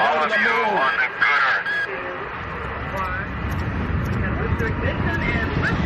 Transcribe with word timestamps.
go 0.00 0.22
to 0.22 0.28
the 0.28 0.38
moon. 0.38 0.80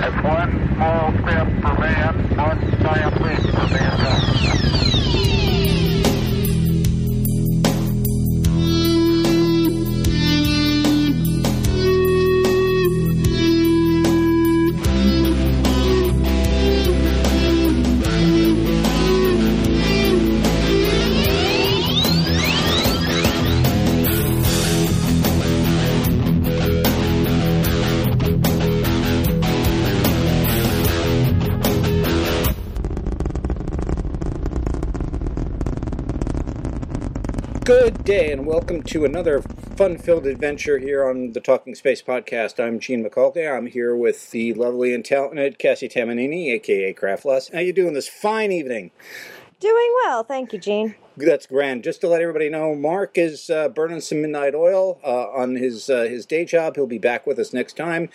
That's 0.01 0.19
one 0.23 0.53
small 0.75 1.13
step 1.23 1.47
for 1.63 1.75
man, 1.81 2.15
one 2.37 2.61
giant 2.81 3.21
leap 3.23 3.41
for 3.55 3.67
mankind. 3.69 4.24
Welcome 38.75 38.91
to 38.91 39.05
another 39.05 39.41
fun-filled 39.77 40.27
adventure 40.27 40.81
here 40.81 41.09
on 41.09 41.31
the 41.31 41.41
Talking 41.41 41.77
Space 41.77 42.03
podcast. 42.03 42.59
I'm 42.59 42.81
Gene 42.81 43.05
Mikulka. 43.05 43.57
I'm 43.57 43.67
here 43.67 43.95
with 43.95 44.33
the 44.33 44.53
lovely 44.53 44.93
and 44.93 45.05
talented 45.05 45.61
Cassie 45.61 45.89
Tamanini, 45.89 46.51
aka 46.51 46.93
Craftless. 46.93 47.53
How 47.53 47.61
you 47.61 47.73
doing 47.73 47.95
this 47.95 48.09
fine 48.09 48.51
evening? 48.51 48.91
Doing 49.61 49.95
well, 50.03 50.25
thank 50.25 50.53
you, 50.53 50.59
Gene. 50.59 50.97
That's 51.17 51.47
grand. 51.47 51.85
Just 51.85 52.01
to 52.01 52.09
let 52.09 52.21
everybody 52.21 52.49
know, 52.49 52.75
Mark 52.75 53.17
is 53.17 53.49
uh, 53.49 53.69
burning 53.69 54.01
some 54.01 54.23
midnight 54.23 54.57
oil 54.57 54.99
uh, 55.05 55.29
on 55.29 55.55
his 55.55 55.89
uh, 55.89 56.03
his 56.03 56.27
day 56.27 56.45
job. 56.45 56.75
He'll 56.75 56.89
be 56.89 56.99
back 56.99 57.29
with 57.29 57.39
us 57.39 57.53
next 57.53 57.77
time. 57.77 58.09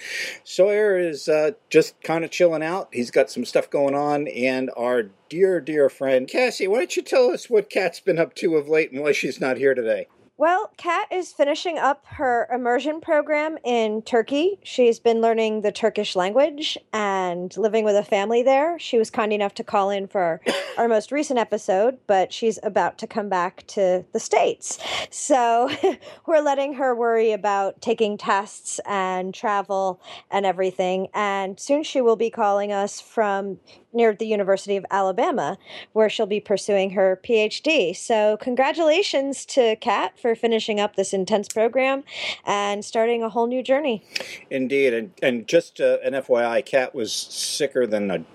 Sawyer 0.44 1.00
is 1.00 1.30
uh, 1.30 1.52
just 1.70 2.02
kind 2.02 2.26
of 2.26 2.32
chilling 2.32 2.64
out. 2.64 2.90
He's 2.92 3.12
got 3.12 3.32
some 3.32 3.46
stuff 3.46 3.70
going 3.70 3.96
on, 3.96 4.28
and 4.28 4.72
our 4.76 5.04
dear 5.30 5.62
dear 5.62 5.88
friend 5.88 6.28
Cassie, 6.28 6.68
why 6.68 6.80
don't 6.80 6.98
you 6.98 7.02
tell 7.02 7.30
us 7.32 7.50
what 7.50 7.70
Kat's 7.70 8.02
been 8.02 8.20
up 8.20 8.36
to 8.36 8.58
of 8.58 8.68
late 8.68 8.92
and 8.92 9.02
why 9.02 9.14
she's 9.14 9.40
not 9.40 9.56
here 9.56 9.74
today? 9.74 10.08
Well, 10.40 10.72
Kat 10.78 11.10
is 11.12 11.34
finishing 11.34 11.78
up 11.78 12.06
her 12.12 12.48
immersion 12.50 13.02
program 13.02 13.58
in 13.66 14.04
Turkey. 14.04 14.58
She's 14.64 14.98
been 14.98 15.20
learning 15.20 15.64
the 15.64 15.72
Turkish 15.74 16.16
language 16.16 16.78
and 16.94 17.56
living 17.58 17.84
with 17.84 17.98
a 17.98 18.06
family 18.06 18.42
there. 18.42 18.80
She 18.80 18.98
was 18.98 19.10
kind 19.10 19.34
enough 19.34 19.54
to 19.56 19.66
call 19.66 19.90
in 19.90 20.08
for 20.08 20.40
our 20.78 20.88
most 20.88 21.12
recent 21.12 21.40
episode, 21.40 21.98
but 22.08 22.32
she's 22.32 22.58
about 22.64 22.98
to 23.00 23.06
come 23.06 23.28
back 23.28 23.68
to 23.68 24.06
the 24.14 24.20
States. 24.22 24.80
So 25.10 25.70
we're 26.26 26.40
letting 26.40 26.76
her 26.76 26.96
worry 26.96 27.34
about 27.34 27.82
taking 27.82 28.18
tests 28.18 28.80
and 28.86 29.34
travel 29.34 30.00
and 30.32 30.46
everything. 30.46 31.10
And 31.14 31.60
soon 31.60 31.84
she 31.84 32.00
will 32.00 32.16
be 32.16 32.30
calling 32.30 32.72
us 32.72 33.02
from 33.02 33.60
near 33.94 34.14
the 34.14 34.26
University 34.26 34.78
of 34.78 34.86
Alabama, 34.92 35.58
where 35.94 36.10
she'll 36.10 36.26
be 36.26 36.40
pursuing 36.40 36.92
her 36.92 37.20
PhD. 37.24 37.96
So, 37.96 38.38
congratulations 38.38 39.46
to 39.48 39.76
Kat 39.78 40.20
for 40.20 40.36
finishing 40.36 40.80
up 40.80 40.96
this 40.96 41.14
intense 41.14 41.50
program 41.50 42.04
and 42.46 42.84
starting 42.84 43.24
a 43.24 43.30
whole 43.30 43.48
new 43.48 43.64
journey. 43.64 44.04
Indeed, 44.50 44.94
and 44.94 45.12
and 45.22 45.48
just 45.48 45.80
uh, 45.80 45.98
an 46.04 46.14
FYI, 46.14 46.66
Kat 46.66 46.94
was 46.94 47.12
sicker 47.12 47.88
than 47.88 48.12
a 48.12 48.26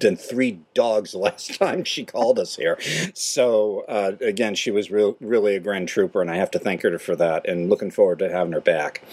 than 0.00 0.16
three 0.16 0.60
dogs 0.74 1.14
last 1.14 1.54
time 1.58 1.84
she 1.84 2.04
called 2.04 2.38
us 2.38 2.56
here. 2.56 2.78
So 3.14 3.84
uh, 3.88 4.12
again, 4.20 4.54
she 4.54 4.70
was 4.70 4.90
real, 4.90 5.16
really 5.20 5.56
a 5.56 5.60
grand 5.60 5.88
trooper, 5.88 6.20
and 6.20 6.30
I 6.30 6.36
have 6.36 6.50
to 6.52 6.58
thank 6.58 6.82
her 6.82 6.98
for 6.98 7.14
that. 7.16 7.48
And 7.48 7.70
looking 7.70 7.90
forward 7.90 8.18
to 8.20 8.30
having 8.30 8.52
her 8.52 8.60
back. 8.60 9.04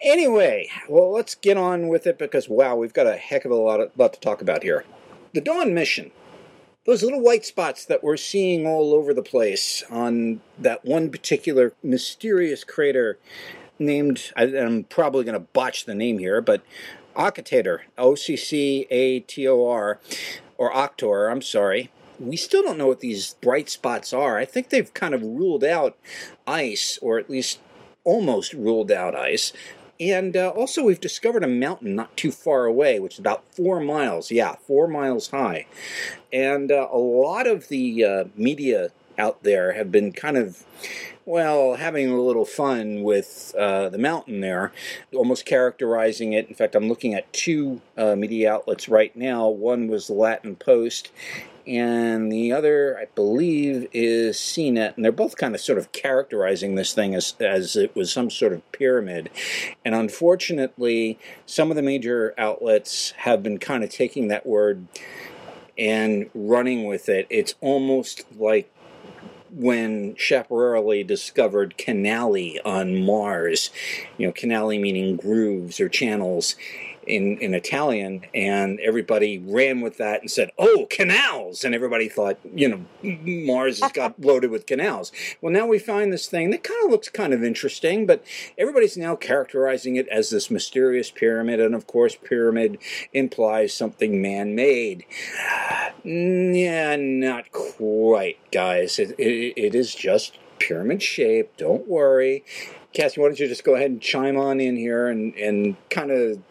Anyway, 0.00 0.68
well, 0.88 1.10
let's 1.10 1.34
get 1.34 1.56
on 1.56 1.88
with 1.88 2.06
it 2.06 2.18
because 2.18 2.48
wow, 2.48 2.76
we've 2.76 2.92
got 2.92 3.06
a 3.06 3.16
heck 3.16 3.44
of 3.44 3.50
a 3.50 3.56
lot, 3.56 3.80
of, 3.80 3.90
lot 3.96 4.12
to 4.12 4.20
talk 4.20 4.42
about 4.42 4.62
here. 4.62 4.84
The 5.38 5.44
Dawn 5.44 5.72
mission. 5.72 6.10
Those 6.84 7.04
little 7.04 7.20
white 7.20 7.46
spots 7.46 7.84
that 7.84 8.02
we're 8.02 8.16
seeing 8.16 8.66
all 8.66 8.92
over 8.92 9.14
the 9.14 9.22
place 9.22 9.84
on 9.88 10.40
that 10.58 10.84
one 10.84 11.10
particular 11.10 11.74
mysterious 11.80 12.64
crater 12.64 13.20
named, 13.78 14.32
I'm 14.34 14.82
probably 14.82 15.22
going 15.22 15.34
to 15.34 15.46
botch 15.52 15.84
the 15.84 15.94
name 15.94 16.18
here, 16.18 16.40
but 16.40 16.62
Occator, 17.14 17.82
O 17.96 18.16
C 18.16 18.36
C 18.36 18.88
A 18.90 19.20
T 19.20 19.46
O 19.46 19.64
R, 19.64 20.00
or 20.56 20.72
Octor, 20.72 21.30
I'm 21.30 21.42
sorry. 21.42 21.92
We 22.18 22.36
still 22.36 22.64
don't 22.64 22.76
know 22.76 22.88
what 22.88 22.98
these 22.98 23.34
bright 23.34 23.70
spots 23.70 24.12
are. 24.12 24.38
I 24.38 24.44
think 24.44 24.70
they've 24.70 24.92
kind 24.92 25.14
of 25.14 25.22
ruled 25.22 25.62
out 25.62 25.96
ice, 26.48 26.98
or 27.00 27.16
at 27.20 27.30
least 27.30 27.60
almost 28.02 28.52
ruled 28.54 28.90
out 28.90 29.14
ice. 29.14 29.52
And 30.00 30.36
uh, 30.36 30.50
also, 30.50 30.84
we've 30.84 31.00
discovered 31.00 31.42
a 31.42 31.48
mountain 31.48 31.96
not 31.96 32.16
too 32.16 32.30
far 32.30 32.66
away, 32.66 33.00
which 33.00 33.14
is 33.14 33.18
about 33.18 33.42
four 33.52 33.80
miles. 33.80 34.30
Yeah, 34.30 34.54
four 34.66 34.86
miles 34.86 35.28
high. 35.30 35.66
And 36.32 36.70
uh, 36.70 36.88
a 36.92 36.98
lot 36.98 37.46
of 37.46 37.68
the 37.68 38.04
uh, 38.04 38.24
media 38.36 38.90
out 39.18 39.42
there 39.42 39.72
have 39.72 39.90
been 39.90 40.12
kind 40.12 40.36
of, 40.36 40.64
well, 41.26 41.74
having 41.74 42.08
a 42.08 42.20
little 42.20 42.44
fun 42.44 43.02
with 43.02 43.52
uh, 43.58 43.88
the 43.88 43.98
mountain 43.98 44.40
there, 44.40 44.72
almost 45.12 45.44
characterizing 45.44 46.32
it. 46.32 46.48
In 46.48 46.54
fact, 46.54 46.76
I'm 46.76 46.88
looking 46.88 47.14
at 47.14 47.32
two 47.32 47.80
uh, 47.96 48.14
media 48.14 48.52
outlets 48.52 48.88
right 48.88 49.14
now. 49.16 49.48
One 49.48 49.88
was 49.88 50.06
the 50.06 50.12
Latin 50.12 50.54
Post, 50.54 51.10
and 51.68 52.32
the 52.32 52.50
other, 52.52 52.98
I 52.98 53.06
believe, 53.14 53.88
is 53.92 54.36
CNET, 54.38 54.96
and 54.96 55.04
they're 55.04 55.12
both 55.12 55.36
kind 55.36 55.54
of 55.54 55.60
sort 55.60 55.78
of 55.78 55.92
characterizing 55.92 56.74
this 56.74 56.94
thing 56.94 57.14
as 57.14 57.34
as 57.40 57.76
it 57.76 57.94
was 57.94 58.10
some 58.10 58.30
sort 58.30 58.54
of 58.54 58.72
pyramid. 58.72 59.30
And 59.84 59.94
unfortunately, 59.94 61.18
some 61.44 61.70
of 61.70 61.76
the 61.76 61.82
major 61.82 62.34
outlets 62.38 63.10
have 63.18 63.42
been 63.42 63.58
kind 63.58 63.84
of 63.84 63.90
taking 63.90 64.28
that 64.28 64.46
word 64.46 64.86
and 65.76 66.30
running 66.34 66.86
with 66.86 67.08
it. 67.08 67.26
It's 67.28 67.54
almost 67.60 68.24
like 68.36 68.72
when 69.50 70.14
Schiaparelli 70.14 71.06
discovered 71.06 71.76
canali 71.78 72.58
on 72.64 73.04
Mars, 73.04 73.70
you 74.16 74.26
know, 74.26 74.32
canali 74.32 74.80
meaning 74.80 75.16
grooves 75.16 75.80
or 75.80 75.88
channels 75.88 76.56
in, 77.08 77.38
in 77.38 77.54
Italian, 77.54 78.26
and 78.34 78.78
everybody 78.80 79.38
ran 79.38 79.80
with 79.80 79.96
that 79.98 80.20
and 80.20 80.30
said, 80.30 80.50
"Oh, 80.58 80.86
canals!" 80.90 81.64
And 81.64 81.74
everybody 81.74 82.08
thought, 82.08 82.38
you 82.54 82.68
know, 82.68 82.84
Mars 83.02 83.80
has 83.80 83.92
got 83.92 84.20
loaded 84.24 84.50
with 84.50 84.66
canals. 84.66 85.12
Well, 85.40 85.52
now 85.52 85.66
we 85.66 85.78
find 85.78 86.12
this 86.12 86.28
thing 86.28 86.50
that 86.50 86.62
kind 86.62 86.84
of 86.84 86.90
looks 86.90 87.08
kind 87.08 87.32
of 87.32 87.42
interesting, 87.42 88.06
but 88.06 88.24
everybody's 88.56 88.96
now 88.96 89.16
characterizing 89.16 89.96
it 89.96 90.08
as 90.08 90.30
this 90.30 90.50
mysterious 90.50 91.10
pyramid, 91.10 91.60
and 91.60 91.74
of 91.74 91.86
course, 91.86 92.16
pyramid 92.16 92.78
implies 93.12 93.72
something 93.72 94.20
man-made. 94.22 95.04
Mm, 96.04 96.58
yeah, 96.58 96.96
not 96.96 97.50
quite, 97.52 98.38
guys. 98.52 98.98
It, 98.98 99.18
it, 99.18 99.54
it 99.56 99.74
is 99.74 99.94
just 99.94 100.38
pyramid 100.58 101.02
shape. 101.02 101.56
Don't 101.56 101.86
worry. 101.86 102.44
Cassie, 102.98 103.20
why 103.20 103.28
don't 103.28 103.38
you 103.38 103.46
just 103.46 103.62
go 103.62 103.76
ahead 103.76 103.92
and 103.92 104.02
chime 104.02 104.36
on 104.36 104.58
in 104.58 104.76
here 104.76 105.06
and, 105.06 105.32
and 105.36 105.76
kind 105.88 106.10
of 106.10 106.42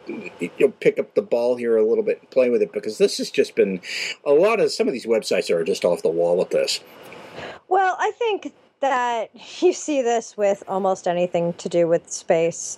you'll 0.57 0.71
pick 0.71 0.97
up 0.97 1.13
the 1.13 1.21
ball 1.21 1.57
here 1.57 1.75
a 1.75 1.85
little 1.85 2.05
bit 2.05 2.21
and 2.21 2.29
play 2.29 2.49
with 2.49 2.61
it 2.61 2.71
because 2.71 2.97
this 2.99 3.17
has 3.17 3.29
just 3.29 3.53
been 3.53 3.81
a 4.25 4.31
lot 4.31 4.61
of 4.61 4.71
some 4.71 4.87
of 4.87 4.93
these 4.93 5.05
websites 5.05 5.49
are 5.49 5.65
just 5.65 5.83
off 5.83 6.01
the 6.03 6.09
wall 6.09 6.37
with 6.37 6.51
this. 6.51 6.79
Well, 7.67 7.97
I 7.99 8.11
think 8.11 8.53
that 8.79 9.29
you 9.61 9.73
see 9.73 10.01
this 10.01 10.37
with 10.37 10.63
almost 10.69 11.05
anything 11.05 11.51
to 11.55 11.67
do 11.67 11.85
with 11.85 12.09
space. 12.09 12.77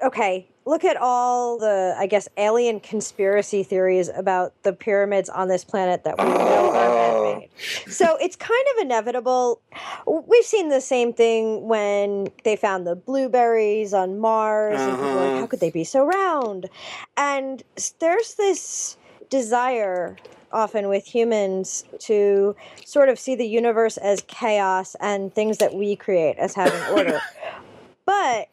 Okay, 0.00 0.46
look 0.64 0.84
at 0.84 0.96
all 0.96 1.58
the, 1.58 1.96
I 1.98 2.06
guess, 2.06 2.28
alien 2.36 2.78
conspiracy 2.78 3.64
theories 3.64 4.08
about 4.08 4.52
the 4.62 4.72
pyramids 4.72 5.28
on 5.28 5.48
this 5.48 5.64
planet 5.64 6.04
that 6.04 6.16
we 6.16 6.26
know 6.26 6.70
are 6.72 7.07
So 7.88 8.16
it's 8.20 8.36
kind 8.36 8.64
of 8.76 8.82
inevitable. 8.84 9.60
We've 10.06 10.44
seen 10.44 10.68
the 10.68 10.80
same 10.80 11.12
thing 11.12 11.66
when 11.68 12.28
they 12.44 12.56
found 12.56 12.86
the 12.86 12.94
blueberries 12.96 13.92
on 13.94 14.18
Mars, 14.18 14.80
and 14.80 14.92
people 14.96 15.04
were 15.04 15.10
Uh-huh. 15.20 15.26
like, 15.30 15.40
how 15.40 15.46
could 15.46 15.60
they 15.60 15.70
be 15.70 15.84
so 15.84 16.04
round? 16.06 16.68
And 17.16 17.62
there's 17.98 18.34
this 18.34 18.96
desire 19.30 20.16
often 20.52 20.88
with 20.88 21.04
humans 21.04 21.84
to 22.00 22.56
sort 22.84 23.08
of 23.10 23.18
see 23.18 23.34
the 23.34 23.46
universe 23.46 23.96
as 23.98 24.22
chaos 24.28 24.96
and 25.00 25.34
things 25.34 25.58
that 25.58 25.74
we 25.74 25.94
create 25.96 26.36
as 26.38 26.54
having 26.54 26.80
order. 26.96 27.20
but 28.06 28.48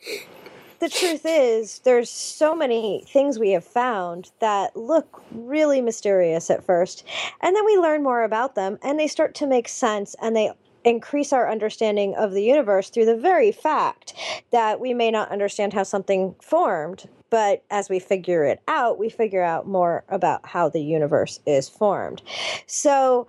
the 0.80 0.90
truth 0.90 1.22
is 1.26 1.80
there's 1.80 2.10
so 2.10 2.56
many 2.56 3.04
things 3.08 3.40
we 3.40 3.52
have 3.52 3.64
found 3.64 4.32
that 4.40 4.76
look 4.76 5.22
really 5.32 5.82
mysterious 5.82 6.50
at 6.50 6.64
first 6.64 7.06
and 7.42 7.56
then 7.56 7.66
we 7.66 7.78
learn 7.78 8.04
more 8.04 8.24
about 8.24 8.56
them 8.56 8.78
and 8.84 9.00
they 9.00 9.08
start 9.08 9.36
to 9.36 9.48
make 9.48 9.68
sense 9.68 10.16
and 10.22 10.36
they 10.36 10.52
increase 10.84 11.34
our 11.34 11.50
understanding 11.50 12.14
of 12.16 12.32
the 12.32 12.44
universe 12.44 12.90
through 12.90 13.06
the 13.06 13.18
very 13.18 13.52
fact 13.52 14.14
that 14.52 14.80
we 14.80 14.94
may 14.94 15.10
not 15.10 15.32
understand 15.32 15.74
how 15.74 15.84
something 15.84 16.36
formed 16.42 17.08
but 17.30 17.64
as 17.72 17.90
we 17.90 18.00
figure 18.00 18.46
it 18.46 18.62
out 18.68 19.00
we 19.00 19.10
figure 19.10 19.44
out 19.44 19.68
more 19.68 20.04
about 20.10 20.46
how 20.46 20.70
the 20.70 20.82
universe 20.82 21.40
is 21.46 21.68
formed. 21.68 22.22
So 22.68 23.28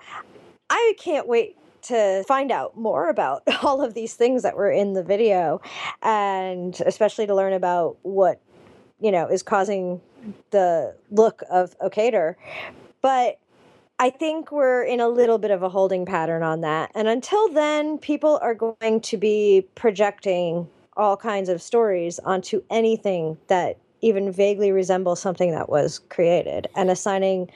i 0.68 0.94
can't 0.98 1.28
wait 1.28 1.56
to 1.88 2.24
find 2.26 2.50
out 2.50 2.76
more 2.76 3.08
about 3.08 3.42
all 3.62 3.82
of 3.82 3.94
these 3.94 4.14
things 4.14 4.42
that 4.42 4.56
were 4.56 4.70
in 4.70 4.92
the 4.92 5.02
video, 5.02 5.60
and 6.02 6.80
especially 6.86 7.26
to 7.26 7.34
learn 7.34 7.52
about 7.52 7.96
what 8.02 8.40
you 9.00 9.10
know 9.10 9.26
is 9.26 9.42
causing 9.42 10.00
the 10.50 10.94
look 11.10 11.42
of 11.50 11.78
Occator. 11.78 12.34
But 13.00 13.38
I 13.98 14.10
think 14.10 14.52
we're 14.52 14.82
in 14.82 15.00
a 15.00 15.08
little 15.08 15.38
bit 15.38 15.50
of 15.50 15.62
a 15.62 15.68
holding 15.68 16.04
pattern 16.04 16.42
on 16.42 16.60
that. 16.60 16.90
And 16.94 17.08
until 17.08 17.48
then, 17.48 17.98
people 17.98 18.38
are 18.42 18.54
going 18.54 19.00
to 19.00 19.16
be 19.16 19.66
projecting 19.74 20.68
all 20.96 21.16
kinds 21.16 21.48
of 21.48 21.62
stories 21.62 22.18
onto 22.20 22.62
anything 22.70 23.38
that 23.48 23.78
even 24.02 24.30
vaguely 24.30 24.72
resembles 24.72 25.20
something 25.20 25.52
that 25.52 25.68
was 25.68 26.00
created 26.10 26.68
and 26.76 26.90
assigning 26.90 27.50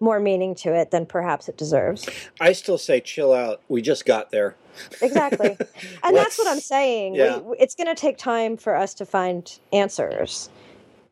more 0.00 0.20
meaning 0.20 0.54
to 0.56 0.74
it 0.74 0.90
than 0.90 1.06
perhaps 1.06 1.48
it 1.48 1.56
deserves. 1.56 2.08
I 2.40 2.52
still 2.52 2.78
say 2.78 3.00
chill 3.00 3.32
out. 3.32 3.60
We 3.68 3.82
just 3.82 4.04
got 4.04 4.30
there. 4.30 4.56
Exactly. 5.00 5.56
And 6.02 6.14
that's 6.14 6.36
what 6.36 6.48
I'm 6.48 6.60
saying. 6.60 7.14
yeah. 7.14 7.38
We, 7.38 7.56
it's 7.58 7.74
going 7.74 7.86
to 7.86 7.94
take 7.94 8.18
time 8.18 8.56
for 8.56 8.76
us 8.76 8.92
to 8.94 9.06
find 9.06 9.58
answers. 9.72 10.50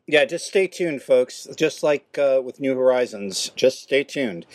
Yeah, 0.05 0.25
just 0.25 0.47
stay 0.47 0.67
tuned, 0.67 1.01
folks. 1.01 1.47
Just 1.55 1.81
like 1.81 2.17
uh, 2.17 2.41
with 2.43 2.59
New 2.59 2.75
Horizons, 2.75 3.49
just 3.55 3.81
stay 3.81 4.03
tuned. 4.03 4.45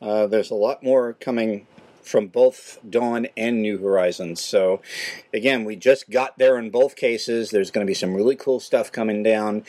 Uh, 0.00 0.26
there's 0.26 0.50
a 0.50 0.54
lot 0.54 0.82
more 0.82 1.12
coming 1.12 1.66
from 2.04 2.28
both 2.28 2.78
Dawn 2.88 3.26
and 3.36 3.60
New 3.62 3.78
Horizons. 3.78 4.40
So, 4.40 4.80
again, 5.32 5.64
we 5.64 5.76
just 5.76 6.10
got 6.10 6.38
there 6.38 6.58
in 6.58 6.70
both 6.70 6.96
cases. 6.96 7.50
There's 7.50 7.70
going 7.70 7.86
to 7.86 7.90
be 7.90 7.94
some 7.94 8.14
really 8.14 8.36
cool 8.36 8.60
stuff 8.60 8.92
coming 8.92 9.22
down. 9.22 9.64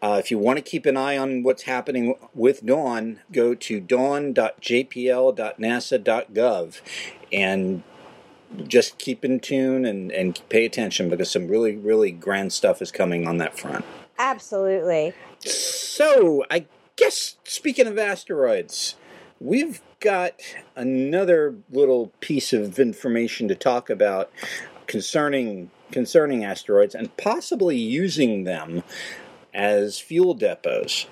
Uh, 0.00 0.16
if 0.18 0.30
you 0.30 0.38
want 0.38 0.56
to 0.58 0.62
keep 0.62 0.86
an 0.86 0.96
eye 0.96 1.16
on 1.16 1.42
what's 1.42 1.64
happening 1.64 2.14
with 2.32 2.64
Dawn, 2.64 3.18
go 3.32 3.54
to 3.54 3.80
dawn.jpl.nasa.gov 3.80 6.80
and 7.32 7.82
just 8.66 8.98
keep 8.98 9.24
in 9.24 9.40
tune 9.40 9.84
and, 9.84 10.12
and 10.12 10.40
pay 10.48 10.64
attention 10.64 11.08
because 11.08 11.28
some 11.30 11.48
really, 11.48 11.76
really 11.76 12.12
grand 12.12 12.52
stuff 12.52 12.80
is 12.80 12.92
coming 12.92 13.26
on 13.26 13.38
that 13.38 13.58
front. 13.58 13.84
Absolutely. 14.18 15.14
So, 15.40 16.44
I 16.50 16.66
guess 16.96 17.36
speaking 17.44 17.86
of 17.86 17.98
asteroids, 17.98 18.94
we've 19.40 19.80
got 20.00 20.34
another 20.76 21.54
little 21.70 22.12
piece 22.20 22.52
of 22.52 22.78
information 22.78 23.48
to 23.48 23.54
talk 23.54 23.90
about 23.90 24.30
concerning 24.86 25.70
concerning 25.90 26.44
asteroids 26.44 26.94
and 26.94 27.16
possibly 27.16 27.76
using 27.76 28.44
them 28.44 28.82
as 29.54 29.98
fuel 29.98 30.34
depots. 30.34 31.06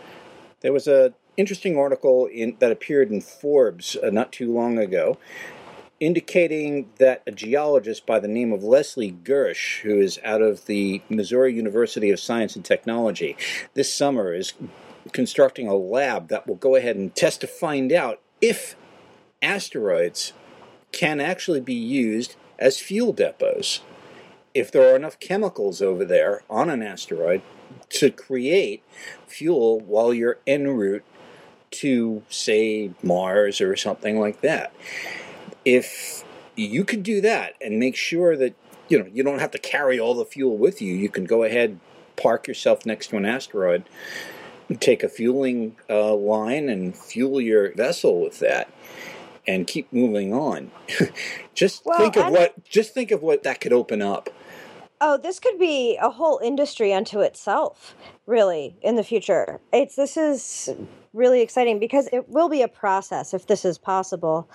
There 0.60 0.72
was 0.72 0.86
an 0.86 1.14
interesting 1.38 1.78
article 1.78 2.26
in, 2.26 2.56
that 2.58 2.70
appeared 2.70 3.10
in 3.10 3.22
Forbes 3.22 3.96
uh, 4.02 4.10
not 4.10 4.32
too 4.32 4.52
long 4.52 4.78
ago 4.78 5.18
indicating 5.98 6.90
that 6.98 7.22
a 7.26 7.32
geologist 7.32 8.04
by 8.04 8.20
the 8.20 8.28
name 8.28 8.52
of 8.52 8.62
Leslie 8.62 9.12
Gertsch, 9.12 9.80
who 9.80 9.98
is 9.98 10.20
out 10.22 10.42
of 10.42 10.66
the 10.66 11.00
Missouri 11.08 11.54
University 11.54 12.10
of 12.10 12.20
Science 12.20 12.54
and 12.54 12.64
Technology, 12.64 13.36
this 13.74 13.94
summer 13.94 14.34
is 14.34 14.52
constructing 15.12 15.68
a 15.68 15.74
lab 15.74 16.28
that 16.28 16.46
will 16.46 16.56
go 16.56 16.76
ahead 16.76 16.96
and 16.96 17.14
test 17.14 17.40
to 17.42 17.46
find 17.46 17.92
out 17.92 18.20
if 18.40 18.76
asteroids 19.42 20.32
can 20.92 21.20
actually 21.20 21.60
be 21.60 21.74
used 21.74 22.36
as 22.58 22.78
fuel 22.78 23.12
depots. 23.12 23.80
If 24.54 24.72
there 24.72 24.90
are 24.90 24.96
enough 24.96 25.20
chemicals 25.20 25.82
over 25.82 26.04
there 26.04 26.42
on 26.48 26.70
an 26.70 26.82
asteroid 26.82 27.42
to 27.90 28.10
create 28.10 28.82
fuel 29.26 29.80
while 29.80 30.14
you're 30.14 30.38
en 30.46 30.68
route 30.68 31.04
to, 31.72 32.22
say, 32.30 32.92
Mars 33.02 33.60
or 33.60 33.76
something 33.76 34.18
like 34.18 34.40
that 34.40 34.72
if 35.66 36.24
you 36.54 36.84
could 36.84 37.02
do 37.02 37.20
that 37.20 37.54
and 37.60 37.78
make 37.78 37.96
sure 37.96 38.36
that 38.36 38.54
you 38.88 38.98
know 38.98 39.04
you 39.12 39.22
don't 39.22 39.40
have 39.40 39.50
to 39.50 39.58
carry 39.58 39.98
all 40.00 40.14
the 40.14 40.24
fuel 40.24 40.56
with 40.56 40.80
you 40.80 40.94
you 40.94 41.10
can 41.10 41.24
go 41.24 41.42
ahead 41.42 41.78
park 42.16 42.46
yourself 42.46 42.86
next 42.86 43.08
to 43.08 43.16
an 43.16 43.26
asteroid 43.26 43.84
take 44.80 45.02
a 45.02 45.08
fueling 45.08 45.76
uh, 45.88 46.14
line 46.14 46.68
and 46.68 46.96
fuel 46.96 47.40
your 47.40 47.72
vessel 47.74 48.20
with 48.22 48.40
that 48.40 48.68
and 49.46 49.66
keep 49.66 49.92
moving 49.92 50.34
on 50.34 50.70
just 51.54 51.84
Well, 51.84 51.98
think 51.98 52.16
of 52.16 52.24
and- 52.26 52.32
what 52.34 52.64
just 52.64 52.92
think 52.94 53.10
of 53.10 53.22
what 53.22 53.42
that 53.44 53.60
could 53.60 53.72
open 53.72 54.02
up 54.02 54.30
Oh, 54.98 55.18
this 55.18 55.38
could 55.38 55.58
be 55.58 55.98
a 56.00 56.08
whole 56.08 56.40
industry 56.42 56.90
unto 56.94 57.20
itself, 57.20 57.94
really, 58.24 58.78
in 58.80 58.96
the 58.96 59.04
future. 59.04 59.60
It's 59.70 59.94
this 59.94 60.16
is 60.16 60.70
really 61.12 61.42
exciting 61.42 61.78
because 61.78 62.08
it 62.14 62.30
will 62.30 62.48
be 62.48 62.62
a 62.62 62.68
process 62.68 63.34
if 63.34 63.46
this 63.46 63.66
is 63.66 63.76
possible. 63.76 64.48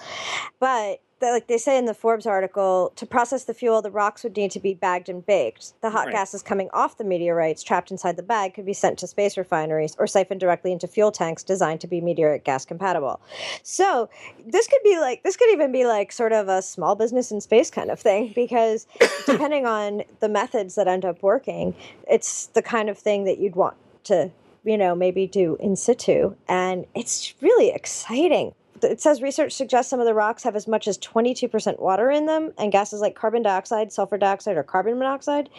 But 0.60 1.02
like 1.30 1.48
they 1.48 1.58
say 1.58 1.78
in 1.78 1.86
the 1.86 1.94
Forbes 1.94 2.26
article, 2.26 2.92
to 2.96 3.06
process 3.06 3.44
the 3.44 3.54
fuel, 3.54 3.82
the 3.82 3.92
rocks 3.92 4.24
would 4.24 4.36
need 4.36 4.52
to 4.52 4.60
be 4.60 4.74
bagged 4.74 5.10
and 5.10 5.26
baked. 5.26 5.74
The 5.82 5.90
hot 5.92 6.08
Right. 6.08 6.14
gases 6.14 6.42
coming 6.42 6.70
off 6.74 6.98
the 6.98 7.04
meteorites 7.04 7.62
trapped 7.64 7.92
inside 7.92 8.16
the 8.18 8.24
bag 8.24 8.54
could 8.54 8.66
be 8.66 8.74
sent 8.74 8.98
to 9.00 9.08
space 9.08 9.38
refineries 9.38 9.96
or 10.00 10.08
siphoned 10.08 10.40
directly 10.40 10.72
into 10.72 10.88
fuel 10.88 11.12
tanks 11.12 11.44
designed 11.44 11.82
to 11.82 11.88
be 11.88 12.02
meteoric 12.02 12.44
gas 12.44 12.66
compatible. 12.66 13.20
So 13.64 14.10
this 14.46 14.68
could 14.68 14.82
be 14.84 14.98
like 15.00 15.24
this 15.24 15.38
could 15.38 15.50
even 15.52 15.72
be 15.72 15.86
like 15.86 16.12
sort 16.12 16.34
of 16.34 16.48
a 16.48 16.62
small 16.62 16.96
business 16.96 17.32
in 17.32 17.42
space 17.42 17.70
kind 17.70 17.92
of 17.92 18.00
thing 18.00 18.32
because 18.36 18.88
depending 19.26 19.66
on 19.66 20.04
the 20.20 20.30
methods 20.30 20.76
that 20.76 20.88
end 20.88 21.06
up 21.06 21.22
working, 21.22 21.76
it's 22.08 22.48
the 22.48 22.62
kind 22.62 22.90
of 22.90 22.98
thing 22.98 23.26
that 23.26 23.38
you'd 23.38 23.56
want 23.56 23.76
to, 24.06 24.32
you 24.64 24.78
know, 24.78 24.96
maybe 24.96 25.28
do 25.28 25.58
in 25.60 25.76
situ. 25.76 26.36
And 26.48 26.86
it's 26.96 27.34
really 27.42 27.70
exciting. 27.70 28.54
It 28.84 29.02
says 29.02 29.22
research 29.22 29.54
suggests 29.54 29.90
some 29.90 30.00
of 30.00 30.06
the 30.06 30.14
rocks 30.14 30.44
have 30.44 30.56
as 30.56 30.68
much 30.68 30.88
as 30.88 30.98
22% 30.98 31.80
water 31.80 32.10
in 32.10 32.26
them, 32.26 32.52
and 32.58 32.72
gases 32.72 33.02
like 33.02 33.16
carbon 33.16 33.42
dioxide, 33.42 33.92
sulfur 33.92 34.18
dioxide, 34.18 34.58
or 34.58 34.64
carbon 34.64 34.98
monoxide. 34.98 35.50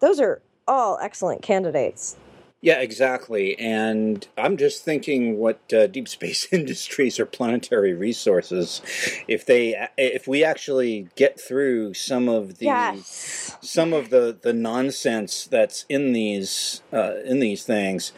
Those 0.00 0.20
are 0.20 0.42
all 0.66 0.98
excellent 1.00 1.42
candidates. 1.42 2.16
Yeah, 2.62 2.80
exactly. 2.80 3.58
And 3.58 4.26
I'm 4.36 4.58
just 4.58 4.84
thinking 4.84 5.38
what 5.38 5.60
uh, 5.72 5.86
deep 5.86 6.06
space 6.08 6.46
industries 6.52 7.18
or 7.18 7.24
planetary 7.24 7.94
resources, 7.94 8.82
if 9.26 9.46
they, 9.46 9.88
if 9.96 10.28
we 10.28 10.44
actually 10.44 11.08
get 11.16 11.40
through 11.40 11.94
some 11.94 12.28
of 12.28 12.58
the, 12.58 12.66
yes. 12.66 13.56
some 13.62 13.92
of 13.94 14.10
the 14.10 14.36
the 14.40 14.52
nonsense 14.52 15.46
that's 15.46 15.86
in 15.88 16.12
these 16.12 16.82
uh, 16.92 17.14
in 17.24 17.40
these 17.40 17.62
things, 17.62 18.12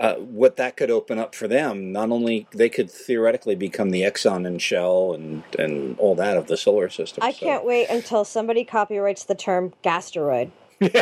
uh, 0.00 0.14
what 0.14 0.56
that 0.56 0.76
could 0.78 0.90
open 0.90 1.18
up 1.18 1.34
for 1.34 1.46
them. 1.46 1.92
Not 1.92 2.10
only 2.10 2.46
they 2.52 2.70
could 2.70 2.90
theoretically 2.90 3.54
become 3.54 3.90
the 3.90 4.00
Exxon 4.00 4.46
and 4.46 4.60
Shell 4.60 5.12
and 5.12 5.42
and 5.58 5.98
all 5.98 6.14
that 6.14 6.38
of 6.38 6.46
the 6.46 6.56
solar 6.56 6.88
system. 6.88 7.22
I 7.22 7.32
so. 7.32 7.46
can't 7.46 7.66
wait 7.66 7.88
until 7.90 8.24
somebody 8.24 8.64
copyrights 8.64 9.24
the 9.24 9.34
term 9.34 9.74
gasteroid. 9.84 10.50
well, 10.80 10.94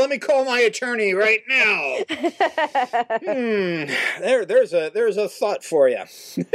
let 0.00 0.08
me 0.08 0.18
call 0.18 0.46
my 0.46 0.60
attorney 0.60 1.12
right 1.12 1.42
now. 1.46 1.98
Hmm. 3.26 3.86
There, 4.20 4.44
there's 4.44 4.72
a 4.72 4.90
there's 4.92 5.16
a 5.16 5.28
thought 5.28 5.64
for 5.64 5.88
you. 5.88 6.04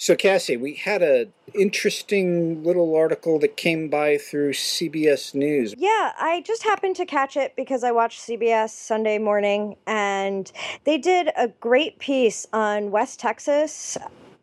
So, 0.00 0.16
Cassie, 0.16 0.56
we 0.56 0.76
had 0.76 1.02
a 1.02 1.28
interesting 1.54 2.64
little 2.64 2.96
article 2.96 3.38
that 3.40 3.58
came 3.58 3.88
by 3.90 4.16
through 4.16 4.54
CBS 4.54 5.34
News. 5.34 5.74
Yeah, 5.76 6.12
I 6.18 6.42
just 6.46 6.62
happened 6.62 6.96
to 6.96 7.04
catch 7.04 7.36
it 7.36 7.54
because 7.54 7.84
I 7.84 7.90
watched 7.90 8.22
CBS 8.22 8.70
Sunday 8.70 9.18
morning 9.18 9.76
and 9.86 10.50
they 10.84 10.96
did 10.96 11.28
a 11.36 11.48
great 11.48 11.98
piece 11.98 12.46
on 12.50 12.90
West 12.90 13.20
Texas, 13.20 13.98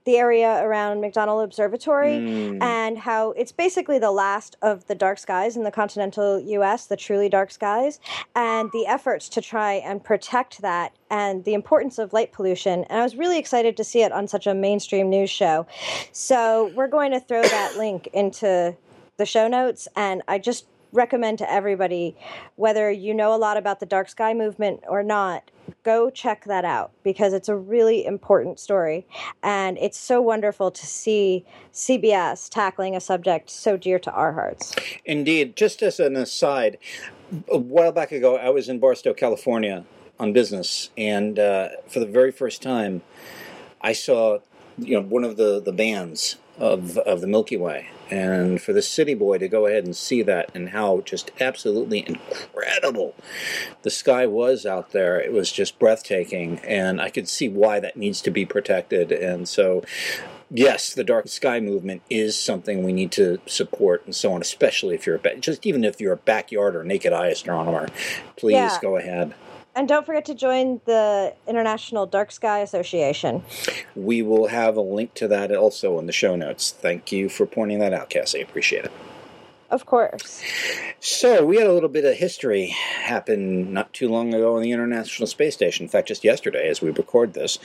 the 0.08 0.18
area 0.18 0.64
around 0.64 1.02
McDonald 1.02 1.44
Observatory, 1.44 2.18
Mm. 2.18 2.64
and 2.64 2.98
how 2.98 3.32
it's 3.32 3.52
basically 3.52 4.00
the 4.00 4.10
last 4.10 4.56
of 4.62 4.88
the 4.88 4.96
dark 4.96 5.20
skies 5.20 5.58
in 5.58 5.64
the 5.64 5.70
continental 5.70 6.40
US, 6.40 6.86
the 6.86 6.96
truly 6.96 7.28
dark 7.28 7.52
skies, 7.52 8.00
and 8.34 8.72
the 8.72 8.88
efforts 8.88 9.28
to 9.28 9.42
try 9.42 9.74
and 9.74 10.02
protect 10.02 10.62
that 10.62 10.94
and 11.12 11.44
the 11.44 11.54
importance 11.54 12.00
of 12.00 12.14
light 12.14 12.32
pollution. 12.32 12.86
And 12.86 13.02
I 13.02 13.04
was 13.04 13.18
really 13.18 13.38
excited 13.38 13.76
to 13.76 13.84
see 13.84 14.02
it 14.02 14.14
on 14.14 14.30
such 14.30 14.48
a 14.48 14.54
mainstream 14.54 15.10
news 15.10 15.30
show. 15.30 15.68
So 16.14 16.72
we're 16.74 16.88
going 16.88 17.12
to 17.12 17.20
throw 17.20 17.42
that 17.42 17.76
link 17.78 18.08
into 18.14 18.78
the 19.18 19.26
show 19.26 19.50
notes, 19.50 19.90
and 19.94 20.22
I 20.30 20.38
just 20.38 20.68
recommend 20.92 21.38
to 21.40 21.52
everybody, 21.52 22.16
whether 22.56 22.90
you 22.92 23.14
know 23.14 23.34
a 23.34 23.38
lot 23.38 23.58
about 23.58 23.80
the 23.80 23.86
dark 23.86 24.10
sky 24.10 24.34
movement 24.34 24.82
or 24.88 25.04
not, 25.04 25.52
go 25.84 26.10
check 26.10 26.46
that 26.46 26.66
out 26.66 26.92
because 27.04 27.34
it's 27.34 27.50
a 27.50 27.56
really 27.56 28.06
important 28.06 28.60
story. 28.60 29.06
And 29.44 29.78
it's 29.78 29.98
so 29.98 30.22
wonderful 30.22 30.72
to 30.72 30.86
see 30.86 31.46
CBS 31.74 32.50
tackling 32.50 32.96
a 32.96 33.00
subject 33.00 33.50
so 33.50 33.78
dear 33.78 34.00
to 34.00 34.12
our 34.12 34.34
hearts. 34.34 34.76
Indeed, 35.06 35.56
just 35.56 35.82
as 35.82 36.00
an 36.00 36.16
aside, 36.16 36.78
a 37.52 37.58
while 37.58 37.92
back 37.92 38.12
ago, 38.12 38.38
I 38.38 38.50
was 38.50 38.70
in 38.70 38.80
Barstow, 38.80 39.14
California 39.14 39.86
on 40.20 40.34
business, 40.34 40.90
and 40.98 41.38
uh, 41.38 41.70
for 41.88 42.00
the 42.00 42.06
very 42.06 42.32
first 42.32 42.62
time, 42.62 43.02
I 43.82 43.94
saw 43.94 44.40
you 44.78 44.96
know 44.96 45.02
one 45.02 45.24
of 45.24 45.38
the, 45.38 45.62
the 45.62 45.74
bands 45.74 46.38
of 46.58 46.98
of 47.00 47.22
the 47.22 47.28
Milky 47.28 47.58
Way, 47.58 47.90
and 48.10 48.62
for 48.62 48.74
the 48.74 48.82
city 48.82 49.14
boy 49.14 49.38
to 49.38 49.48
go 49.48 49.66
ahead 49.66 49.86
and 49.86 49.96
see 49.96 50.22
that 50.24 50.50
and 50.54 50.70
how 50.70 51.02
just 51.02 51.32
absolutely 51.40 52.06
incredible 52.08 53.16
the 53.84 53.90
sky 53.90 54.26
was 54.26 54.66
out 54.66 54.92
there, 54.92 55.20
it 55.20 55.32
was 55.32 55.52
just 55.52 55.80
breathtaking, 55.80 56.60
and 56.60 57.02
I 57.02 57.10
could 57.10 57.28
see 57.28 57.50
why 57.50 57.80
that 57.80 57.98
needs 57.98 58.22
to 58.22 58.32
be 58.32 58.46
protected, 58.46 59.12
and 59.12 59.48
so 59.48 59.84
yes, 60.50 60.94
the 60.94 61.04
dark 61.04 61.28
sky 61.28 61.60
movement 61.60 62.02
is 62.10 62.40
something 62.40 62.84
we 62.84 62.94
need 62.94 63.12
to 63.12 63.40
support 63.46 64.06
and 64.06 64.16
so 64.16 64.34
on, 64.34 64.42
especially 64.42 64.96
if 64.96 65.06
you're 65.06 65.20
a 65.24 65.36
just 65.38 65.66
even 65.66 65.84
if 65.84 66.00
you're 66.00 66.14
a 66.14 66.18
backyard 66.18 66.76
or 66.76 66.84
naked 66.84 67.14
eye 67.14 67.28
astronomer. 67.28 67.88
Please 68.36 68.56
Yeah. 68.56 68.80
go 68.82 68.98
ahead. 68.98 69.34
And 69.78 69.88
don't 69.88 70.08
forget 70.08 70.26
to 70.26 70.34
join 70.34 70.82
the 70.86 71.36
International 71.48 72.08
Dark 72.08 72.32
Sky 72.32 72.62
Association. 72.62 73.44
We 73.96 74.24
will 74.24 74.48
have 74.48 74.76
a 74.76 74.82
link 74.82 75.14
to 75.14 75.28
that 75.28 75.56
also 75.56 76.00
in 76.00 76.08
the 76.08 76.12
show 76.12 76.36
notes. 76.36 76.72
Thank 76.72 77.12
you 77.12 77.30
for 77.30 77.46
pointing 77.46 77.78
that 77.78 77.94
out, 77.94 78.10
Cassie. 78.10 78.42
Appreciate 78.42 78.86
it. 78.86 78.92
Of 79.70 79.86
course. 79.86 80.42
So, 81.00 81.46
we 81.46 81.58
had 81.58 81.68
a 81.68 81.74
little 81.74 81.90
bit 81.90 82.06
of 82.06 82.16
history 82.16 82.68
happen 83.04 83.72
not 83.72 83.94
too 83.94 84.10
long 84.10 84.34
ago 84.34 84.56
on 84.56 84.64
the 84.64 84.72
International 84.72 85.28
Space 85.28 85.54
Station. 85.54 85.84
In 85.84 85.90
fact, 85.90 86.08
just 86.08 86.24
yesterday, 86.24 86.70
as 86.70 86.82
we 86.82 86.90
record 86.90 87.34
this, 87.34 87.60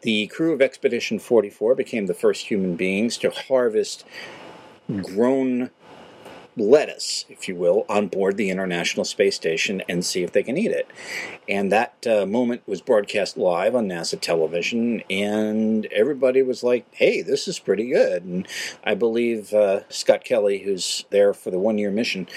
the 0.00 0.28
crew 0.28 0.54
of 0.54 0.62
Expedition 0.62 1.18
44 1.18 1.74
became 1.74 2.06
the 2.06 2.14
first 2.14 2.46
human 2.46 2.74
beings 2.74 3.18
to 3.18 3.28
harvest 3.28 4.06
grown 5.02 5.70
lettuce, 6.60 7.24
if 7.28 7.48
you 7.48 7.56
will, 7.56 7.84
on 7.88 8.08
board 8.08 8.36
the 8.36 8.50
International 8.50 9.04
Space 9.04 9.34
Station 9.36 9.82
and 9.88 10.04
see 10.04 10.22
if 10.22 10.32
they 10.32 10.42
can 10.42 10.56
eat 10.56 10.70
it. 10.70 10.88
And 11.48 11.72
that 11.72 12.06
uh, 12.06 12.26
moment 12.26 12.62
was 12.66 12.80
broadcast 12.80 13.36
live 13.36 13.74
on 13.74 13.88
NASA 13.88 14.20
television, 14.20 15.02
and 15.10 15.86
everybody 15.86 16.42
was 16.42 16.62
like, 16.62 16.86
hey, 16.92 17.22
this 17.22 17.48
is 17.48 17.58
pretty 17.58 17.88
good. 17.88 18.24
And 18.24 18.46
I 18.84 18.94
believe 18.94 19.52
uh, 19.52 19.88
Scott 19.88 20.24
Kelly, 20.24 20.60
who's 20.60 21.04
there 21.10 21.32
for 21.34 21.50
the 21.50 21.58
one 21.58 21.78
year 21.78 21.90
mission, 21.90 22.28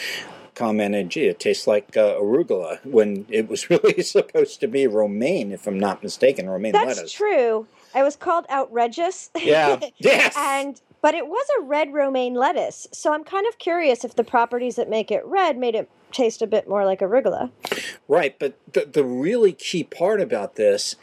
commented, 0.56 1.10
gee, 1.10 1.26
it 1.26 1.40
tastes 1.40 1.68
like 1.68 1.96
uh, 1.98 2.16
arugula 2.16 2.84
when 2.86 3.26
it 3.30 3.48
was 3.48 3.70
really 3.70 4.02
supposed 4.02 4.60
to 4.60 4.68
be 4.68 4.88
romaine, 4.88 5.52
if 5.52 5.68
I'm 5.68 5.80
not 5.80 6.04
mistaken, 6.04 6.50
romaine 6.50 6.74
That's 6.74 6.98
lettuce. 6.98 7.12
true. 7.14 7.68
I 7.96 8.04
was 8.04 8.16
called 8.16 8.46
outrageous. 8.50 9.30
Yeah. 9.40 9.80
Yes. 9.98 10.34
and 10.38 10.82
but 11.04 11.14
it 11.14 11.28
was 11.28 11.46
a 11.60 11.64
red 11.64 11.94
romaine 11.94 12.34
lettuce. 12.34 12.88
So 12.94 13.14
I'm 13.14 13.26
kind 13.26 13.46
of 13.46 13.60
curious 13.60 14.06
if 14.06 14.16
the 14.16 14.24
properties 14.24 14.78
that 14.78 14.90
make 14.90 15.12
it 15.12 15.24
red 15.26 15.58
made 15.58 15.76
it 15.76 15.90
taste 16.14 16.42
a 16.42 16.48
bit 16.48 16.68
more 16.68 16.86
like 16.86 17.02
arugula. 17.02 17.52
Right, 18.08 18.40
but 18.40 18.58
the, 18.72 18.86
the 18.86 19.04
really 19.04 19.52
key 19.52 19.84
part 19.84 20.22
about 20.22 20.56
this 20.56 20.96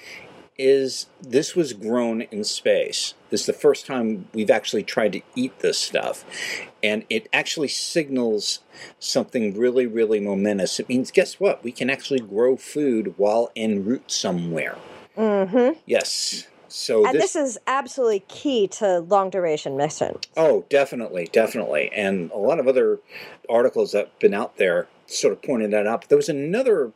is 0.56 1.06
this 1.20 1.54
was 1.54 1.74
grown 1.74 2.22
in 2.22 2.44
space. 2.44 3.12
This 3.28 3.40
is 3.40 3.46
the 3.46 3.52
first 3.52 3.86
time 3.86 4.26
we've 4.32 4.50
actually 4.50 4.84
tried 4.84 5.12
to 5.12 5.20
eat 5.34 5.58
this 5.58 5.78
stuff. 5.78 6.24
And 6.82 7.04
it 7.10 7.28
actually 7.32 7.68
signals 7.68 8.60
something 8.98 9.54
really, 9.54 9.86
really 9.86 10.20
momentous. 10.20 10.80
It 10.80 10.88
means, 10.88 11.10
guess 11.10 11.38
what? 11.38 11.62
We 11.62 11.72
can 11.72 11.90
actually 11.90 12.20
grow 12.20 12.56
food 12.56 13.14
while 13.18 13.50
en 13.54 13.84
route 13.84 14.10
somewhere. 14.10 14.78
Mm-hmm. 15.16 15.78
Yes. 15.84 16.46
So 16.72 17.06
And 17.06 17.18
this, 17.18 17.36
is 17.36 17.58
absolutely 17.66 18.20
key 18.28 18.68
to 18.68 19.00
long 19.00 19.30
duration 19.30 19.76
missions. 19.76 20.24
Oh, 20.36 20.64
definitely, 20.68 21.28
definitely. 21.32 21.90
And 21.94 22.30
a 22.30 22.38
lot 22.38 22.58
of 22.58 22.68
other 22.68 23.00
articles 23.48 23.92
that 23.92 24.06
have 24.06 24.18
been 24.18 24.34
out 24.34 24.56
there 24.56 24.88
sort 25.06 25.32
of 25.32 25.42
pointed 25.42 25.70
that 25.72 25.86
out. 25.86 26.02
But 26.02 26.08
there 26.10 26.18
was 26.18 26.28
another 26.28 26.92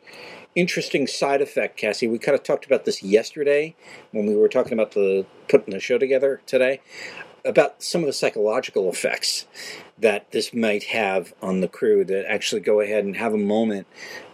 interesting 0.55 1.07
side 1.07 1.43
effect, 1.43 1.77
Cassie. 1.77 2.07
We 2.07 2.19
kind 2.19 2.37
of 2.37 2.43
talked 2.43 2.65
about 2.65 2.85
this 2.85 3.03
yesterday 3.03 3.75
when 4.13 4.27
we 4.27 4.37
were 4.37 4.49
talking 4.49 4.73
about 4.73 4.93
the 4.93 5.27
putting 5.49 5.75
the 5.75 5.81
show 5.81 5.99
together 5.99 6.41
today 6.47 6.81
about 7.45 7.83
some 7.83 8.01
of 8.01 8.07
the 8.07 8.13
psychological 8.13 8.89
effects 8.89 9.47
that 9.99 10.31
this 10.33 10.53
might 10.53 10.85
have 10.85 11.33
on 11.41 11.61
the 11.61 11.69
crew 11.69 12.05
that 12.05 12.31
actually 12.31 12.61
go 12.61 12.81
ahead 12.81 13.05
and 13.05 13.17
have 13.17 13.33
a 13.33 13.39
moment 13.39 13.87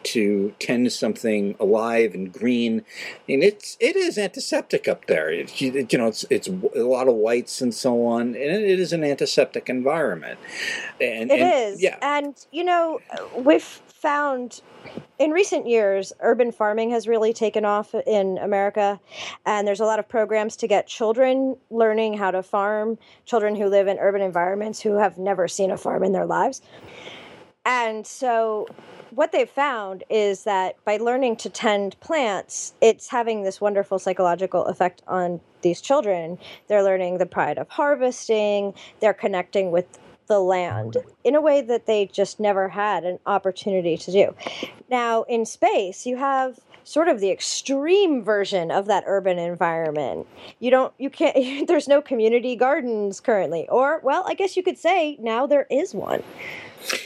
to 0.02 0.54
tend 0.58 0.86
to 0.86 0.90
something 0.90 1.54
alive 1.60 2.14
and 2.14 2.32
green. 2.32 2.84
And 3.28 3.42
it's 3.42 3.76
it 3.78 3.94
is 3.96 4.16
antiseptic 4.16 4.88
up 4.88 5.06
there. 5.06 5.30
It, 5.30 5.60
you 5.60 5.98
know 5.98 6.06
it's 6.08 6.24
it's 6.30 6.48
a 6.48 6.52
lot 6.82 7.08
of 7.08 7.14
whites 7.14 7.60
and 7.60 7.74
so 7.74 8.06
on 8.06 8.28
and 8.28 8.36
it 8.36 8.80
is 8.80 8.92
an 8.92 9.04
antiseptic 9.04 9.68
environment. 9.68 10.38
And 11.00 11.30
It 11.30 11.40
and- 11.40 11.74
is, 11.74 11.82
yeah. 11.82 11.98
And, 12.00 12.34
you 12.50 12.64
know, 12.64 13.00
we've 13.36 13.80
found 14.00 14.62
in 15.18 15.32
recent 15.32 15.68
years, 15.68 16.12
urban 16.20 16.50
farming 16.50 16.90
has 16.90 17.06
really 17.06 17.32
taken 17.34 17.64
off 17.64 17.94
in 18.06 18.38
America. 18.38 18.98
And 19.44 19.68
there's 19.68 19.80
a 19.80 19.84
lot 19.84 19.98
of 19.98 20.08
programs 20.08 20.56
to 20.56 20.66
get 20.66 20.86
children 20.86 21.56
learning 21.70 22.14
how 22.14 22.30
to 22.30 22.42
farm, 22.42 22.98
children 23.26 23.54
who 23.54 23.66
live 23.66 23.86
in 23.86 23.98
urban 23.98 24.22
environments 24.22 24.80
who 24.80 24.96
have 24.96 25.18
never 25.18 25.46
seen 25.46 25.70
a 25.70 25.76
farm 25.76 26.02
in 26.02 26.12
their 26.12 26.24
lives. 26.26 26.62
And 27.66 28.06
so, 28.06 28.66
what 29.10 29.32
they've 29.32 29.50
found 29.50 30.04
is 30.08 30.44
that 30.44 30.82
by 30.84 30.96
learning 30.96 31.36
to 31.36 31.50
tend 31.50 31.98
plants, 32.00 32.72
it's 32.80 33.08
having 33.08 33.42
this 33.42 33.60
wonderful 33.60 33.98
psychological 33.98 34.64
effect 34.66 35.02
on 35.06 35.40
these 35.62 35.80
children. 35.80 36.38
They're 36.68 36.82
learning 36.82 37.18
the 37.18 37.26
pride 37.26 37.58
of 37.58 37.68
harvesting, 37.68 38.72
they're 39.00 39.12
connecting 39.12 39.70
with 39.70 39.98
the 40.30 40.38
land 40.40 40.96
in 41.24 41.34
a 41.34 41.40
way 41.40 41.60
that 41.60 41.86
they 41.86 42.06
just 42.06 42.38
never 42.38 42.68
had 42.68 43.04
an 43.04 43.18
opportunity 43.26 43.96
to 43.98 44.12
do. 44.12 44.34
Now, 44.88 45.24
in 45.24 45.44
space, 45.44 46.06
you 46.06 46.16
have 46.18 46.60
sort 46.84 47.08
of 47.08 47.18
the 47.18 47.30
extreme 47.30 48.22
version 48.22 48.70
of 48.70 48.86
that 48.86 49.02
urban 49.06 49.40
environment. 49.40 50.28
You 50.60 50.70
don't, 50.70 50.94
you 50.98 51.10
can't, 51.10 51.66
there's 51.68 51.88
no 51.88 52.00
community 52.00 52.54
gardens 52.54 53.18
currently. 53.18 53.68
Or, 53.68 54.00
well, 54.04 54.24
I 54.26 54.34
guess 54.34 54.56
you 54.56 54.62
could 54.62 54.78
say 54.78 55.16
now 55.20 55.46
there 55.46 55.66
is 55.68 55.92
one. 55.94 56.22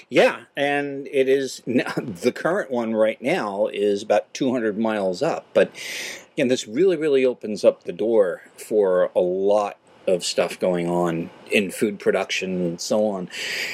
yeah 0.08 0.42
and 0.56 1.08
it 1.08 1.28
is 1.28 1.60
the 1.66 2.32
current 2.32 2.70
one 2.70 2.94
right 2.94 3.20
now 3.20 3.66
is 3.66 4.04
about 4.04 4.32
200 4.32 4.78
miles 4.78 5.20
up 5.20 5.46
but 5.52 5.68
again 6.34 6.46
this 6.46 6.68
really 6.68 6.96
really 6.96 7.24
opens 7.24 7.64
up 7.64 7.82
the 7.82 7.92
door 7.92 8.42
for 8.56 9.10
a 9.16 9.20
lot 9.20 9.76
of 10.06 10.24
stuff 10.24 10.58
going 10.58 10.88
on 10.88 11.30
in 11.50 11.70
food 11.70 11.98
production 11.98 12.60
and 12.60 12.80
so 12.80 13.06
on 13.06 13.28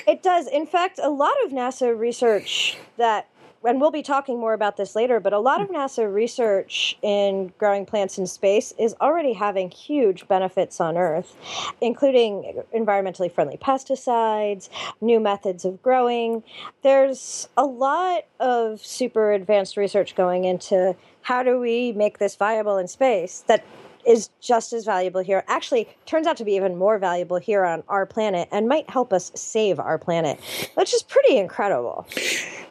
It 0.06 0.22
does. 0.22 0.46
In 0.46 0.66
fact, 0.66 0.98
a 1.02 1.10
lot 1.10 1.34
of 1.44 1.52
NASA 1.52 1.96
research 1.98 2.76
that, 2.96 3.28
and 3.62 3.80
we'll 3.80 3.90
be 3.90 4.02
talking 4.02 4.38
more 4.38 4.54
about 4.54 4.76
this 4.76 4.96
later, 4.96 5.20
but 5.20 5.32
a 5.32 5.38
lot 5.38 5.60
of 5.60 5.68
NASA 5.68 6.12
research 6.12 6.96
in 7.02 7.52
growing 7.58 7.84
plants 7.84 8.18
in 8.18 8.26
space 8.26 8.72
is 8.78 8.94
already 9.00 9.34
having 9.34 9.70
huge 9.70 10.26
benefits 10.28 10.80
on 10.80 10.96
Earth, 10.96 11.36
including 11.80 12.62
environmentally 12.74 13.30
friendly 13.30 13.56
pesticides, 13.56 14.68
new 15.00 15.20
methods 15.20 15.64
of 15.64 15.82
growing. 15.82 16.42
There's 16.82 17.48
a 17.56 17.64
lot 17.64 18.24
of 18.38 18.84
super 18.84 19.32
advanced 19.32 19.76
research 19.76 20.14
going 20.14 20.44
into 20.44 20.96
how 21.22 21.42
do 21.42 21.60
we 21.60 21.92
make 21.92 22.18
this 22.18 22.36
viable 22.36 22.78
in 22.78 22.88
space 22.88 23.44
that 23.46 23.62
is 24.06 24.30
just 24.40 24.72
as 24.72 24.84
valuable 24.84 25.20
here. 25.20 25.44
Actually, 25.48 25.88
turns 26.06 26.26
out 26.26 26.36
to 26.38 26.44
be 26.44 26.54
even 26.54 26.76
more 26.76 26.98
valuable 26.98 27.38
here 27.38 27.64
on 27.64 27.82
our 27.88 28.06
planet 28.06 28.48
and 28.50 28.68
might 28.68 28.88
help 28.88 29.12
us 29.12 29.30
save 29.34 29.78
our 29.78 29.98
planet, 29.98 30.40
which 30.74 30.94
is 30.94 31.02
pretty 31.02 31.36
incredible. 31.36 32.06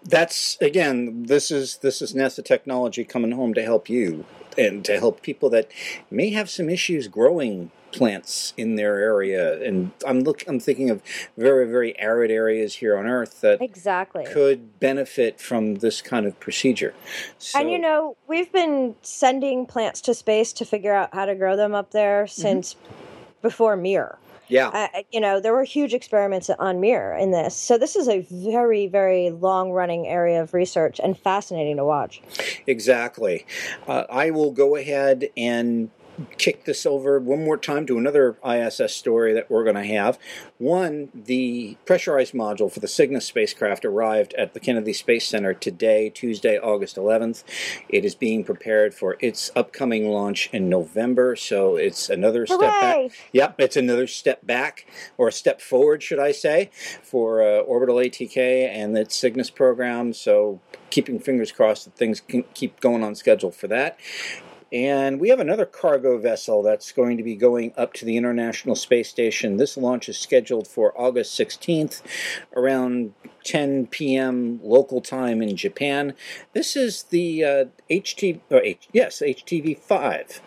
that's 0.06 0.58
again 0.62 1.24
this 1.24 1.52
is 1.52 1.78
this 1.78 2.02
is 2.02 2.14
nasa 2.14 2.44
technology 2.44 3.04
coming 3.04 3.32
home 3.32 3.54
to 3.54 3.62
help 3.62 3.90
you 3.90 4.26
and 4.58 4.86
to 4.86 4.98
help 4.98 5.22
people 5.22 5.50
that 5.50 5.70
may 6.10 6.30
have 6.30 6.50
some 6.50 6.70
issues 6.70 7.08
growing 7.08 7.70
plants 7.92 8.54
in 8.58 8.76
their 8.76 9.00
area 9.00 9.62
and 9.64 9.92
i'm 10.08 10.20
look 10.22 10.44
i'm 10.48 10.60
thinking 10.60 10.90
of 10.90 11.02
very 11.38 11.68
very 11.70 11.98
arid 12.00 12.32
areas 12.32 12.76
here 12.76 12.98
on 12.98 13.06
earth 13.08 13.42
that 13.42 13.62
Exactly. 13.62 14.26
could 14.26 14.80
benefit 14.80 15.40
from 15.40 15.76
this 15.76 16.02
kind 16.02 16.26
of 16.26 16.40
procedure 16.40 16.94
so, 17.38 17.60
And 17.60 17.72
you 17.72 17.80
know, 17.80 18.16
we've 18.28 18.52
been 18.52 18.96
sending 19.02 19.66
plants 19.66 20.02
to 20.02 20.14
space 20.14 20.54
to 20.54 20.66
figure 20.66 20.94
out 20.94 21.14
how 21.14 21.26
to 21.26 21.36
grow 21.36 21.56
them 21.56 21.74
up 21.74 21.92
there 21.92 22.28
since 22.28 22.76
before 23.42 23.76
Mir. 23.76 24.18
yeah 24.48 24.68
Uh, 24.70 25.02
you 25.12 25.20
know, 25.20 25.40
there 25.40 25.54
were 25.54 25.64
huge 25.64 25.94
experiments 25.94 26.50
on 26.50 26.80
Mir 26.80 27.14
in 27.14 27.32
this. 27.32 27.56
So 27.56 27.78
this 27.78 27.96
is 27.96 28.08
a 28.08 28.20
very, 28.32 28.88
very 28.88 29.30
long 29.30 29.72
running 29.72 30.08
area 30.08 30.42
of 30.42 30.54
research 30.54 31.00
and 31.04 31.18
fascinating 31.18 31.78
to 31.78 31.86
watch. 31.86 32.22
Exactly. 32.68 33.46
Uh, 33.88 34.04
I 34.10 34.32
will 34.32 34.52
go 34.52 34.76
ahead 34.76 35.30
and 35.38 35.90
kick 36.38 36.66
this 36.66 36.86
over 36.86 37.20
one 37.20 37.44
more 37.44 37.58
time 37.58 37.86
to 37.88 37.98
another 37.98 38.38
ISS 38.48 38.94
story 38.94 39.34
that 39.34 39.50
we're 39.50 39.64
going 39.64 39.76
to 39.76 39.86
have. 39.86 40.18
One, 40.58 41.10
the 41.14 41.78
pressurized 41.86 42.34
module 42.34 42.72
for 42.72 42.80
the 42.80 42.88
Cygnus 42.88 43.26
spacecraft 43.26 43.86
arrived 43.86 44.34
at 44.34 44.54
the 44.54 44.60
Kennedy 44.60 44.94
Space 44.94 45.28
Center 45.28 45.54
today, 45.54 46.10
Tuesday, 46.10 46.58
August 46.58 46.96
11th. 46.96 47.44
It 47.88 48.06
is 48.06 48.16
being 48.16 48.44
prepared 48.44 48.94
for 48.94 49.18
its 49.20 49.52
upcoming 49.56 50.10
launch 50.10 50.50
in 50.52 50.70
November, 50.70 51.36
so 51.36 51.76
it's 51.76 52.10
another 52.10 52.46
step 52.46 52.60
back. 52.60 53.12
Yep, 53.34 53.56
it's 53.60 53.78
another 53.78 54.08
step 54.08 54.46
back, 54.46 54.86
or 55.18 55.30
a 55.30 55.32
step 55.32 55.62
forward, 55.62 56.04
should 56.04 56.20
I 56.20 56.32
say, 56.32 56.70
for 57.02 57.42
uh, 57.42 57.60
Orbital 57.62 57.98
ATK 57.98 58.38
and 58.68 58.98
its 58.98 59.16
Cygnus 59.16 59.50
program. 59.50 60.14
So, 60.14 60.60
keeping 60.90 61.20
fingers 61.20 61.52
crossed 61.52 61.86
that 61.86 61.96
things 61.96 62.20
can 62.20 62.44
keep 62.54 62.80
going 62.80 63.04
on 63.04 63.16
schedule 63.16 63.52
for 63.52 63.68
that. 63.68 64.00
And 64.72 65.20
we 65.20 65.30
have 65.30 65.40
another 65.40 65.66
cargo 65.66 66.18
vessel 66.18 66.62
that's 66.62 66.92
going 66.92 67.18
to 67.18 67.24
be 67.24 67.36
going 67.36 67.74
up 67.76 67.94
to 67.94 68.06
the 68.06 68.18
International 68.18 68.76
Space 68.76 69.10
Station. 69.10 69.58
This 69.58 69.78
launch 69.78 70.08
is 70.08 70.18
scheduled 70.18 70.68
for 70.68 70.94
August 71.00 71.40
16th, 71.40 72.02
around 72.56 73.14
10 73.44 73.88
p.m. 73.88 74.60
local 74.64 75.02
time 75.02 75.42
in 75.42 75.56
Japan. 75.56 76.14
This 76.54 76.76
is 76.76 77.04
the 77.04 77.44
uh, 77.44 77.66
HT, 77.90 78.42
or 78.52 78.62
H, 78.62 78.88
yes, 78.94 79.22
HTV 79.26 79.78
5. 79.80 80.42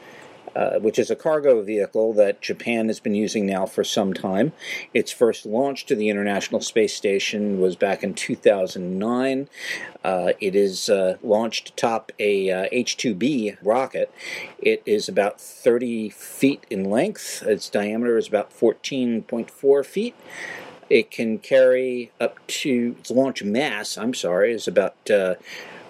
Uh, 0.55 0.79
which 0.79 0.99
is 0.99 1.11
a 1.11 1.17
cargo 1.17 1.63
vehicle 1.63 2.13
that 2.15 2.41
Japan 2.41 2.89
has 2.89 3.01
been 3.01 3.15
using 3.15 3.47
now 3.47 3.67
for 3.67 3.85
some 3.85 4.13
time. 4.13 4.53
Its 4.93 5.13
first 5.13 5.47
launch 5.47 5.87
to 5.87 5.95
the 5.95 6.09
International 6.09 6.61
Space 6.61 6.95
Station 6.95 7.61
was 7.61 7.77
back 7.77 8.03
in 8.03 8.15
2009. 8.15 9.49
Uh, 10.05 10.33
it 10.41 10.55
is 10.55 10.89
uh, 10.89 11.17
launched 11.23 11.71
atop 11.71 12.13
a 12.19 12.69
H-2B 12.73 13.55
uh, 13.55 13.57
rocket. 13.63 14.13
It 14.59 14.83
is 14.85 15.09
about 15.09 15.41
30 15.41 16.11
feet 16.11 16.67
in 16.71 16.91
length. 16.91 17.43
Its 17.43 17.69
diameter 17.69 18.19
is 18.19 18.29
about 18.29 18.53
14.4 18.53 19.87
feet. 19.87 20.15
It 20.91 21.11
can 21.11 21.39
carry 21.39 22.11
up 22.21 22.47
to 22.47 22.97
its 22.99 23.11
launch 23.11 23.43
mass. 23.43 23.97
I'm 23.97 24.13
sorry, 24.13 24.53
is 24.53 24.69
about 24.69 25.11
uh, 25.11 25.37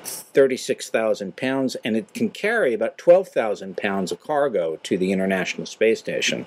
36,000 0.05 1.37
pounds, 1.37 1.77
and 1.85 1.97
it 1.97 2.13
can 2.15 2.31
carry 2.31 2.75
about 2.75 2.99
12,000 2.99 3.77
pounds 3.77 4.13
of 4.13 4.21
cargo 4.21 4.77
to 4.83 4.99
the 4.99 5.13
International 5.13 5.67
Space 5.67 5.99
Station. 5.99 6.47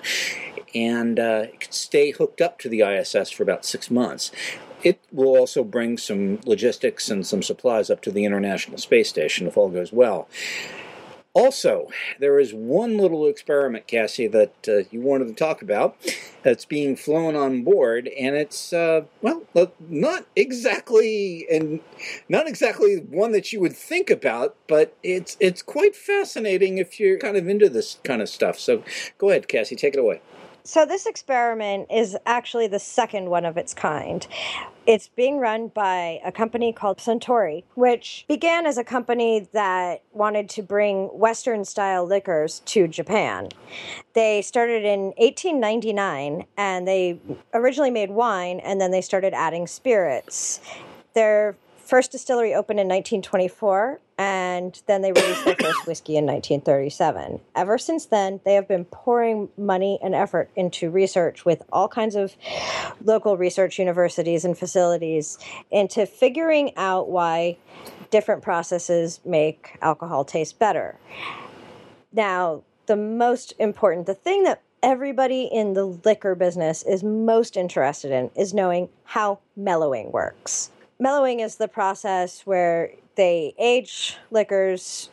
And 0.74 1.18
uh, 1.18 1.44
it 1.44 1.60
can 1.60 1.72
stay 1.72 2.10
hooked 2.10 2.40
up 2.40 2.58
to 2.60 2.68
the 2.68 2.82
ISS 2.82 3.30
for 3.30 3.42
about 3.42 3.64
six 3.64 3.90
months. 3.90 4.30
It 4.82 5.00
will 5.10 5.36
also 5.36 5.64
bring 5.64 5.96
some 5.96 6.40
logistics 6.44 7.10
and 7.10 7.26
some 7.26 7.42
supplies 7.42 7.90
up 7.90 8.02
to 8.02 8.10
the 8.10 8.24
International 8.24 8.78
Space 8.78 9.08
Station 9.08 9.46
if 9.46 9.56
all 9.56 9.70
goes 9.70 9.92
well. 9.92 10.28
Also, 11.36 11.90
there 12.18 12.40
is 12.40 12.54
one 12.54 12.96
little 12.96 13.26
experiment, 13.26 13.86
Cassie, 13.86 14.26
that 14.26 14.54
uh, 14.66 14.88
you 14.90 15.02
wanted 15.02 15.26
to 15.26 15.34
talk 15.34 15.60
about 15.60 15.94
that's 16.42 16.64
being 16.64 16.96
flown 16.96 17.36
on 17.36 17.62
board, 17.62 18.08
and 18.18 18.34
it's 18.34 18.72
uh, 18.72 19.02
well, 19.20 19.42
not 19.78 20.24
exactly 20.34 21.46
and 21.50 21.80
not 22.30 22.48
exactly 22.48 23.00
one 23.10 23.32
that 23.32 23.52
you 23.52 23.60
would 23.60 23.76
think 23.76 24.08
about, 24.08 24.56
but 24.66 24.96
it's 25.02 25.36
it's 25.38 25.60
quite 25.60 25.94
fascinating 25.94 26.78
if 26.78 26.98
you're 26.98 27.18
kind 27.18 27.36
of 27.36 27.46
into 27.46 27.68
this 27.68 27.98
kind 28.02 28.22
of 28.22 28.30
stuff. 28.30 28.58
So, 28.58 28.82
go 29.18 29.28
ahead, 29.28 29.46
Cassie, 29.46 29.76
take 29.76 29.92
it 29.92 30.00
away. 30.00 30.22
So, 30.64 30.86
this 30.86 31.04
experiment 31.04 31.88
is 31.90 32.16
actually 32.24 32.68
the 32.68 32.78
second 32.78 33.28
one 33.28 33.44
of 33.44 33.58
its 33.58 33.74
kind. 33.74 34.26
It's 34.86 35.08
being 35.08 35.38
run 35.38 35.68
by 35.68 36.20
a 36.24 36.30
company 36.30 36.72
called 36.72 36.98
Suntory, 36.98 37.64
which 37.74 38.24
began 38.28 38.66
as 38.66 38.78
a 38.78 38.84
company 38.84 39.48
that 39.52 40.02
wanted 40.12 40.48
to 40.50 40.62
bring 40.62 41.06
Western 41.06 41.64
style 41.64 42.06
liquors 42.06 42.60
to 42.66 42.86
Japan. 42.86 43.48
They 44.12 44.42
started 44.42 44.84
in 44.84 45.12
1899 45.18 46.46
and 46.56 46.86
they 46.86 47.18
originally 47.52 47.90
made 47.90 48.10
wine 48.10 48.60
and 48.60 48.80
then 48.80 48.92
they 48.92 49.00
started 49.00 49.34
adding 49.34 49.66
spirits. 49.66 50.60
Their 51.14 51.56
first 51.86 52.12
distillery 52.12 52.54
opened 52.54 52.80
in 52.80 52.88
1924 52.88 54.00
and 54.18 54.82
then 54.86 55.02
they 55.02 55.12
released 55.12 55.44
their 55.44 55.54
first 55.54 55.86
whiskey 55.86 56.16
in 56.16 56.24
1937. 56.24 57.40
Ever 57.54 57.78
since 57.78 58.06
then, 58.06 58.40
they 58.44 58.54
have 58.54 58.66
been 58.66 58.84
pouring 58.86 59.48
money 59.56 59.98
and 60.02 60.14
effort 60.14 60.50
into 60.56 60.90
research 60.90 61.44
with 61.44 61.62
all 61.72 61.86
kinds 61.86 62.16
of 62.16 62.34
local 63.04 63.36
research 63.36 63.78
universities 63.78 64.44
and 64.44 64.58
facilities 64.58 65.38
into 65.70 66.06
figuring 66.06 66.74
out 66.76 67.08
why 67.08 67.56
different 68.10 68.42
processes 68.42 69.20
make 69.24 69.78
alcohol 69.82 70.24
taste 70.24 70.58
better. 70.58 70.98
Now, 72.12 72.62
the 72.86 72.96
most 72.96 73.52
important, 73.58 74.06
the 74.06 74.14
thing 74.14 74.44
that 74.44 74.62
everybody 74.82 75.44
in 75.44 75.74
the 75.74 75.84
liquor 75.84 76.34
business 76.34 76.82
is 76.82 77.02
most 77.02 77.56
interested 77.56 78.12
in 78.12 78.30
is 78.34 78.54
knowing 78.54 78.88
how 79.04 79.40
mellowing 79.56 80.10
works 80.12 80.70
mellowing 80.98 81.40
is 81.40 81.56
the 81.56 81.68
process 81.68 82.42
where 82.46 82.90
they 83.16 83.54
age 83.58 84.16
liquors 84.30 85.10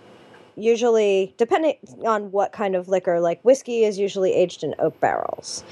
usually 0.56 1.34
depending 1.38 1.76
on 2.06 2.32
what 2.32 2.52
kind 2.52 2.76
of 2.76 2.88
liquor 2.88 3.20
like 3.20 3.42
whiskey 3.44 3.84
is 3.84 3.98
usually 3.98 4.34
aged 4.34 4.64
in 4.64 4.76
oak 4.80 5.00
barrels. 5.00 5.64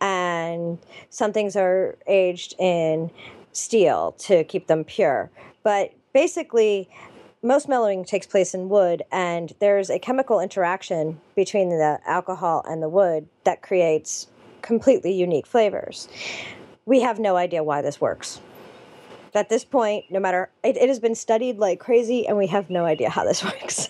And 0.00 0.78
some 1.10 1.32
things 1.32 1.56
are 1.56 1.96
aged 2.06 2.54
in 2.58 3.10
steel 3.52 4.12
to 4.18 4.44
keep 4.44 4.68
them 4.68 4.84
pure. 4.84 5.30
But 5.62 5.92
basically 6.12 6.88
most 7.42 7.68
mellowing 7.68 8.04
takes 8.04 8.26
place 8.26 8.54
in 8.54 8.68
wood 8.68 9.02
and 9.10 9.52
there's 9.60 9.90
a 9.90 9.98
chemical 9.98 10.40
interaction 10.40 11.20
between 11.34 11.70
the 11.70 11.98
alcohol 12.06 12.64
and 12.68 12.82
the 12.82 12.88
wood 12.88 13.26
that 13.44 13.62
creates 13.62 14.28
completely 14.62 15.12
unique 15.12 15.46
flavors. 15.46 16.08
We 16.84 17.00
have 17.00 17.18
no 17.18 17.36
idea 17.36 17.62
why 17.62 17.82
this 17.82 18.00
works 18.00 18.40
at 19.34 19.48
this 19.48 19.64
point, 19.64 20.04
no 20.10 20.20
matter 20.20 20.50
it, 20.62 20.76
it 20.76 20.88
has 20.88 20.98
been 20.98 21.14
studied 21.14 21.58
like 21.58 21.80
crazy, 21.80 22.26
and 22.26 22.36
we 22.36 22.46
have 22.48 22.70
no 22.70 22.84
idea 22.84 23.10
how 23.10 23.24
this 23.24 23.44
works. 23.44 23.88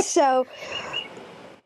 so, 0.06 0.46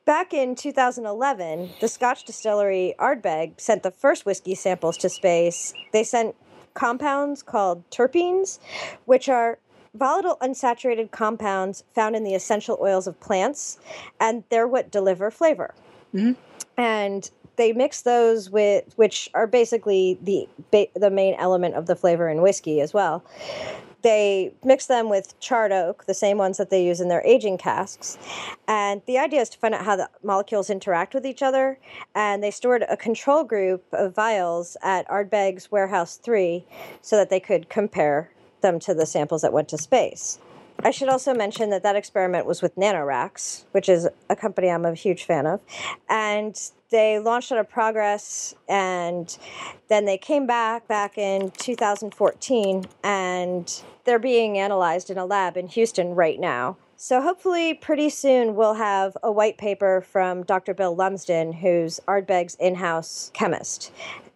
back 0.04 0.32
in 0.32 0.54
2011, 0.54 1.70
the 1.80 1.88
Scotch 1.88 2.24
distillery 2.24 2.94
Ardbeg 2.98 3.60
sent 3.60 3.82
the 3.82 3.90
first 3.90 4.26
whiskey 4.26 4.54
samples 4.54 4.96
to 4.98 5.08
space. 5.08 5.72
They 5.92 6.04
sent 6.04 6.34
compounds 6.74 7.42
called 7.42 7.88
terpenes, 7.90 8.58
which 9.06 9.28
are 9.28 9.58
volatile 9.94 10.36
unsaturated 10.40 11.10
compounds 11.10 11.82
found 11.94 12.14
in 12.14 12.24
the 12.24 12.34
essential 12.34 12.78
oils 12.80 13.06
of 13.06 13.18
plants, 13.20 13.78
and 14.20 14.44
they're 14.48 14.68
what 14.68 14.90
deliver 14.90 15.30
flavor. 15.30 15.74
Mm-hmm. 16.14 16.32
And 16.80 17.30
they 17.58 17.72
mix 17.72 18.02
those 18.02 18.48
with 18.48 18.84
which 18.96 19.28
are 19.34 19.46
basically 19.46 20.18
the 20.22 20.48
the 20.94 21.10
main 21.10 21.34
element 21.34 21.74
of 21.74 21.86
the 21.86 21.96
flavor 21.96 22.30
in 22.30 22.40
whiskey 22.40 22.80
as 22.80 22.94
well. 22.94 23.22
They 24.02 24.52
mix 24.64 24.86
them 24.86 25.08
with 25.10 25.38
charred 25.40 25.72
oak, 25.72 26.06
the 26.06 26.14
same 26.14 26.38
ones 26.38 26.56
that 26.58 26.70
they 26.70 26.84
use 26.84 27.00
in 27.00 27.08
their 27.08 27.22
aging 27.26 27.58
casks. 27.58 28.16
And 28.68 29.02
the 29.06 29.18
idea 29.18 29.40
is 29.40 29.48
to 29.50 29.58
find 29.58 29.74
out 29.74 29.84
how 29.84 29.96
the 29.96 30.08
molecules 30.22 30.70
interact 30.70 31.14
with 31.14 31.26
each 31.26 31.42
other. 31.42 31.80
And 32.14 32.42
they 32.42 32.52
stored 32.52 32.84
a 32.88 32.96
control 32.96 33.42
group 33.42 33.84
of 33.92 34.14
vials 34.14 34.76
at 34.82 35.08
Ardbeg's 35.08 35.72
Warehouse 35.72 36.16
3 36.16 36.64
so 37.02 37.16
that 37.16 37.28
they 37.28 37.40
could 37.40 37.68
compare 37.68 38.30
them 38.60 38.78
to 38.80 38.94
the 38.94 39.04
samples 39.04 39.42
that 39.42 39.52
went 39.52 39.68
to 39.70 39.78
space. 39.78 40.38
I 40.84 40.92
should 40.92 41.08
also 41.08 41.34
mention 41.34 41.70
that 41.70 41.82
that 41.82 41.96
experiment 41.96 42.46
was 42.46 42.62
with 42.62 42.76
NanoRacks, 42.76 43.64
which 43.72 43.88
is 43.88 44.08
a 44.30 44.36
company 44.36 44.70
I'm 44.70 44.84
a 44.84 44.94
huge 44.94 45.24
fan 45.24 45.46
of. 45.46 45.60
And 46.08 46.58
they 46.90 47.18
launched 47.18 47.50
out 47.50 47.58
of 47.58 47.68
Progress 47.68 48.54
and 48.68 49.36
then 49.88 50.04
they 50.04 50.16
came 50.16 50.46
back 50.46 50.86
back 50.86 51.18
in 51.18 51.50
2014 51.50 52.86
and 53.02 53.82
they're 54.04 54.18
being 54.18 54.56
analyzed 54.56 55.10
in 55.10 55.18
a 55.18 55.26
lab 55.26 55.56
in 55.56 55.66
Houston 55.66 56.14
right 56.14 56.38
now. 56.38 56.76
So 56.96 57.20
hopefully 57.20 57.74
pretty 57.74 58.10
soon 58.10 58.54
we'll 58.54 58.74
have 58.74 59.16
a 59.22 59.30
white 59.30 59.58
paper 59.58 60.00
from 60.00 60.44
Dr. 60.44 60.74
Bill 60.74 60.94
Lumsden, 60.94 61.52
who's 61.52 62.00
Ardbeg's 62.08 62.56
in-house 62.56 63.30
chemist, 63.34 63.92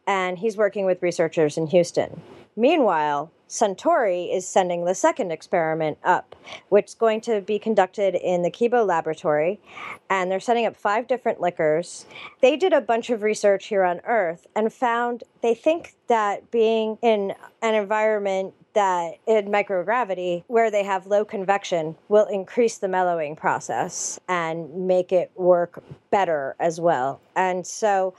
and 0.07 0.39
he's 0.39 0.57
working 0.57 0.87
with 0.87 1.03
researchers 1.03 1.57
in 1.57 1.69
Houston. 1.69 2.21
Meanwhile, 2.55 3.33
Suntory 3.53 4.35
is 4.35 4.49
sending 4.49 4.87
the 4.87 4.95
second 4.95 5.31
experiment 5.31 5.99
up, 6.05 6.35
which 6.71 6.87
is 6.87 6.95
going 6.95 7.21
to 7.21 7.43
be 7.43 7.59
conducted 7.59 8.15
in 8.15 8.41
the 8.41 8.51
Kibo 8.51 8.87
laboratory. 8.87 9.61
And 10.09 10.31
they're 10.31 10.41
setting 10.41 10.65
up 10.65 10.75
five 10.75 11.07
different 11.07 11.39
liquors. 11.39 12.07
They 12.41 12.57
did 12.57 12.73
a 12.73 12.81
bunch 12.81 13.11
of 13.11 13.23
research 13.23 13.67
here 13.67 13.85
on 13.85 14.01
Earth 14.07 14.47
and 14.57 14.73
found 14.73 15.25
they 15.43 15.55
think 15.55 15.97
that 16.07 16.51
being 16.51 16.97
in 17.03 17.35
an 17.61 17.75
environment 17.75 18.55
that 18.73 19.19
in 19.27 19.49
microgravity 19.49 20.45
where 20.47 20.71
they 20.71 20.83
have 20.83 21.07
low 21.07 21.23
convection 21.23 21.95
will 22.09 22.25
increase 22.25 22.79
the 22.79 22.89
mellowing 22.89 23.37
process 23.37 24.19
and 24.29 24.87
make 24.87 25.13
it 25.13 25.31
work 25.35 25.83
better 26.11 26.57
as 26.59 26.81
well. 26.81 27.21
And 27.37 27.67
so 27.67 28.15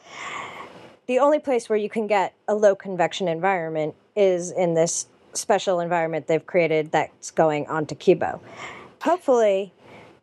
the 1.08 1.18
only 1.18 1.40
place 1.40 1.70
where 1.70 1.80
you 1.80 1.90
can 1.90 2.06
get 2.06 2.36
a 2.48 2.54
low 2.54 2.76
convection 2.76 3.28
environment 3.28 3.96
is 4.16 4.52
in 4.52 4.76
this 4.76 5.08
special 5.34 5.80
environment 5.80 6.28
they've 6.28 6.46
created 6.46 6.92
that's 6.92 7.32
going 7.32 7.68
onto 7.68 7.96
Kibo. 7.96 8.40
Hopefully, 9.02 9.74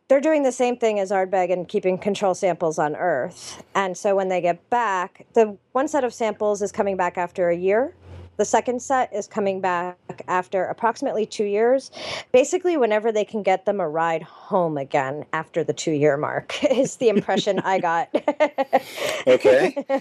they're 0.07 0.19
doing 0.19 0.43
the 0.43 0.51
same 0.51 0.75
thing 0.75 0.99
as 0.99 1.11
Ardbeg 1.11 1.53
and 1.53 1.67
keeping 1.67 1.97
control 1.97 2.33
samples 2.33 2.77
on 2.77 2.95
Earth. 2.95 3.63
And 3.73 3.97
so 3.97 4.15
when 4.15 4.27
they 4.27 4.41
get 4.41 4.69
back, 4.69 5.25
the 5.33 5.57
one 5.71 5.87
set 5.87 6.03
of 6.03 6.13
samples 6.13 6.61
is 6.61 6.71
coming 6.71 6.97
back 6.97 7.17
after 7.17 7.49
a 7.49 7.55
year 7.55 7.95
the 8.37 8.45
second 8.45 8.81
set 8.81 9.13
is 9.13 9.27
coming 9.27 9.61
back 9.61 9.97
after 10.27 10.65
approximately 10.65 11.25
two 11.25 11.43
years. 11.43 11.91
Basically, 12.31 12.77
whenever 12.77 13.11
they 13.11 13.25
can 13.25 13.43
get 13.43 13.65
them 13.65 13.79
a 13.79 13.87
ride 13.87 14.23
home 14.23 14.77
again 14.77 15.25
after 15.33 15.63
the 15.63 15.73
two 15.73 15.91
year 15.91 16.17
mark, 16.17 16.63
is 16.71 16.95
the 16.95 17.09
impression 17.09 17.59
I 17.59 17.79
got. 17.79 18.09
okay. 19.27 19.85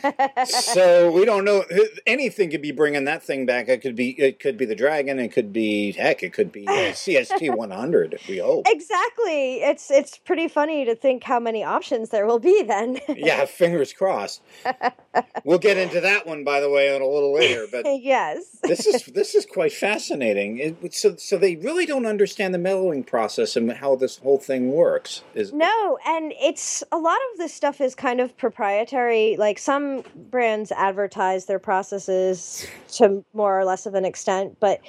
So 0.46 1.10
we 1.10 1.24
don't 1.24 1.44
know. 1.44 1.64
Anything 2.06 2.50
could 2.50 2.62
be 2.62 2.70
bringing 2.70 3.04
that 3.04 3.22
thing 3.22 3.44
back. 3.44 3.68
It 3.68 3.82
could 3.82 3.96
be. 3.96 4.10
It 4.10 4.40
could 4.40 4.56
be 4.56 4.64
the 4.64 4.74
Dragon. 4.74 5.18
It 5.18 5.28
could 5.28 5.52
be. 5.52 5.92
Heck, 5.92 6.22
it 6.22 6.32
could 6.32 6.52
be 6.52 6.64
CST 6.64 7.54
100. 7.56 8.20
We 8.28 8.38
hope. 8.38 8.66
Exactly. 8.68 9.62
It's 9.62 9.90
it's 9.90 10.18
pretty 10.18 10.48
funny 10.48 10.84
to 10.84 10.94
think 10.94 11.24
how 11.24 11.40
many 11.40 11.64
options 11.64 12.10
there 12.10 12.26
will 12.26 12.38
be 12.38 12.62
then. 12.62 13.00
yeah. 13.08 13.44
Fingers 13.44 13.92
crossed. 13.92 14.42
we'll 15.44 15.58
get 15.58 15.76
into 15.76 16.00
that 16.00 16.26
one, 16.26 16.44
by 16.44 16.60
the 16.60 16.70
way, 16.70 16.88
a 16.88 16.92
little 16.92 17.34
later. 17.34 17.66
But 17.70 17.84
yeah 18.00 18.19
Yes. 18.20 18.44
this 18.62 18.86
is 18.86 19.04
this 19.06 19.34
is 19.34 19.46
quite 19.46 19.72
fascinating. 19.72 20.58
It, 20.58 20.94
so 20.94 21.16
so 21.16 21.38
they 21.38 21.56
really 21.56 21.86
don't 21.86 22.06
understand 22.06 22.54
the 22.54 22.58
mellowing 22.58 23.04
process 23.04 23.56
and 23.56 23.72
how 23.72 23.96
this 23.96 24.18
whole 24.18 24.38
thing 24.38 24.72
works. 24.72 25.22
Is 25.34 25.52
No, 25.52 25.98
and 26.06 26.32
it's 26.40 26.82
a 26.92 26.98
lot 26.98 27.18
of 27.32 27.38
this 27.38 27.52
stuff 27.54 27.80
is 27.80 27.94
kind 27.94 28.20
of 28.20 28.36
proprietary. 28.36 29.36
Like 29.38 29.58
some 29.58 30.02
brands 30.30 30.72
advertise 30.72 31.46
their 31.46 31.58
processes 31.58 32.66
to 32.92 33.24
more 33.32 33.58
or 33.58 33.64
less 33.64 33.86
of 33.86 33.94
an 33.94 34.04
extent, 34.04 34.58
but 34.60 34.80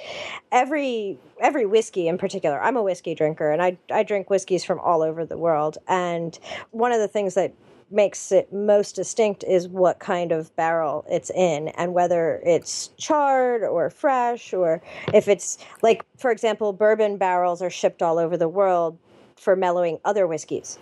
every 0.50 1.18
every 1.40 1.66
whiskey 1.66 2.08
in 2.08 2.18
particular, 2.18 2.62
I'm 2.62 2.76
a 2.76 2.82
whiskey 2.82 3.14
drinker 3.14 3.50
and 3.50 3.62
I 3.62 3.78
I 3.90 4.02
drink 4.02 4.30
whiskeys 4.30 4.64
from 4.64 4.78
all 4.80 5.02
over 5.02 5.24
the 5.24 5.38
world. 5.38 5.78
And 5.88 6.38
one 6.70 6.92
of 6.92 7.00
the 7.00 7.08
things 7.08 7.34
that 7.34 7.52
makes 7.92 8.32
it 8.32 8.52
most 8.52 8.94
distinct 8.96 9.44
is 9.44 9.68
what 9.68 9.98
kind 9.98 10.32
of 10.32 10.54
barrel 10.56 11.04
it's 11.10 11.30
in 11.30 11.68
and 11.68 11.94
whether 11.94 12.40
it's 12.44 12.88
charred 12.96 13.62
or 13.62 13.90
fresh 13.90 14.52
or 14.52 14.82
if 15.12 15.28
it's 15.28 15.58
like 15.82 16.04
for 16.16 16.30
example 16.30 16.72
bourbon 16.72 17.16
barrels 17.16 17.62
are 17.62 17.70
shipped 17.70 18.02
all 18.02 18.18
over 18.18 18.36
the 18.36 18.48
world 18.48 18.98
for 19.36 19.56
mellowing 19.56 19.98
other 20.04 20.26
whiskeys 20.26 20.78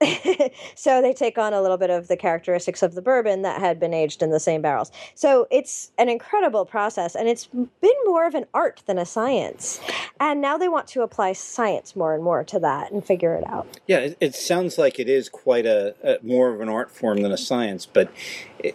so 0.74 1.00
they 1.00 1.12
take 1.12 1.38
on 1.38 1.52
a 1.52 1.62
little 1.62 1.76
bit 1.76 1.90
of 1.90 2.08
the 2.08 2.16
characteristics 2.16 2.82
of 2.82 2.94
the 2.94 3.02
bourbon 3.02 3.42
that 3.42 3.60
had 3.60 3.78
been 3.78 3.94
aged 3.94 4.22
in 4.22 4.30
the 4.30 4.40
same 4.40 4.60
barrels. 4.60 4.90
So 5.14 5.46
it's 5.50 5.92
an 5.98 6.08
incredible 6.08 6.64
process, 6.64 7.14
and 7.14 7.28
it's 7.28 7.46
been 7.46 7.94
more 8.04 8.26
of 8.26 8.34
an 8.34 8.46
art 8.52 8.82
than 8.86 8.98
a 8.98 9.06
science. 9.06 9.80
And 10.20 10.40
now 10.40 10.58
they 10.58 10.68
want 10.68 10.88
to 10.88 11.02
apply 11.02 11.34
science 11.34 11.94
more 11.94 12.14
and 12.14 12.22
more 12.22 12.44
to 12.44 12.58
that 12.60 12.90
and 12.92 13.04
figure 13.04 13.34
it 13.34 13.46
out. 13.46 13.66
Yeah, 13.86 13.98
it, 13.98 14.16
it 14.20 14.34
sounds 14.34 14.78
like 14.78 14.98
it 14.98 15.08
is 15.08 15.28
quite 15.28 15.66
a, 15.66 15.94
a, 16.02 16.24
more 16.24 16.52
of 16.52 16.60
an 16.60 16.68
art 16.68 16.90
form 16.90 17.22
than 17.22 17.32
a 17.32 17.38
science. 17.38 17.86
But 17.86 18.10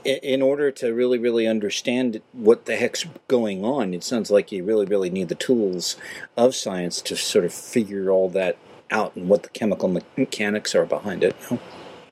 in 0.05 0.41
order 0.41 0.71
to 0.71 0.93
really, 0.93 1.17
really 1.17 1.47
understand 1.47 2.21
what 2.31 2.65
the 2.65 2.75
heck's 2.75 3.05
going 3.27 3.65
on, 3.65 3.93
it 3.93 4.03
sounds 4.03 4.31
like 4.31 4.51
you 4.51 4.63
really, 4.63 4.85
really 4.85 5.09
need 5.09 5.29
the 5.29 5.35
tools 5.35 5.97
of 6.37 6.55
science 6.55 7.01
to 7.01 7.15
sort 7.15 7.45
of 7.45 7.53
figure 7.53 8.09
all 8.09 8.29
that 8.29 8.57
out 8.91 9.15
and 9.15 9.29
what 9.29 9.43
the 9.43 9.49
chemical 9.49 9.87
me- 9.89 10.01
mechanics 10.17 10.75
are 10.75 10.85
behind 10.85 11.23
it. 11.23 11.35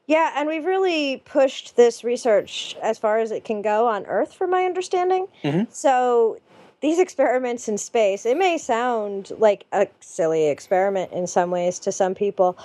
Yeah, 0.07 0.31
and 0.35 0.47
we've 0.47 0.65
really 0.65 1.21
pushed 1.25 1.75
this 1.75 2.03
research 2.03 2.77
as 2.81 2.97
far 2.97 3.19
as 3.19 3.31
it 3.31 3.43
can 3.43 3.61
go 3.61 3.87
on 3.87 4.05
Earth, 4.05 4.33
from 4.33 4.49
my 4.49 4.63
understanding. 4.63 5.27
Mhm. 5.43 5.67
So 5.69 6.37
these 6.79 6.99
experiments 6.99 7.67
in 7.67 7.77
space, 7.77 8.25
it 8.25 8.37
may 8.37 8.57
sound 8.57 9.31
like 9.39 9.65
a 9.71 9.87
silly 9.99 10.47
experiment 10.47 11.11
in 11.11 11.25
some 11.25 11.49
ways 11.49 11.79
to 11.79 11.91
some 11.91 12.13
people. 12.13 12.55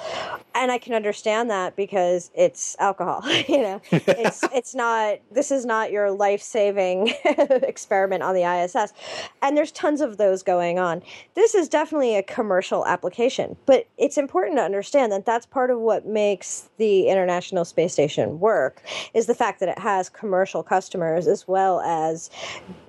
And 0.55 0.70
I 0.70 0.77
can 0.77 0.92
understand 0.92 1.48
that 1.48 1.77
because 1.77 2.31
it's 2.35 2.77
alcohol. 2.79 3.22
you 3.48 3.62
know, 3.62 3.81
it's 3.90 4.42
it's 4.55 4.75
not 4.75 5.18
this 5.31 5.51
is 5.51 5.64
not 5.64 5.90
your 5.90 6.11
life-saving 6.11 7.14
experiment 7.25 8.22
on 8.22 8.35
the 8.35 8.44
ISS. 8.44 8.92
And 9.40 9.57
there's 9.57 9.72
tons 9.72 10.03
of 10.03 10.18
those 10.18 10.42
going 10.42 10.79
on. 10.79 11.03
This 11.35 11.55
is 11.55 11.68
definitely 11.68 12.16
a 12.16 12.22
commercial 12.22 12.87
application, 12.87 13.57
but 13.64 13.87
it's 13.96 14.18
important 14.18 14.59
to 14.59 14.62
understand 14.62 15.11
that 15.12 15.25
that's 15.25 15.46
part 15.46 15.70
of 15.70 15.79
what 15.79 16.07
makes 16.07 16.68
the 16.77 17.09
International 17.09 17.64
Space 17.64 17.94
Station 17.94 18.40
work 18.40 18.83
is 19.14 19.25
the 19.25 19.35
fact 19.35 19.61
that 19.61 19.70
it 19.70 19.79
has 19.79 20.11
commercial 20.11 20.62
customers 20.62 21.27
as 21.27 21.48
well 21.48 21.81
as 21.81 22.29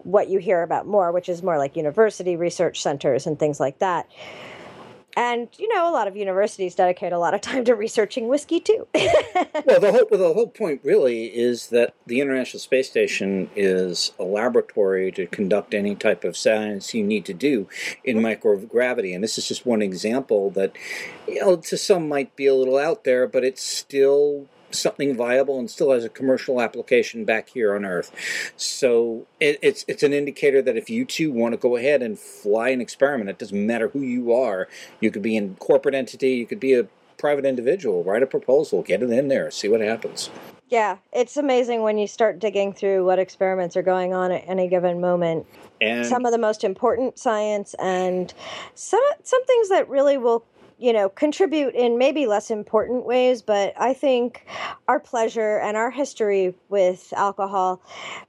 what 0.04 0.28
you 0.28 0.40
hear 0.40 0.64
about 0.64 0.86
more, 0.86 1.12
which 1.13 1.30
is 1.30 1.41
more 1.41 1.58
like 1.58 1.76
university 1.76 2.36
research 2.36 2.82
centers 2.82 3.26
and 3.26 3.39
things 3.39 3.60
like 3.60 3.80
that. 3.80 4.10
And 5.15 5.47
you 5.58 5.67
know, 5.73 5.89
a 5.89 5.93
lot 5.93 6.08
of 6.08 6.15
universities 6.15 6.76
dedicate 6.76 7.13
a 7.13 7.19
lot 7.19 7.34
of 7.34 7.41
time 7.41 7.63
to 7.65 7.76
researching 7.76 8.28
whiskey 8.28 8.60
too. 8.60 8.88
well, 8.95 9.80
the 9.80 9.91
whole 9.91 10.17
the 10.17 10.34
whole 10.34 10.47
point 10.47 10.82
really 10.84 11.26
is 11.26 11.67
that 11.67 11.93
the 12.08 12.19
International 12.19 12.60
Space 12.60 12.89
Station 12.89 13.49
is 13.56 14.12
a 14.19 14.23
laboratory 14.23 15.12
to 15.12 15.28
conduct 15.28 15.73
any 15.73 15.95
type 15.95 16.23
of 16.23 16.36
science 16.36 16.93
you 16.93 17.04
need 17.04 17.26
to 17.26 17.34
do 17.34 17.67
in 18.04 18.17
mm-hmm. 18.17 18.26
microgravity, 18.26 19.13
and 19.13 19.23
this 19.23 19.38
is 19.38 19.47
just 19.47 19.65
one 19.65 19.82
example 19.82 20.49
that, 20.52 20.73
you 21.28 21.39
know, 21.39 21.58
to 21.58 21.78
some 21.78 22.08
might 22.08 22.36
be 22.36 22.47
a 22.47 22.56
little 22.56 22.78
out 22.78 23.04
there, 23.04 23.28
but 23.28 23.43
it's 23.43 23.62
still 23.62 24.47
something 24.74 25.16
viable 25.16 25.60
and 25.60 25.70
still 25.70 25.92
has 25.92 26.04
a 26.04 26.10
commercial 26.10 26.62
application 26.62 27.26
back 27.26 27.50
here 27.50 27.76
on 27.76 27.86
Earth. 27.86 28.12
So 28.58 29.26
it, 29.40 29.60
it's 29.62 29.86
it's 29.88 30.04
an 30.04 30.14
indicator 30.14 30.62
that 30.62 30.76
if 30.78 30.90
you 30.90 31.06
too 31.06 31.32
want 31.32 31.54
to 31.54 31.58
go 31.58 31.76
ahead 31.76 32.02
and 32.02 32.18
fly 32.20 32.70
an 32.70 32.82
experiment, 32.82 33.30
it 33.30 33.38
doesn't 33.40 33.66
matter 33.68 33.88
who 33.90 34.02
you 34.02 34.34
are. 34.34 34.68
You 35.00 35.12
could 35.12 35.22
be 35.22 35.36
in 35.36 35.56
corporate 35.56 35.96
entity, 35.96 36.32
you 36.32 36.46
could 36.46 36.60
be 36.60 36.74
a 36.74 36.88
private 37.18 37.46
individual. 37.46 38.04
Write 38.04 38.24
a 38.24 38.28
proposal, 38.28 38.82
get 38.82 39.02
it 39.02 39.10
in 39.10 39.30
there, 39.30 39.50
see 39.50 39.70
what 39.70 39.80
happens. 39.82 40.30
yeah, 40.70 40.98
it's 41.14 41.38
amazing 41.38 41.82
when 41.84 41.98
you 41.98 42.08
start 42.08 42.40
digging 42.40 42.74
through 42.74 43.06
what 43.06 43.20
experiments 43.20 43.78
are 43.78 43.84
going 43.84 44.14
on 44.14 44.32
at 44.32 44.44
any 44.48 44.68
given 44.68 45.00
moment. 45.00 45.46
And 45.80 46.06
Some 46.06 46.26
of 46.26 46.32
the 46.32 46.38
most 46.38 46.64
important 46.64 47.18
science 47.20 47.76
and 47.80 48.34
some 48.74 49.04
some 49.24 49.46
things 49.46 49.70
that 49.70 49.88
really 49.90 50.18
will 50.18 50.44
you 50.84 50.91
know 50.91 51.08
contribute 51.08 51.74
in 51.74 51.98
maybe 51.98 52.28
less 52.28 52.52
important 52.52 53.06
ways 53.06 53.41
but 53.41 53.74
i 53.80 53.93
think 53.93 54.46
our 54.89 55.00
pleasure 55.00 55.58
and 55.60 55.78
our 55.78 55.89
history 55.89 56.54
with 56.67 57.13
alcohol 57.15 57.82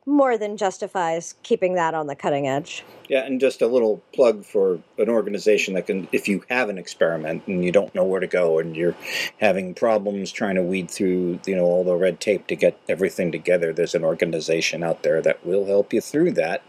more 0.07 0.39
than 0.39 0.57
justifies 0.57 1.35
keeping 1.43 1.75
that 1.75 1.95
on 1.95 2.07
the 2.07 2.15
cutting 2.15 2.47
edge 2.47 2.85
yeah, 3.09 3.25
and 3.25 3.39
just 3.39 3.61
a 3.61 3.67
little 3.67 4.03
plug 4.15 4.45
for 4.45 4.81
an 4.99 5.09
organization 5.09 5.75
that 5.75 5.87
can, 5.87 6.09
if 6.13 6.27
you 6.27 6.43
have 6.49 6.69
an 6.69 6.79
experiment 6.79 7.43
and 7.47 7.65
you 7.65 7.71
don't 7.71 7.95
know 7.95 8.05
where 8.05 8.21
to 8.21 8.27
go 8.27 8.59
and 8.59 8.75
you're 8.75 8.97
having 9.41 9.75
problems 9.75 10.33
trying 10.33 10.55
to 10.55 10.63
weed 10.63 10.91
through, 10.91 11.41
you 11.47 11.55
know, 11.55 11.65
all 11.65 11.85
the 11.85 11.95
red 11.95 12.21
tape 12.21 12.47
to 12.47 12.57
get 12.57 12.79
everything 12.89 13.31
together, 13.31 13.73
there's 13.73 13.95
an 13.95 14.05
organization 14.05 14.83
out 14.83 15.03
there 15.03 15.21
that 15.21 15.45
will 15.45 15.67
help 15.67 15.93
you 15.93 16.01
through 16.01 16.33
that. 16.33 16.63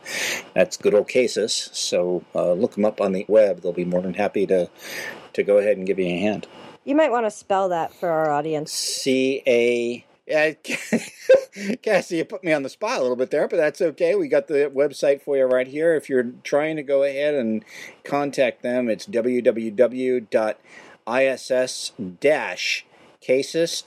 That's 0.53 0.77
Good 0.77 0.93
Old 0.93 1.07
CASIS. 1.07 1.69
So 1.71 2.23
uh, 2.35 2.51
look 2.53 2.75
them 2.75 2.85
up 2.85 2.99
on 2.99 3.13
the 3.13 3.25
web. 3.29 3.61
They'll 3.61 3.71
be 3.71 3.85
more 3.85 4.01
than 4.01 4.15
happy 4.15 4.45
to 4.47 4.69
to 5.35 5.43
go 5.43 5.57
ahead 5.57 5.77
and 5.77 5.87
give 5.87 5.99
you 5.99 6.07
a 6.07 6.19
hand. 6.19 6.47
you 6.83 6.95
might 6.95 7.11
want 7.11 7.25
to 7.25 7.31
spell 7.31 7.69
that 7.69 7.93
for 7.93 8.09
our 8.09 8.29
audience 8.31 8.71
C 8.71 9.41
A. 9.47 10.05
Yeah, 10.27 10.53
Cassie, 11.83 12.17
you 12.17 12.25
put 12.25 12.43
me 12.43 12.51
on 12.51 12.63
the 12.63 12.69
spot 12.69 12.97
a 12.97 13.01
little 13.01 13.15
bit 13.15 13.29
there, 13.29 13.47
but 13.47 13.57
that's 13.57 13.79
okay. 13.79 14.15
We 14.15 14.27
got 14.27 14.47
the 14.47 14.71
website 14.73 15.21
for 15.21 15.37
you 15.37 15.45
right 15.45 15.67
here. 15.67 15.93
If 15.93 16.09
you're 16.09 16.31
trying 16.43 16.77
to 16.77 16.83
go 16.83 17.03
ahead 17.03 17.35
and 17.35 17.63
contact 18.03 18.63
them, 18.63 18.89
it's 18.89 19.05
www.iss-casis, 19.05 20.29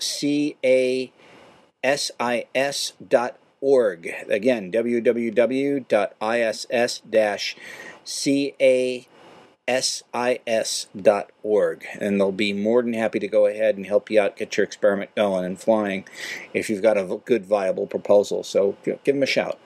C-A-S-I-S 0.03 1.13
dot 3.09 3.37
org. 3.61 4.09
Again, 4.29 4.71
www.iss-ca 4.71 5.89
sis.org 9.69 10.87
and 12.01 12.21
they'll 12.21 12.33
be 12.33 12.53
more 12.53 12.83
than 12.83 12.95
happy 12.95 13.19
to 13.19 13.29
go 13.29 13.47
ahead 13.47 13.77
and 13.77 13.87
help 13.87 14.11
you 14.11 14.21
out 14.21 14.37
get 14.37 14.57
your 14.57 14.65
experiment 14.65 15.15
going 15.15 15.45
and 15.45 15.61
flying 15.61 16.07
if 16.55 16.71
you've 16.71 16.83
got 16.83 16.97
a 16.97 17.21
good 17.25 17.45
viable 17.45 17.87
proposal. 17.87 18.43
So 18.43 18.77
give 18.85 19.05
them 19.05 19.23
a 19.23 19.27
shout 19.27 19.59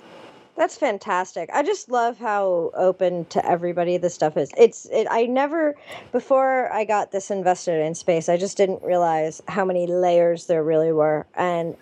That's 0.57 0.77
fantastic. 0.77 1.49
I 1.53 1.63
just 1.63 1.91
love 1.91 2.19
how 2.19 2.71
open 2.75 3.25
to 3.27 3.45
everybody 3.45 3.97
this 3.97 4.15
stuff 4.15 4.37
is. 4.37 4.51
It's 4.57 4.87
it, 4.93 5.09
I 5.11 5.25
never 5.25 5.75
before 6.13 6.73
I 6.73 6.85
got 6.85 7.11
this 7.11 7.31
invested 7.31 7.81
in 7.81 7.95
space, 7.95 8.29
I 8.29 8.37
just 8.37 8.57
didn't 8.59 8.83
realize 8.83 9.43
how 9.49 9.65
many 9.65 9.87
layers 9.87 10.47
there 10.47 10.63
really 10.63 10.93
were, 10.93 11.27
and 11.35 11.75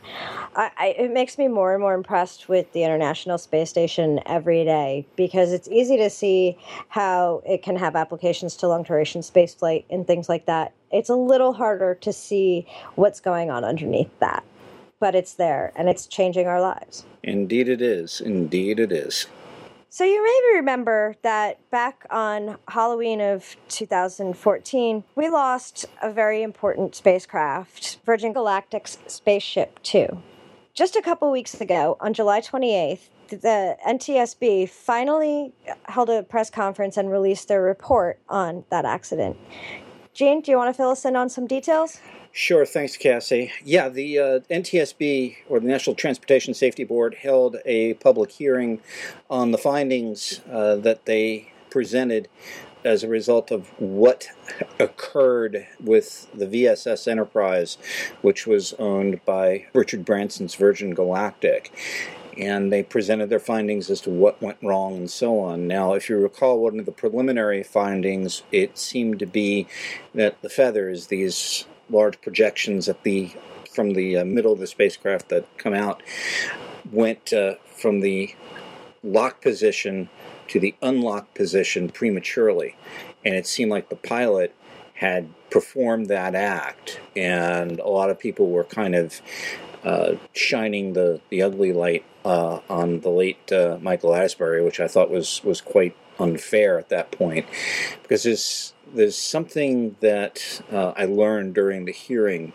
I, 0.54 0.70
I, 0.78 0.86
it 0.98 1.12
makes 1.12 1.36
me 1.36 1.48
more 1.48 1.74
and 1.74 1.82
more 1.82 1.94
impressed 1.94 2.48
with 2.48 2.72
the 2.72 2.84
International 2.84 3.38
Space 3.38 3.70
Station 3.70 4.20
every 4.26 4.64
day 4.64 5.06
because 5.16 5.52
it's 5.52 5.68
easy 5.68 5.96
to 5.98 6.08
see 6.08 6.56
how 6.88 7.42
it 7.46 7.62
can 7.62 7.76
have 7.76 7.96
applications 7.96 8.56
to 8.56 8.68
long 8.68 8.84
duration 8.84 9.22
space 9.22 9.54
flight 9.54 9.84
and 9.90 10.06
things 10.06 10.28
like 10.28 10.46
that. 10.46 10.72
It's 10.92 11.08
a 11.10 11.16
little 11.16 11.52
harder 11.54 11.96
to 11.96 12.12
see 12.12 12.66
what's 12.94 13.20
going 13.20 13.50
on 13.50 13.64
underneath 13.64 14.16
that, 14.20 14.44
but 15.00 15.14
it's 15.14 15.34
there 15.34 15.72
and 15.74 15.88
it's 15.88 16.06
changing 16.06 16.46
our 16.46 16.60
lives. 16.60 17.04
indeed 17.22 17.68
it 17.68 17.82
is 17.82 18.20
indeed 18.20 18.78
it 18.78 18.92
is 18.92 19.26
So 19.92 20.04
you 20.04 20.22
maybe 20.22 20.58
remember 20.58 21.16
that 21.22 21.68
back 21.70 22.06
on 22.10 22.58
Halloween 22.68 23.20
of 23.20 23.56
2014, 23.70 25.02
we 25.16 25.28
lost 25.28 25.84
a 26.00 26.12
very 26.12 26.44
important 26.44 26.94
spacecraft, 26.94 27.98
Virgin 28.06 28.32
Galactic's 28.32 28.98
Spaceship 29.08 29.82
Two. 29.82 30.22
Just 30.74 30.94
a 30.94 31.02
couple 31.02 31.28
weeks 31.32 31.60
ago, 31.60 31.96
on 31.98 32.14
July 32.14 32.40
28th, 32.40 33.08
the 33.30 33.76
NTSB 33.86 34.68
finally 34.68 35.52
held 35.86 36.08
a 36.08 36.22
press 36.22 36.50
conference 36.50 36.96
and 36.96 37.10
released 37.10 37.48
their 37.48 37.62
report 37.62 38.20
on 38.28 38.64
that 38.70 38.84
accident. 38.84 39.36
Gene, 40.14 40.40
do 40.40 40.50
you 40.50 40.56
want 40.56 40.68
to 40.68 40.74
fill 40.74 40.90
us 40.90 41.04
in 41.04 41.16
on 41.16 41.28
some 41.28 41.46
details? 41.46 42.00
Sure, 42.32 42.64
thanks, 42.64 42.96
Cassie. 42.96 43.52
Yeah, 43.64 43.88
the 43.88 44.18
uh, 44.18 44.40
NTSB, 44.50 45.36
or 45.48 45.58
the 45.58 45.66
National 45.66 45.96
Transportation 45.96 46.54
Safety 46.54 46.84
Board, 46.84 47.16
held 47.16 47.56
a 47.64 47.94
public 47.94 48.30
hearing 48.30 48.80
on 49.28 49.50
the 49.50 49.58
findings 49.58 50.40
uh, 50.50 50.76
that 50.76 51.06
they 51.06 51.52
presented 51.70 52.28
as 52.84 53.02
a 53.02 53.08
result 53.08 53.50
of 53.50 53.68
what 53.80 54.28
occurred 54.78 55.66
with 55.80 56.28
the 56.32 56.46
VSS 56.46 57.08
Enterprise, 57.08 57.76
which 58.22 58.46
was 58.46 58.74
owned 58.74 59.24
by 59.24 59.66
Richard 59.74 60.04
Branson's 60.04 60.54
Virgin 60.54 60.94
Galactic. 60.94 61.72
and 62.38 62.72
they 62.72 62.82
presented 62.82 63.28
their 63.28 63.40
findings 63.40 63.90
as 63.90 64.00
to 64.00 64.08
what 64.08 64.40
went 64.40 64.56
wrong 64.62 64.96
and 64.96 65.10
so 65.10 65.40
on. 65.40 65.66
Now, 65.66 65.92
if 65.94 66.08
you 66.08 66.16
recall, 66.16 66.60
one 66.60 66.78
of 66.78 66.86
the 66.86 66.92
preliminary 66.92 67.62
findings, 67.62 68.44
it 68.52 68.78
seemed 68.78 69.18
to 69.18 69.26
be 69.26 69.66
that 70.14 70.40
the 70.40 70.48
feathers, 70.48 71.08
these 71.08 71.66
large 71.90 72.20
projections 72.20 72.88
at 72.88 73.02
the 73.02 73.32
from 73.70 73.94
the 73.94 74.16
uh, 74.16 74.24
middle 74.24 74.52
of 74.52 74.58
the 74.58 74.66
spacecraft 74.66 75.28
that 75.28 75.46
come 75.56 75.74
out, 75.74 76.02
went 76.90 77.32
uh, 77.32 77.54
from 77.64 78.00
the 78.00 78.34
lock 79.02 79.40
position 79.40 80.08
to 80.48 80.58
the 80.58 80.74
unlock 80.82 81.32
position 81.34 81.88
prematurely, 81.88 82.76
and 83.24 83.34
it 83.34 83.46
seemed 83.46 83.70
like 83.70 83.88
the 83.88 83.96
pilot 83.96 84.54
had 84.94 85.28
performed 85.50 86.08
that 86.08 86.34
act, 86.34 87.00
and 87.16 87.78
a 87.78 87.88
lot 87.88 88.10
of 88.10 88.18
people 88.18 88.50
were 88.50 88.64
kind 88.64 88.94
of 88.94 89.22
uh, 89.84 90.14
shining 90.32 90.92
the, 90.92 91.20
the 91.30 91.40
ugly 91.40 91.72
light 91.72 92.04
uh, 92.24 92.60
on 92.68 93.00
the 93.00 93.08
late 93.08 93.50
uh, 93.50 93.78
Michael 93.80 94.14
Alsbury, 94.14 94.62
which 94.62 94.80
I 94.80 94.88
thought 94.88 95.10
was, 95.10 95.42
was 95.42 95.60
quite 95.60 95.96
unfair 96.18 96.78
at 96.78 96.90
that 96.90 97.10
point, 97.12 97.46
because 98.02 98.24
there's 98.24 98.74
there's 98.94 99.16
something 99.16 99.96
that 100.00 100.62
uh, 100.70 100.92
I 100.96 101.04
learned 101.04 101.54
during 101.54 101.84
the 101.84 101.92
hearing. 101.92 102.52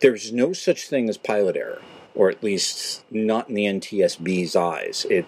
There's 0.00 0.32
no 0.32 0.52
such 0.52 0.88
thing 0.88 1.08
as 1.08 1.18
pilot 1.18 1.56
error, 1.56 1.82
or 2.14 2.30
at 2.30 2.42
least 2.42 3.04
not 3.10 3.48
in 3.48 3.54
the 3.54 3.64
NTSB's 3.64 4.56
eyes. 4.56 5.06
It 5.10 5.26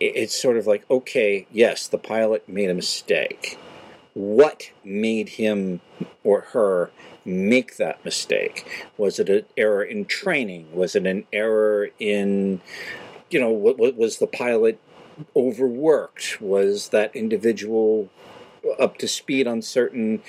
it's 0.00 0.40
sort 0.40 0.56
of 0.56 0.66
like 0.66 0.88
okay, 0.90 1.46
yes, 1.52 1.86
the 1.86 1.98
pilot 1.98 2.48
made 2.48 2.70
a 2.70 2.74
mistake. 2.74 3.58
What 4.14 4.70
made 4.84 5.30
him 5.30 5.80
or 6.24 6.42
her 6.52 6.90
make 7.24 7.76
that 7.76 8.04
mistake? 8.04 8.88
Was 8.96 9.18
it 9.18 9.28
an 9.28 9.44
error 9.56 9.82
in 9.82 10.04
training? 10.04 10.74
Was 10.74 10.94
it 10.94 11.06
an 11.06 11.24
error 11.32 11.90
in, 11.98 12.60
you 13.30 13.40
know, 13.40 13.50
what, 13.50 13.78
what 13.78 13.96
was 13.96 14.18
the 14.18 14.26
pilot 14.26 14.78
overworked? 15.36 16.40
Was 16.40 16.88
that 16.88 17.14
individual 17.14 18.10
up 18.78 18.98
to 18.98 19.08
speed 19.08 19.46
on 19.46 19.62
certain 19.62 20.22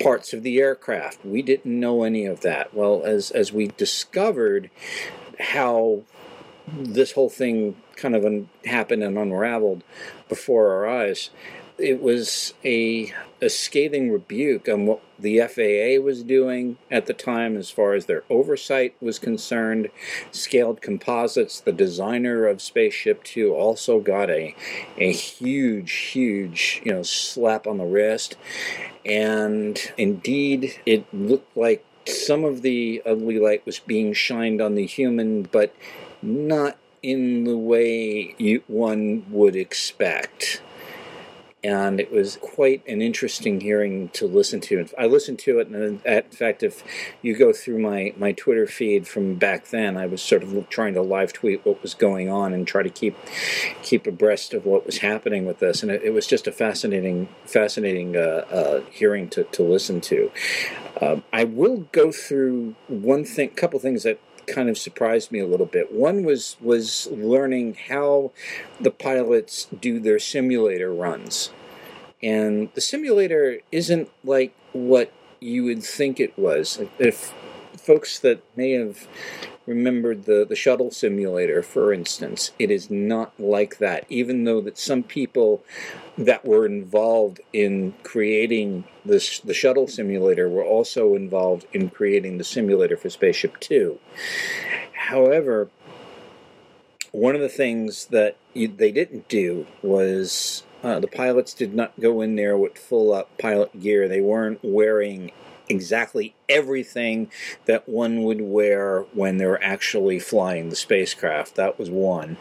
parts 0.00 0.32
of 0.32 0.42
the 0.42 0.58
aircraft? 0.58 1.24
We 1.24 1.42
didn't 1.42 1.78
know 1.78 2.02
any 2.02 2.26
of 2.26 2.40
that. 2.40 2.74
Well, 2.74 3.02
as 3.04 3.30
as 3.30 3.52
we 3.52 3.68
discovered 3.68 4.70
how 5.38 6.02
this 6.66 7.12
whole 7.12 7.30
thing 7.30 7.76
kind 7.96 8.16
of 8.16 8.24
un- 8.24 8.48
happened 8.64 9.02
and 9.02 9.18
unraveled 9.18 9.82
before 10.28 10.72
our 10.72 10.88
eyes, 10.88 11.30
it 11.78 12.00
was 12.00 12.54
a, 12.64 13.12
a 13.40 13.50
scathing 13.50 14.10
rebuke 14.10 14.68
on 14.68 14.86
what 14.86 15.00
the 15.24 15.40
FAA 15.40 16.04
was 16.04 16.22
doing 16.22 16.76
at 16.90 17.06
the 17.06 17.14
time 17.14 17.56
as 17.56 17.70
far 17.70 17.94
as 17.94 18.06
their 18.06 18.22
oversight 18.28 18.94
was 19.00 19.18
concerned. 19.18 19.88
Scaled 20.30 20.82
Composites, 20.82 21.60
the 21.60 21.72
designer 21.72 22.46
of 22.46 22.62
Spaceship 22.62 23.24
Two, 23.24 23.54
also 23.54 23.98
got 23.98 24.30
a, 24.30 24.54
a 24.98 25.12
huge, 25.12 25.92
huge 25.92 26.82
you 26.84 26.92
know 26.92 27.02
slap 27.02 27.66
on 27.66 27.78
the 27.78 27.84
wrist. 27.84 28.36
And 29.04 29.78
indeed, 29.96 30.80
it 30.86 31.12
looked 31.12 31.56
like 31.56 31.84
some 32.06 32.44
of 32.44 32.62
the 32.62 33.02
ugly 33.06 33.38
light 33.38 33.64
was 33.64 33.78
being 33.78 34.12
shined 34.12 34.60
on 34.60 34.74
the 34.74 34.86
human, 34.86 35.42
but 35.44 35.74
not 36.22 36.76
in 37.02 37.44
the 37.44 37.56
way 37.56 38.34
you, 38.38 38.62
one 38.66 39.24
would 39.30 39.56
expect 39.56 40.62
and 41.64 41.98
it 41.98 42.12
was 42.12 42.36
quite 42.42 42.86
an 42.86 43.00
interesting 43.00 43.58
hearing 43.58 44.10
to 44.10 44.26
listen 44.26 44.60
to. 44.60 44.86
I 44.98 45.06
listened 45.06 45.38
to 45.40 45.58
it, 45.60 45.68
and 45.68 46.04
in 46.04 46.22
fact, 46.24 46.62
if 46.62 46.84
you 47.22 47.34
go 47.34 47.54
through 47.54 47.78
my, 47.78 48.12
my 48.18 48.32
Twitter 48.32 48.66
feed 48.66 49.08
from 49.08 49.36
back 49.36 49.68
then, 49.68 49.96
I 49.96 50.04
was 50.04 50.20
sort 50.20 50.42
of 50.42 50.68
trying 50.68 50.92
to 50.92 51.00
live 51.00 51.32
tweet 51.32 51.64
what 51.64 51.80
was 51.80 51.94
going 51.94 52.28
on 52.28 52.52
and 52.52 52.66
try 52.66 52.82
to 52.82 52.90
keep 52.90 53.16
keep 53.82 54.06
abreast 54.06 54.52
of 54.52 54.66
what 54.66 54.84
was 54.84 54.98
happening 54.98 55.46
with 55.46 55.58
this, 55.58 55.82
and 55.82 55.90
it, 55.90 56.02
it 56.02 56.10
was 56.10 56.26
just 56.26 56.46
a 56.46 56.52
fascinating 56.52 57.28
fascinating 57.46 58.14
uh, 58.14 58.44
uh, 58.50 58.80
hearing 58.90 59.30
to, 59.30 59.44
to 59.44 59.62
listen 59.62 60.02
to. 60.02 60.30
Uh, 61.00 61.20
I 61.32 61.44
will 61.44 61.88
go 61.92 62.12
through 62.12 62.76
one 62.88 63.24
thing, 63.24 63.48
couple 63.50 63.80
things 63.80 64.02
that 64.02 64.20
kind 64.46 64.68
of 64.68 64.78
surprised 64.78 65.32
me 65.32 65.40
a 65.40 65.46
little 65.46 65.66
bit. 65.66 65.92
One 65.92 66.24
was 66.24 66.56
was 66.60 67.08
learning 67.10 67.76
how 67.88 68.32
the 68.80 68.90
pilots 68.90 69.68
do 69.80 70.00
their 70.00 70.18
simulator 70.18 70.92
runs. 70.92 71.50
And 72.22 72.70
the 72.74 72.80
simulator 72.80 73.58
isn't 73.70 74.10
like 74.24 74.54
what 74.72 75.12
you 75.40 75.64
would 75.64 75.84
think 75.84 76.18
it 76.18 76.38
was. 76.38 76.80
If 76.98 77.34
folks 77.84 78.18
that 78.20 78.42
may 78.56 78.72
have 78.72 79.06
remembered 79.66 80.24
the, 80.24 80.44
the 80.48 80.56
shuttle 80.56 80.90
simulator, 80.90 81.62
for 81.62 81.92
instance, 81.92 82.52
it 82.58 82.70
is 82.70 82.90
not 82.90 83.32
like 83.38 83.78
that, 83.78 84.04
even 84.08 84.44
though 84.44 84.60
that 84.60 84.78
some 84.78 85.02
people 85.02 85.62
that 86.18 86.44
were 86.44 86.66
involved 86.66 87.40
in 87.52 87.94
creating 88.02 88.84
this 89.04 89.40
the 89.40 89.54
shuttle 89.54 89.88
simulator 89.88 90.48
were 90.48 90.64
also 90.64 91.14
involved 91.14 91.66
in 91.72 91.90
creating 91.90 92.38
the 92.38 92.44
simulator 92.44 92.96
for 92.96 93.10
Spaceship 93.10 93.58
Two. 93.60 93.98
However, 94.92 95.68
one 97.12 97.34
of 97.34 97.40
the 97.40 97.48
things 97.48 98.06
that 98.06 98.36
you, 98.54 98.68
they 98.68 98.90
didn't 98.90 99.28
do 99.28 99.66
was 99.82 100.64
uh, 100.82 101.00
the 101.00 101.06
pilots 101.08 101.54
did 101.54 101.74
not 101.74 101.98
go 102.00 102.20
in 102.20 102.36
there 102.36 102.56
with 102.56 102.78
full 102.78 103.12
up 103.12 103.36
pilot 103.38 103.80
gear. 103.80 104.08
They 104.08 104.20
weren't 104.20 104.60
wearing 104.62 105.32
exactly 105.68 106.34
everything 106.48 107.30
that 107.66 107.88
one 107.88 108.22
would 108.22 108.40
wear 108.40 109.00
when 109.12 109.38
they're 109.38 109.62
actually 109.62 110.18
flying 110.18 110.68
the 110.68 110.76
spacecraft. 110.76 111.54
That 111.54 111.78
was 111.78 111.90
one, 111.90 112.36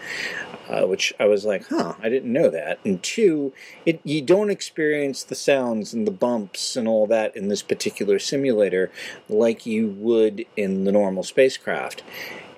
uh, 0.69 0.85
which 0.85 1.13
I 1.19 1.25
was 1.25 1.45
like, 1.45 1.67
huh, 1.67 1.95
I 2.01 2.09
didn't 2.09 2.33
know 2.33 2.49
that. 2.49 2.79
And 2.83 3.01
two, 3.01 3.53
it, 3.85 4.01
you 4.03 4.21
don't 4.21 4.49
experience 4.49 5.23
the 5.23 5.35
sounds 5.35 5.93
and 5.93 6.05
the 6.05 6.11
bumps 6.11 6.75
and 6.75 6.87
all 6.87 7.07
that 7.07 7.35
in 7.35 7.47
this 7.47 7.61
particular 7.61 8.19
simulator 8.19 8.91
like 9.29 9.65
you 9.65 9.89
would 9.89 10.45
in 10.57 10.83
the 10.83 10.91
normal 10.91 11.23
spacecraft. 11.23 12.03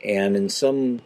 And 0.04 0.36
in 0.36 0.50
some 0.50 1.02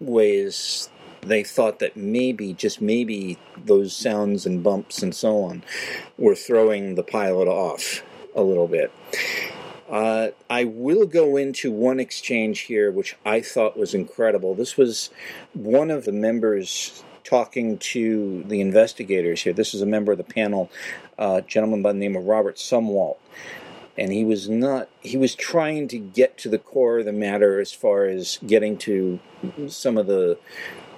ways, 0.00 0.88
they 1.20 1.42
thought 1.42 1.80
that 1.80 1.96
maybe, 1.96 2.52
just 2.52 2.80
maybe, 2.80 3.38
those 3.56 3.94
sounds 3.94 4.46
and 4.46 4.62
bumps 4.62 5.02
and 5.02 5.14
so 5.14 5.42
on 5.42 5.64
were 6.16 6.36
throwing 6.36 6.94
the 6.94 7.02
pilot 7.02 7.48
off 7.48 8.02
a 8.38 8.42
little 8.42 8.68
bit. 8.68 8.92
Uh, 9.90 10.28
I 10.48 10.64
will 10.64 11.06
go 11.06 11.36
into 11.36 11.72
one 11.72 11.98
exchange 11.98 12.60
here, 12.60 12.90
which 12.90 13.16
I 13.24 13.40
thought 13.40 13.76
was 13.76 13.94
incredible. 13.94 14.54
This 14.54 14.76
was 14.76 15.10
one 15.54 15.90
of 15.90 16.04
the 16.04 16.12
members 16.12 17.02
talking 17.24 17.78
to 17.78 18.44
the 18.44 18.60
investigators 18.60 19.42
here. 19.42 19.52
This 19.52 19.74
is 19.74 19.82
a 19.82 19.86
member 19.86 20.12
of 20.12 20.18
the 20.18 20.24
panel, 20.24 20.70
uh, 21.18 21.40
gentleman 21.42 21.82
by 21.82 21.92
the 21.92 21.98
name 21.98 22.16
of 22.16 22.24
Robert 22.24 22.56
Sumwalt. 22.56 23.16
And 23.96 24.12
he 24.12 24.24
was 24.24 24.48
not, 24.48 24.88
he 25.00 25.16
was 25.16 25.34
trying 25.34 25.88
to 25.88 25.98
get 25.98 26.38
to 26.38 26.48
the 26.48 26.58
core 26.58 27.00
of 27.00 27.04
the 27.04 27.12
matter 27.12 27.58
as 27.60 27.72
far 27.72 28.04
as 28.04 28.38
getting 28.46 28.78
to 28.78 29.18
some 29.66 29.98
of 29.98 30.06
the, 30.06 30.38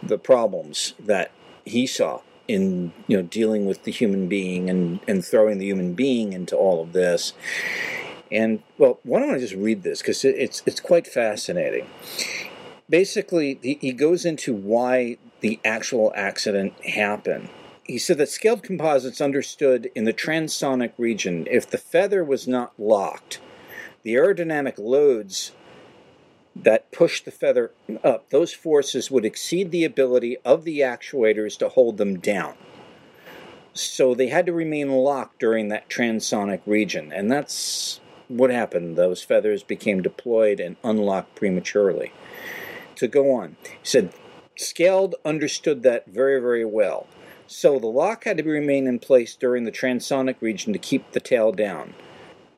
the 0.02 0.18
problems 0.18 0.94
that 0.98 1.30
he 1.64 1.86
saw 1.86 2.20
in 2.48 2.92
you 3.06 3.16
know 3.16 3.22
dealing 3.22 3.66
with 3.66 3.84
the 3.84 3.92
human 3.92 4.28
being 4.28 4.68
and 4.68 5.00
and 5.06 5.24
throwing 5.24 5.58
the 5.58 5.66
human 5.66 5.94
being 5.94 6.32
into 6.32 6.56
all 6.56 6.82
of 6.82 6.92
this. 6.92 7.32
And 8.32 8.62
well, 8.78 9.00
why 9.02 9.20
don't 9.20 9.34
I 9.34 9.38
just 9.38 9.54
read 9.54 9.82
this 9.82 10.00
because 10.00 10.24
it's 10.24 10.62
it's 10.66 10.80
quite 10.80 11.06
fascinating. 11.06 11.86
Basically, 12.88 13.58
he 13.62 13.92
goes 13.92 14.24
into 14.24 14.52
why 14.52 15.16
the 15.40 15.60
actual 15.64 16.12
accident 16.16 16.72
happened. 16.84 17.48
He 17.84 17.98
said 17.98 18.18
that 18.18 18.28
scaled 18.28 18.62
composites 18.62 19.20
understood 19.20 19.90
in 19.94 20.04
the 20.04 20.12
transonic 20.12 20.92
region 20.98 21.46
if 21.50 21.68
the 21.68 21.78
feather 21.78 22.24
was 22.24 22.46
not 22.46 22.72
locked, 22.78 23.40
the 24.02 24.14
aerodynamic 24.14 24.78
loads 24.78 25.52
that 26.54 26.90
push 26.92 27.22
the 27.22 27.30
feather 27.30 27.70
up, 28.02 28.28
those 28.30 28.52
forces 28.52 29.10
would 29.10 29.24
exceed 29.24 29.70
the 29.70 29.84
ability 29.84 30.36
of 30.44 30.64
the 30.64 30.80
actuators 30.80 31.56
to 31.58 31.68
hold 31.68 31.96
them 31.96 32.18
down. 32.18 32.54
So 33.72 34.14
they 34.14 34.28
had 34.28 34.46
to 34.46 34.52
remain 34.52 34.90
locked 34.90 35.38
during 35.38 35.68
that 35.68 35.88
transonic 35.88 36.60
region, 36.66 37.12
and 37.12 37.30
that's 37.30 38.00
what 38.28 38.50
happened. 38.50 38.96
Those 38.96 39.22
feathers 39.22 39.62
became 39.62 40.02
deployed 40.02 40.60
and 40.60 40.76
unlocked 40.82 41.34
prematurely. 41.36 42.12
To 42.96 43.08
go 43.08 43.32
on, 43.32 43.56
he 43.62 43.78
said, 43.82 44.12
Scaled 44.56 45.14
understood 45.24 45.82
that 45.84 46.06
very, 46.06 46.40
very 46.40 46.64
well. 46.64 47.06
So 47.46 47.78
the 47.78 47.86
lock 47.86 48.24
had 48.24 48.36
to 48.36 48.44
remain 48.44 48.86
in 48.86 48.98
place 48.98 49.34
during 49.34 49.64
the 49.64 49.72
transonic 49.72 50.36
region 50.40 50.72
to 50.72 50.78
keep 50.78 51.12
the 51.12 51.20
tail 51.20 51.50
down. 51.50 51.94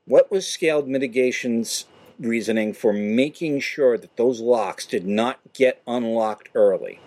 What 0.05 0.31
was 0.31 0.47
Scaled 0.47 0.89
mitigation's 0.89 1.87
reasoning 2.19 2.73
for 2.73 2.93
making 2.93 3.61
sure 3.61 3.99
that 3.99 4.17
those 4.17 4.41
locks 4.41 4.87
did 4.87 5.07
not 5.07 5.41
get 5.53 5.83
unlocked 5.87 6.49
early. 6.55 7.01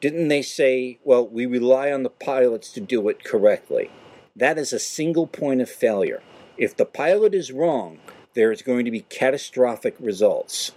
Didn't 0.00 0.28
they 0.28 0.42
say, 0.42 0.98
well, 1.02 1.26
we 1.26 1.46
rely 1.46 1.90
on 1.90 2.02
the 2.02 2.10
pilots 2.10 2.70
to 2.72 2.80
do 2.80 3.08
it 3.08 3.24
correctly? 3.24 3.90
That 4.36 4.58
is 4.58 4.72
a 4.72 4.78
single 4.78 5.26
point 5.26 5.60
of 5.60 5.70
failure. 5.70 6.22
If 6.58 6.76
the 6.76 6.84
pilot 6.84 7.34
is 7.34 7.52
wrong, 7.52 8.00
there 8.34 8.52
is 8.52 8.62
going 8.62 8.84
to 8.84 8.90
be 8.90 9.00
catastrophic 9.00 9.96
results. 9.98 10.72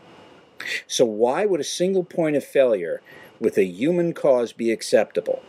So, 0.87 1.05
why 1.05 1.45
would 1.45 1.59
a 1.59 1.65
single 1.65 2.03
point 2.03 2.35
of 2.35 2.43
failure 2.43 3.01
with 3.39 3.57
a 3.57 3.65
human 3.65 4.13
cause 4.13 4.53
be 4.53 4.71
acceptable? 4.71 5.43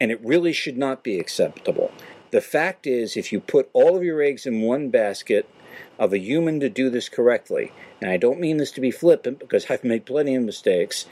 And 0.00 0.10
it 0.10 0.24
really 0.24 0.52
should 0.52 0.76
not 0.76 1.04
be 1.04 1.18
acceptable. 1.18 1.92
The 2.30 2.40
fact 2.40 2.86
is, 2.86 3.16
if 3.16 3.32
you 3.32 3.40
put 3.40 3.70
all 3.72 3.96
of 3.96 4.04
your 4.04 4.22
eggs 4.22 4.46
in 4.46 4.62
one 4.62 4.88
basket 4.88 5.48
of 5.98 6.12
a 6.12 6.18
human 6.18 6.60
to 6.60 6.68
do 6.68 6.90
this 6.90 7.08
correctly, 7.08 7.72
and 8.00 8.10
I 8.10 8.16
don't 8.16 8.40
mean 8.40 8.56
this 8.56 8.72
to 8.72 8.80
be 8.80 8.90
flippant 8.90 9.38
because 9.38 9.70
I've 9.70 9.84
made 9.84 10.06
plenty 10.06 10.34
of 10.34 10.42
mistakes, 10.42 11.06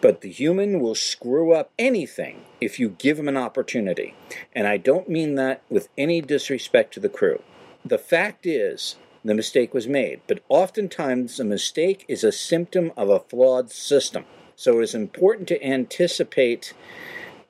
but 0.00 0.20
the 0.20 0.30
human 0.30 0.80
will 0.80 0.94
screw 0.94 1.52
up 1.52 1.70
anything 1.78 2.42
if 2.60 2.78
you 2.78 2.90
give 2.90 3.18
him 3.18 3.28
an 3.28 3.36
opportunity. 3.36 4.14
And 4.54 4.66
I 4.66 4.76
don't 4.76 5.08
mean 5.08 5.36
that 5.36 5.62
with 5.68 5.88
any 5.96 6.20
disrespect 6.20 6.94
to 6.94 7.00
the 7.00 7.08
crew. 7.08 7.42
The 7.84 7.98
fact 7.98 8.46
is, 8.46 8.96
the 9.24 9.34
mistake 9.34 9.72
was 9.72 9.86
made, 9.86 10.20
but 10.26 10.42
oftentimes 10.48 11.38
a 11.38 11.44
mistake 11.44 12.04
is 12.08 12.24
a 12.24 12.32
symptom 12.32 12.92
of 12.96 13.08
a 13.08 13.20
flawed 13.20 13.70
system. 13.70 14.24
So 14.56 14.80
it 14.80 14.84
is 14.84 14.94
important 14.94 15.48
to 15.48 15.64
anticipate 15.64 16.72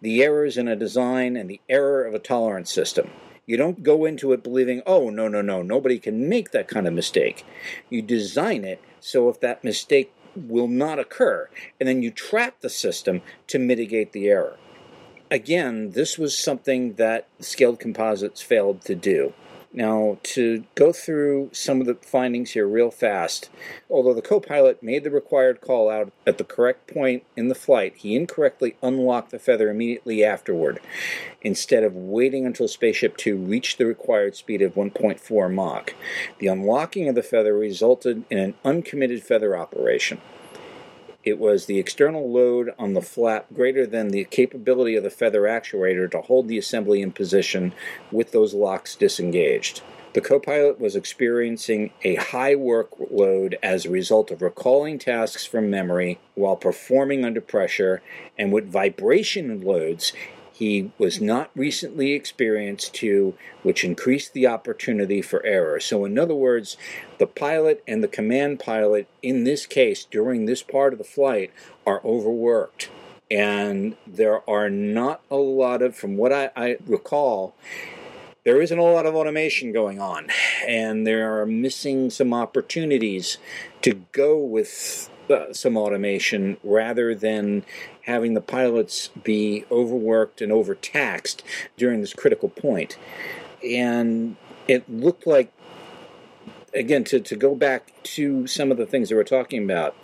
the 0.00 0.22
errors 0.22 0.58
in 0.58 0.68
a 0.68 0.76
design 0.76 1.36
and 1.36 1.48
the 1.48 1.60
error 1.68 2.04
of 2.04 2.12
a 2.12 2.18
tolerance 2.18 2.72
system. 2.72 3.10
You 3.44 3.56
don't 3.56 3.82
go 3.82 4.04
into 4.04 4.32
it 4.32 4.42
believing, 4.42 4.82
oh, 4.86 5.10
no, 5.10 5.26
no, 5.26 5.42
no, 5.42 5.62
nobody 5.62 5.98
can 5.98 6.28
make 6.28 6.52
that 6.52 6.68
kind 6.68 6.86
of 6.86 6.94
mistake. 6.94 7.44
You 7.90 8.00
design 8.00 8.64
it 8.64 8.80
so 9.00 9.28
if 9.28 9.40
that 9.40 9.64
mistake 9.64 10.12
will 10.36 10.68
not 10.68 10.98
occur, 10.98 11.48
and 11.78 11.88
then 11.88 12.02
you 12.02 12.10
trap 12.10 12.60
the 12.60 12.70
system 12.70 13.20
to 13.48 13.58
mitigate 13.58 14.12
the 14.12 14.28
error. 14.28 14.56
Again, 15.30 15.90
this 15.90 16.18
was 16.18 16.36
something 16.36 16.94
that 16.94 17.26
Scaled 17.40 17.80
Composites 17.80 18.42
failed 18.42 18.82
to 18.82 18.94
do. 18.94 19.34
Now, 19.74 20.18
to 20.24 20.64
go 20.74 20.92
through 20.92 21.48
some 21.52 21.80
of 21.80 21.86
the 21.86 21.94
findings 21.94 22.50
here 22.50 22.66
real 22.66 22.90
fast, 22.90 23.48
although 23.88 24.12
the 24.12 24.20
co 24.20 24.38
pilot 24.38 24.82
made 24.82 25.02
the 25.02 25.10
required 25.10 25.62
call 25.62 25.88
out 25.88 26.12
at 26.26 26.36
the 26.36 26.44
correct 26.44 26.92
point 26.92 27.24
in 27.36 27.48
the 27.48 27.54
flight, 27.54 27.94
he 27.96 28.14
incorrectly 28.14 28.76
unlocked 28.82 29.30
the 29.30 29.38
feather 29.38 29.70
immediately 29.70 30.22
afterward 30.22 30.78
instead 31.40 31.84
of 31.84 31.96
waiting 31.96 32.44
until 32.44 32.68
Spaceship 32.68 33.16
Two 33.16 33.36
reached 33.36 33.78
the 33.78 33.86
required 33.86 34.36
speed 34.36 34.60
of 34.60 34.74
1.4 34.74 35.52
Mach. 35.52 35.94
The 36.38 36.48
unlocking 36.48 37.08
of 37.08 37.14
the 37.14 37.22
feather 37.22 37.54
resulted 37.54 38.24
in 38.28 38.38
an 38.38 38.54
uncommanded 38.64 39.22
feather 39.22 39.56
operation. 39.56 40.20
It 41.24 41.38
was 41.38 41.66
the 41.66 41.78
external 41.78 42.32
load 42.32 42.74
on 42.78 42.94
the 42.94 43.00
flap 43.00 43.46
greater 43.54 43.86
than 43.86 44.08
the 44.08 44.24
capability 44.24 44.96
of 44.96 45.04
the 45.04 45.10
feather 45.10 45.42
actuator 45.42 46.10
to 46.10 46.20
hold 46.20 46.48
the 46.48 46.58
assembly 46.58 47.00
in 47.00 47.12
position 47.12 47.72
with 48.10 48.32
those 48.32 48.54
locks 48.54 48.96
disengaged. 48.96 49.82
The 50.14 50.20
co-pilot 50.20 50.78
was 50.78 50.96
experiencing 50.96 51.92
a 52.02 52.16
high 52.16 52.54
workload 52.54 53.54
as 53.62 53.86
a 53.86 53.90
result 53.90 54.30
of 54.30 54.42
recalling 54.42 54.98
tasks 54.98 55.46
from 55.46 55.70
memory 55.70 56.18
while 56.34 56.56
performing 56.56 57.24
under 57.24 57.40
pressure, 57.40 58.02
and 58.36 58.52
with 58.52 58.70
vibration 58.70 59.62
loads, 59.62 60.12
he 60.62 60.92
was 60.96 61.20
not 61.20 61.50
recently 61.56 62.12
experienced 62.12 62.94
to, 62.94 63.34
which 63.64 63.82
increased 63.82 64.32
the 64.32 64.46
opportunity 64.46 65.20
for 65.20 65.44
error. 65.44 65.80
So, 65.80 66.04
in 66.04 66.16
other 66.16 66.36
words, 66.36 66.76
the 67.18 67.26
pilot 67.26 67.82
and 67.88 68.00
the 68.00 68.06
command 68.06 68.60
pilot 68.60 69.08
in 69.22 69.42
this 69.42 69.66
case 69.66 70.04
during 70.04 70.46
this 70.46 70.62
part 70.62 70.92
of 70.92 71.00
the 71.00 71.04
flight 71.04 71.50
are 71.84 72.00
overworked. 72.04 72.90
And 73.28 73.96
there 74.06 74.48
are 74.48 74.70
not 74.70 75.22
a 75.32 75.36
lot 75.36 75.82
of, 75.82 75.96
from 75.96 76.16
what 76.16 76.32
I, 76.32 76.52
I 76.54 76.76
recall, 76.86 77.56
there 78.44 78.62
isn't 78.62 78.78
a 78.78 78.84
lot 78.84 79.06
of 79.06 79.16
automation 79.16 79.72
going 79.72 80.00
on, 80.00 80.28
and 80.64 81.04
there 81.04 81.40
are 81.40 81.46
missing 81.46 82.08
some 82.08 82.32
opportunities 82.32 83.38
to 83.80 83.94
go 84.12 84.38
with 84.38 85.10
uh, 85.30 85.52
some 85.52 85.76
automation 85.76 86.56
rather 86.62 87.14
than 87.14 87.64
having 88.02 88.34
the 88.34 88.40
pilots 88.40 89.08
be 89.22 89.64
overworked 89.70 90.40
and 90.40 90.50
overtaxed 90.52 91.42
during 91.76 92.00
this 92.00 92.14
critical 92.14 92.48
point. 92.48 92.98
And 93.64 94.36
it 94.68 94.88
looked 94.90 95.26
like 95.26 95.52
again 96.74 97.04
to, 97.04 97.20
to 97.20 97.36
go 97.36 97.54
back 97.54 97.92
to 98.02 98.46
some 98.46 98.70
of 98.70 98.78
the 98.78 98.86
things 98.86 99.08
that 99.08 99.14
we're 99.14 99.24
talking 99.24 99.62
about 99.62 99.94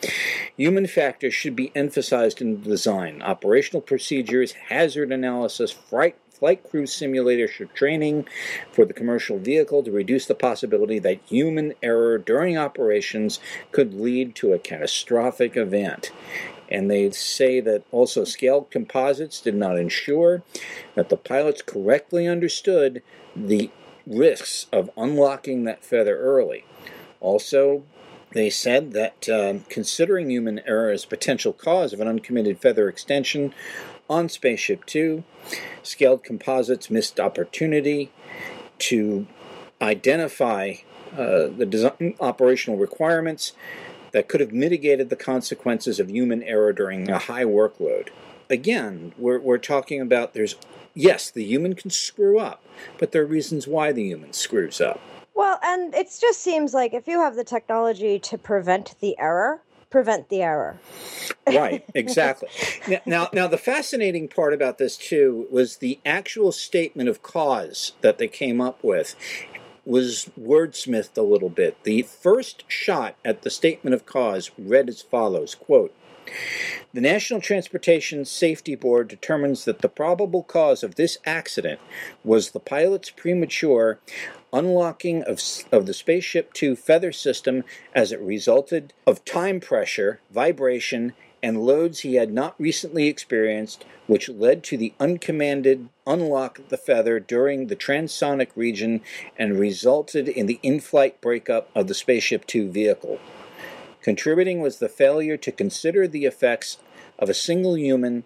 human 0.57 0.87
factors 0.87 1.33
should 1.33 1.57
be 1.57 1.73
emphasized 1.75 2.41
in 2.43 2.63
design 2.63 3.23
operational 3.23 3.81
procedures 3.81 4.53
hazard 4.69 5.11
analysis 5.11 5.73
flight 5.73 6.17
flight 6.39 6.69
crew 6.69 6.87
simulator 6.87 7.49
training 7.75 8.27
for 8.73 8.85
the 8.85 8.93
commercial 8.93 9.39
vehicle 9.39 9.83
to 9.83 9.91
reduce 9.91 10.27
the 10.27 10.35
possibility 10.35 10.99
that 10.99 11.21
human 11.27 11.75
error 11.83 12.19
during 12.19 12.57
operations 12.57 13.41
could 13.73 13.95
lead 13.95 14.35
to 14.35 14.53
a 14.53 14.59
catastrophic 14.59 15.57
event 15.57 16.13
and 16.71 16.91
they 16.91 17.11
say 17.11 17.61
that 17.61 17.83
also 17.91 18.25
scaled 18.25 18.71
composites 18.71 19.41
did 19.41 19.55
not 19.55 19.79
ensure 19.79 20.43
that 20.95 21.09
the 21.09 21.17
pilots 21.17 21.63
correctly 21.63 22.27
understood 22.27 23.03
the 23.35 23.71
risks 24.07 24.67
of 24.73 24.91
unlocking 24.97 25.65
that 25.65 25.85
feather 25.85 26.19
early. 26.19 26.65
Also, 27.21 27.85
they 28.33 28.51
said 28.51 28.93
that 28.93 29.29
um, 29.29 29.65
considering 29.71 30.31
human 30.31 30.61
error 30.61 30.91
as 30.91 31.05
potential 31.05 31.53
cause 31.53 31.93
of 31.93 32.01
an 32.01 32.09
uncommanded 32.09 32.61
feather 32.61 32.89
extension 32.89 33.55
on 34.09 34.29
Spaceship 34.29 34.85
Two, 34.87 35.25
Scaled 35.83 36.25
Composites 36.25 36.91
missed 36.91 37.21
opportunity 37.21 38.11
to 38.79 39.27
identify 39.81 40.75
uh, 41.13 41.49
the 41.49 41.67
design, 41.67 42.15
operational 42.21 42.79
requirements 42.79 43.53
that 44.13 44.29
could 44.29 44.41
have 44.41 44.53
mitigated 44.53 45.11
the 45.11 45.17
consequences 45.17 46.01
of 46.01 46.11
human 46.11 46.43
error 46.43 46.73
during 46.73 47.11
a 47.11 47.19
high 47.19 47.45
workload. 47.45 48.09
Again, 48.51 49.13
we're, 49.19 49.39
we're 49.39 49.59
talking 49.59 50.01
about 50.01 50.33
there's, 50.33 50.57
yes, 50.95 51.31
the 51.31 51.45
human 51.45 51.75
can 51.75 51.91
screw 51.91 52.39
up, 52.39 52.63
but 52.99 53.13
there 53.13 53.23
are 53.23 53.27
reasons 53.27 53.67
why 53.67 53.93
the 53.93 54.05
human 54.05 54.33
screws 54.33 54.81
up. 54.81 55.01
Well, 55.35 55.61
and 55.63 55.95
it 55.95 56.09
just 56.21 56.41
seems 56.41 56.75
like 56.75 56.95
if 56.95 57.07
you 57.07 57.21
have 57.21 57.37
the 57.37 57.45
technology 57.45 58.19
to 58.21 58.39
prevent 58.39 58.97
the 59.01 59.17
error, 59.19 59.63
prevent 59.91 60.29
the 60.29 60.43
error. 60.43 60.79
right, 61.47 61.85
exactly. 61.95 62.49
now, 62.89 63.01
now, 63.07 63.29
now, 63.33 63.47
the 63.47 63.59
fascinating 63.59 64.29
part 64.29 64.53
about 64.53 64.79
this 64.79 64.97
too 64.97 65.47
was 65.51 65.77
the 65.77 65.99
actual 66.05 66.53
statement 66.53 67.09
of 67.09 67.23
cause 67.23 67.93
that 68.01 68.19
they 68.19 68.29
came 68.29 68.61
up 68.61 68.83
with 68.83 69.15
was 69.85 70.31
wordsmithed 70.39 71.17
a 71.17 71.23
little 71.23 71.49
bit. 71.49 71.83
The 71.85 72.03
first 72.03 72.65
shot 72.69 73.17
at 73.25 73.43
the 73.43 73.51
statement 73.51 73.95
of 73.95 74.05
cause 74.05 74.51
read 74.59 74.89
as 74.89 75.01
follows 75.01 75.55
quote, 75.55 75.95
the 76.93 77.01
National 77.01 77.41
Transportation 77.41 78.27
Safety 78.27 78.75
Board 78.75 79.09
determines 79.09 79.65
that 79.65 79.81
the 79.81 79.89
probable 79.89 80.43
cause 80.43 80.83
of 80.83 80.97
this 80.97 81.17
accident 81.25 81.81
was 82.23 82.51
the 82.51 82.61
pilot's 82.61 83.09
premature 83.11 83.99
unlocking 84.53 85.23
of, 85.23 85.41
of 85.73 85.87
the 85.87 85.95
Spaceship 85.95 86.53
Two 86.53 86.77
feather 86.77 87.13
system 87.13 87.65
as 87.95 88.13
it 88.13 88.21
resulted 88.21 88.93
of 89.07 89.25
time 89.25 89.61
pressure, 89.61 90.21
vibration, 90.31 91.13
and 91.43 91.63
loads 91.63 92.01
he 92.01 92.17
had 92.17 92.33
not 92.33 92.55
recently 92.59 93.07
experienced, 93.07 93.85
which 94.07 94.29
led 94.29 94.65
to 94.65 94.77
the 94.77 94.93
uncommanded 94.99 95.89
unlock 96.07 96.59
of 96.59 96.69
the 96.69 96.77
feather 96.77 97.21
during 97.21 97.67
the 97.67 97.77
transonic 97.77 98.49
region 98.57 99.01
and 99.39 99.59
resulted 99.59 100.29
in 100.29 100.47
the 100.47 100.59
in 100.63 100.81
flight 100.81 101.21
breakup 101.21 101.71
of 101.75 101.87
the 101.87 101.95
Spaceship 101.95 102.47
Two 102.47 102.71
vehicle. 102.71 103.21
Contributing 104.03 104.61
was 104.61 104.79
the 104.79 104.89
failure 104.89 105.37
to 105.37 105.53
consider 105.53 106.09
the 106.09 106.25
effects 106.25 106.79
of 107.19 107.29
a 107.29 107.35
single 107.35 107.77
human 107.77 108.25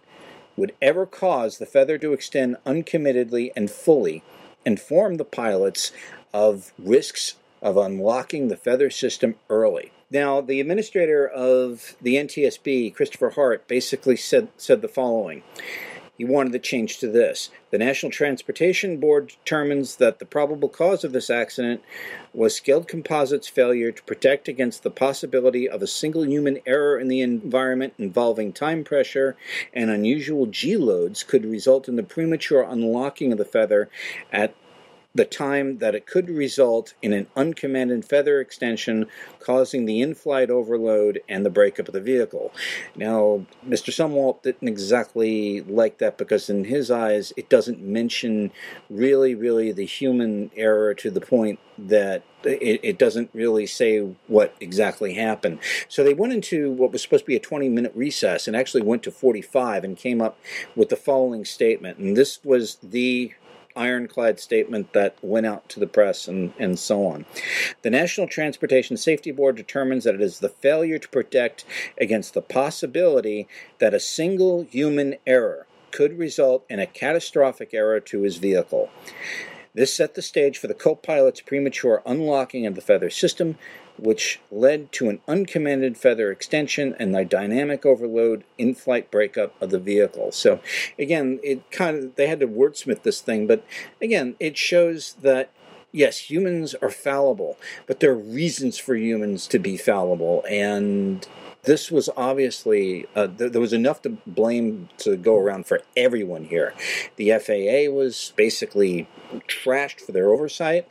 would 0.56 0.74
ever 0.80 1.06
cause 1.06 1.58
the 1.58 1.66
feather 1.66 1.98
to 1.98 2.12
extend 2.12 2.56
uncommittedly 2.66 3.52
and 3.56 3.70
fully, 3.70 4.22
inform 4.64 5.16
the 5.16 5.24
pilots 5.24 5.92
of 6.32 6.72
risks 6.78 7.36
of 7.60 7.76
unlocking 7.76 8.48
the 8.48 8.56
feather 8.56 8.90
system 8.90 9.36
early. 9.48 9.92
Now, 10.10 10.40
the 10.40 10.60
administrator 10.60 11.26
of 11.26 11.96
the 12.02 12.16
NTSB, 12.16 12.94
Christopher 12.94 13.30
Hart, 13.30 13.66
basically 13.66 14.16
said, 14.16 14.48
said 14.56 14.82
the 14.82 14.88
following. 14.88 15.42
He 16.18 16.24
wanted 16.26 16.52
the 16.52 16.58
change 16.58 16.98
to 16.98 17.08
this. 17.08 17.50
The 17.70 17.78
National 17.78 18.12
Transportation 18.12 18.98
Board 18.98 19.28
determines 19.28 19.96
that 19.96 20.18
the 20.18 20.26
probable 20.26 20.68
cause 20.68 21.04
of 21.04 21.12
this 21.12 21.30
accident 21.30 21.82
was 22.34 22.54
Scaled 22.54 22.86
Composites' 22.86 23.48
failure 23.48 23.90
to 23.90 24.02
protect 24.02 24.46
against 24.46 24.82
the 24.82 24.90
possibility 24.90 25.68
of 25.68 25.82
a 25.82 25.86
single 25.86 26.26
human 26.26 26.60
error 26.66 26.98
in 26.98 27.08
the 27.08 27.22
environment 27.22 27.94
involving 27.98 28.52
time 28.52 28.84
pressure 28.84 29.36
and 29.72 29.90
unusual 29.90 30.46
G 30.46 30.76
loads 30.76 31.22
could 31.22 31.46
result 31.46 31.88
in 31.88 31.96
the 31.96 32.02
premature 32.02 32.62
unlocking 32.62 33.32
of 33.32 33.38
the 33.38 33.44
feather 33.44 33.88
at 34.30 34.54
the 35.14 35.24
time 35.24 35.78
that 35.78 35.94
it 35.94 36.06
could 36.06 36.30
result 36.30 36.94
in 37.02 37.12
an 37.12 37.26
uncommanded 37.36 38.04
feather 38.04 38.40
extension, 38.40 39.06
causing 39.40 39.84
the 39.84 40.00
in 40.00 40.14
flight 40.14 40.50
overload 40.50 41.20
and 41.28 41.44
the 41.44 41.50
breakup 41.50 41.88
of 41.88 41.94
the 41.94 42.00
vehicle. 42.00 42.52
Now, 42.96 43.46
Mr. 43.66 43.90
Sumwalt 43.92 44.42
didn't 44.42 44.68
exactly 44.68 45.60
like 45.60 45.98
that 45.98 46.16
because, 46.16 46.48
in 46.48 46.64
his 46.64 46.90
eyes, 46.90 47.32
it 47.36 47.48
doesn't 47.48 47.80
mention 47.80 48.52
really, 48.88 49.34
really 49.34 49.72
the 49.72 49.84
human 49.84 50.50
error 50.56 50.94
to 50.94 51.10
the 51.10 51.20
point 51.20 51.58
that 51.76 52.22
it, 52.44 52.80
it, 52.82 52.98
doesn't 52.98 53.30
really 53.32 53.66
say 53.66 54.00
what 54.26 54.54
exactly 54.60 55.14
happened. 55.14 55.58
So 55.88 56.02
they 56.02 56.14
went 56.14 56.32
into 56.32 56.70
what 56.70 56.92
was 56.92 57.02
supposed 57.02 57.24
to 57.24 57.28
be 57.28 57.36
a 57.36 57.40
20 57.40 57.68
minute 57.68 57.92
recess 57.94 58.46
and 58.46 58.56
actually 58.56 58.82
went 58.82 59.02
to 59.04 59.10
45 59.10 59.84
and 59.84 59.96
came 59.96 60.20
up 60.20 60.38
with 60.74 60.88
the 60.88 60.96
following 60.96 61.44
statement. 61.44 61.98
And 61.98 62.16
this 62.16 62.40
was 62.44 62.78
the 62.82 63.32
ironclad 63.76 64.40
statement 64.40 64.92
that 64.92 65.16
went 65.22 65.46
out 65.46 65.68
to 65.70 65.80
the 65.80 65.86
press 65.86 66.28
and, 66.28 66.52
and 66.58 66.78
so 66.78 67.06
on. 67.06 67.24
The 67.82 67.90
National 67.90 68.26
Transportation 68.26 68.96
Safety 68.96 69.30
Board 69.30 69.56
determines 69.56 70.04
that 70.04 70.14
it 70.14 70.20
is 70.20 70.38
the 70.38 70.48
failure 70.48 70.98
to 70.98 71.08
protect 71.08 71.64
against 72.00 72.34
the 72.34 72.42
possibility 72.42 73.48
that 73.78 73.94
a 73.94 74.00
single 74.00 74.64
human 74.64 75.16
error 75.26 75.66
could 75.90 76.18
result 76.18 76.64
in 76.68 76.80
a 76.80 76.86
catastrophic 76.86 77.74
error 77.74 78.00
to 78.00 78.22
his 78.22 78.38
vehicle. 78.38 78.90
This 79.74 79.94
set 79.94 80.14
the 80.14 80.22
stage 80.22 80.58
for 80.58 80.66
the 80.66 80.74
co 80.74 80.94
pilot's 80.94 81.40
premature 81.40 82.02
unlocking 82.04 82.66
of 82.66 82.74
the 82.74 82.82
feather 82.82 83.08
system, 83.08 83.56
which 83.98 84.40
led 84.50 84.92
to 84.92 85.08
an 85.08 85.20
uncommanded 85.28 85.96
feather 85.96 86.30
extension 86.30 86.94
and 86.98 87.14
the 87.14 87.24
dynamic 87.24 87.86
overload 87.86 88.44
in 88.58 88.74
flight 88.74 89.10
breakup 89.10 89.60
of 89.60 89.70
the 89.70 89.78
vehicle. 89.78 90.32
So, 90.32 90.60
again, 90.98 91.40
it 91.42 91.70
kind 91.70 91.96
of 91.96 92.14
they 92.16 92.26
had 92.26 92.40
to 92.40 92.48
wordsmith 92.48 93.02
this 93.02 93.20
thing, 93.20 93.46
but 93.46 93.64
again, 94.00 94.36
it 94.40 94.56
shows 94.56 95.14
that 95.22 95.50
yes, 95.92 96.30
humans 96.30 96.74
are 96.76 96.90
fallible, 96.90 97.58
but 97.86 98.00
there 98.00 98.10
are 98.10 98.18
reasons 98.18 98.78
for 98.78 98.96
humans 98.96 99.46
to 99.48 99.58
be 99.58 99.76
fallible, 99.76 100.44
and 100.48 101.28
this 101.64 101.90
was 101.90 102.10
obviously 102.16 103.06
uh, 103.14 103.28
th- 103.28 103.52
there 103.52 103.60
was 103.60 103.72
enough 103.72 104.02
to 104.02 104.10
blame 104.26 104.88
to 104.98 105.16
go 105.16 105.36
around 105.36 105.66
for 105.66 105.80
everyone 105.96 106.44
here. 106.44 106.74
The 107.16 107.30
FAA 107.38 107.92
was 107.94 108.32
basically 108.36 109.08
trashed 109.46 110.00
for 110.00 110.12
their 110.12 110.30
oversight, 110.30 110.88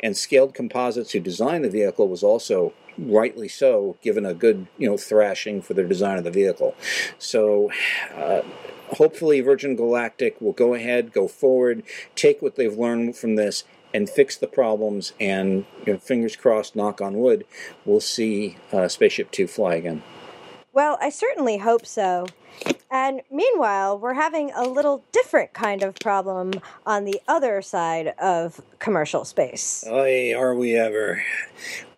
and 0.00 0.16
Scaled 0.16 0.54
Composites, 0.54 1.12
who 1.12 1.20
designed 1.20 1.64
the 1.64 1.70
vehicle, 1.70 2.08
was 2.08 2.22
also 2.22 2.72
rightly 2.98 3.46
so 3.46 3.96
given 4.02 4.26
a 4.26 4.34
good 4.34 4.66
you 4.76 4.88
know 4.88 4.96
thrashing 4.96 5.62
for 5.62 5.74
their 5.74 5.86
design 5.86 6.18
of 6.18 6.24
the 6.24 6.30
vehicle. 6.30 6.74
So. 7.18 7.70
Uh, 8.14 8.42
hopefully, 8.96 9.42
Virgin 9.42 9.76
Galactic 9.76 10.40
will 10.40 10.54
go 10.54 10.72
ahead, 10.72 11.12
go 11.12 11.28
forward, 11.28 11.82
take 12.14 12.40
what 12.40 12.56
they've 12.56 12.72
learned 12.72 13.18
from 13.18 13.36
this, 13.36 13.64
and 13.92 14.08
fix 14.08 14.36
the 14.36 14.46
problems. 14.46 15.12
And 15.20 15.64
you 15.86 15.94
know, 15.94 15.98
fingers 15.98 16.36
crossed, 16.36 16.76
knock 16.76 17.00
on 17.00 17.18
wood, 17.18 17.44
we'll 17.84 18.00
see 18.00 18.56
uh, 18.72 18.88
Spaceship 18.88 19.30
Two 19.30 19.46
fly 19.46 19.74
again. 19.74 20.02
Well, 20.72 20.98
I 21.00 21.10
certainly 21.10 21.58
hope 21.58 21.86
so. 21.86 22.26
And 22.90 23.22
meanwhile, 23.30 23.98
we're 23.98 24.14
having 24.14 24.50
a 24.54 24.62
little 24.62 25.04
different 25.12 25.52
kind 25.52 25.82
of 25.82 25.94
problem 25.96 26.52
on 26.86 27.04
the 27.04 27.20
other 27.28 27.62
side 27.62 28.08
of 28.18 28.60
commercial 28.78 29.24
space. 29.24 29.84
Oy, 29.86 30.34
are 30.34 30.54
we 30.54 30.74
ever? 30.74 31.22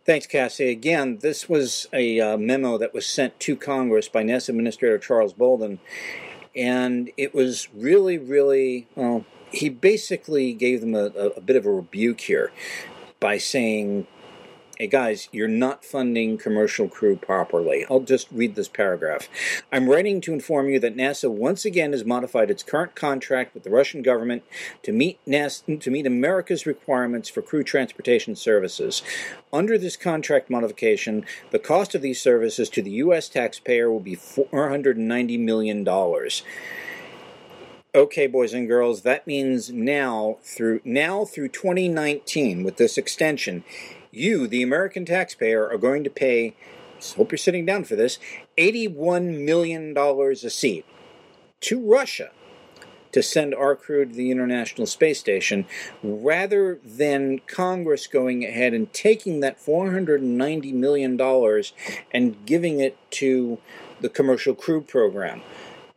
Thanks, 0.05 0.26
Cassie. 0.26 0.70
Again, 0.70 1.18
this 1.18 1.49
was 1.49 1.86
a 1.93 2.20
uh, 2.20 2.36
memo 2.36 2.78
that 2.78 2.95
was 2.95 3.07
sent 3.07 3.38
to 3.41 3.55
Congress 3.55 4.09
by 4.09 4.24
NASA 4.24 4.49
Administrator 4.49 4.99
Charles 4.99 5.32
Bolden, 5.32 5.78
and 6.57 7.11
it 7.16 7.34
was 7.34 7.68
really, 7.74 8.18
really 8.18 8.88
well 8.97 9.24
he 9.51 9.68
basically 9.68 10.53
gave 10.53 10.80
them 10.80 10.94
a, 10.94 11.07
a, 11.07 11.40
bit 11.40 11.57
of 11.57 11.66
a 11.66 11.70
rebuke 11.70 12.20
here 12.20 12.53
by 13.18 13.38
saying, 13.38 14.07
hey 14.80 14.86
guys, 14.86 15.28
you're 15.30 15.46
not 15.46 15.84
funding 15.84 16.38
commercial 16.38 16.88
crew 16.88 17.14
properly. 17.14 17.84
I'll 17.90 18.01
just 18.01 18.28
read 18.32 18.55
this 18.55 18.68
paragraph. 18.68 19.28
I'm 19.70 19.90
writing 19.90 20.22
to 20.22 20.32
inform 20.32 20.70
you 20.70 20.80
that 20.80 20.96
NASA 20.96 21.30
once 21.30 21.66
again 21.66 21.92
has 21.92 22.03
modified 22.03 22.51
its 22.51 22.62
current 22.62 22.94
contract 22.94 23.53
with 23.53 23.62
the 23.62 23.68
Russian 23.68 24.01
government 24.01 24.42
to 24.82 24.92
meet 24.92 25.18
NASA, 25.26 25.78
to 25.78 25.90
meet 25.90 26.07
America's 26.07 26.64
requirements 26.64 27.28
for 27.28 27.42
crew 27.42 27.62
transportation 27.62 28.34
services. 28.34 29.03
Under 29.53 29.76
this 29.76 29.98
contract 29.98 30.48
modification, 30.48 31.26
the 31.51 31.59
cost 31.59 31.94
of 31.94 32.01
these 32.01 32.22
services 32.22 32.70
to 32.70 32.80
the 32.80 32.92
U.S. 32.92 33.28
taxpayer 33.28 33.90
will 33.90 34.01
be 34.01 34.16
$490 34.16 35.38
million. 35.40 35.84
Okay, 37.93 38.28
boys 38.28 38.55
and 38.55 38.68
girls, 38.68 39.03
that 39.03 39.26
means 39.26 39.70
now 39.70 40.38
through 40.43 40.80
now 40.84 41.24
through 41.24 41.49
2019 41.49 42.62
with 42.62 42.76
this 42.76 42.97
extension, 42.97 43.64
you, 44.12 44.47
the 44.47 44.62
American 44.62 45.05
taxpayer, 45.05 45.68
are 45.68 45.76
going 45.76 46.05
to 46.05 46.11
pay 46.11 46.55
hope 47.16 47.32
you're 47.32 47.38
sitting 47.38 47.66
down 47.66 47.82
for 47.82 47.97
this, 47.97 48.20
$81 48.57 49.45
million 49.45 49.97
a 49.97 50.36
seat 50.51 50.84
to 51.61 51.80
Russia 51.80 52.30
to 53.11 53.22
send 53.24 53.55
our 53.55 53.74
crew 53.74 54.05
to 54.05 54.14
the 54.14 54.30
International 54.30 54.86
Space 54.86 55.18
Station 55.18 55.66
rather 56.01 56.78
than 56.84 57.41
Congress 57.49 58.07
going 58.07 58.45
ahead 58.45 58.72
and 58.72 58.93
taking 58.93 59.41
that 59.41 59.59
$490 59.59 60.72
million 60.74 61.20
and 62.12 62.47
giving 62.47 62.78
it 62.78 62.97
to 63.12 63.59
the 64.01 64.09
commercial 64.09 64.55
crew 64.55 64.80
program. 64.80 65.43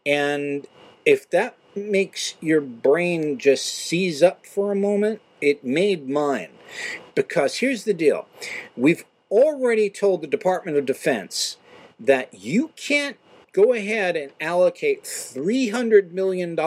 And 0.05 0.65
if 1.05 1.29
that 1.29 1.55
makes 1.75 2.35
your 2.41 2.61
brain 2.61 3.37
just 3.37 3.65
seize 3.65 4.21
up 4.23 4.45
for 4.45 4.71
a 4.71 4.75
moment, 4.75 5.21
it 5.41 5.63
made 5.63 6.09
mine. 6.09 6.49
Because 7.15 7.57
here's 7.57 7.83
the 7.83 7.93
deal 7.93 8.27
we've 8.75 9.05
already 9.29 9.89
told 9.89 10.21
the 10.21 10.27
Department 10.27 10.77
of 10.77 10.85
Defense 10.85 11.57
that 11.99 12.33
you 12.33 12.71
can't 12.75 13.17
go 13.51 13.73
ahead 13.73 14.15
and 14.15 14.31
allocate 14.41 15.03
$300 15.03 16.11
million 16.11 16.57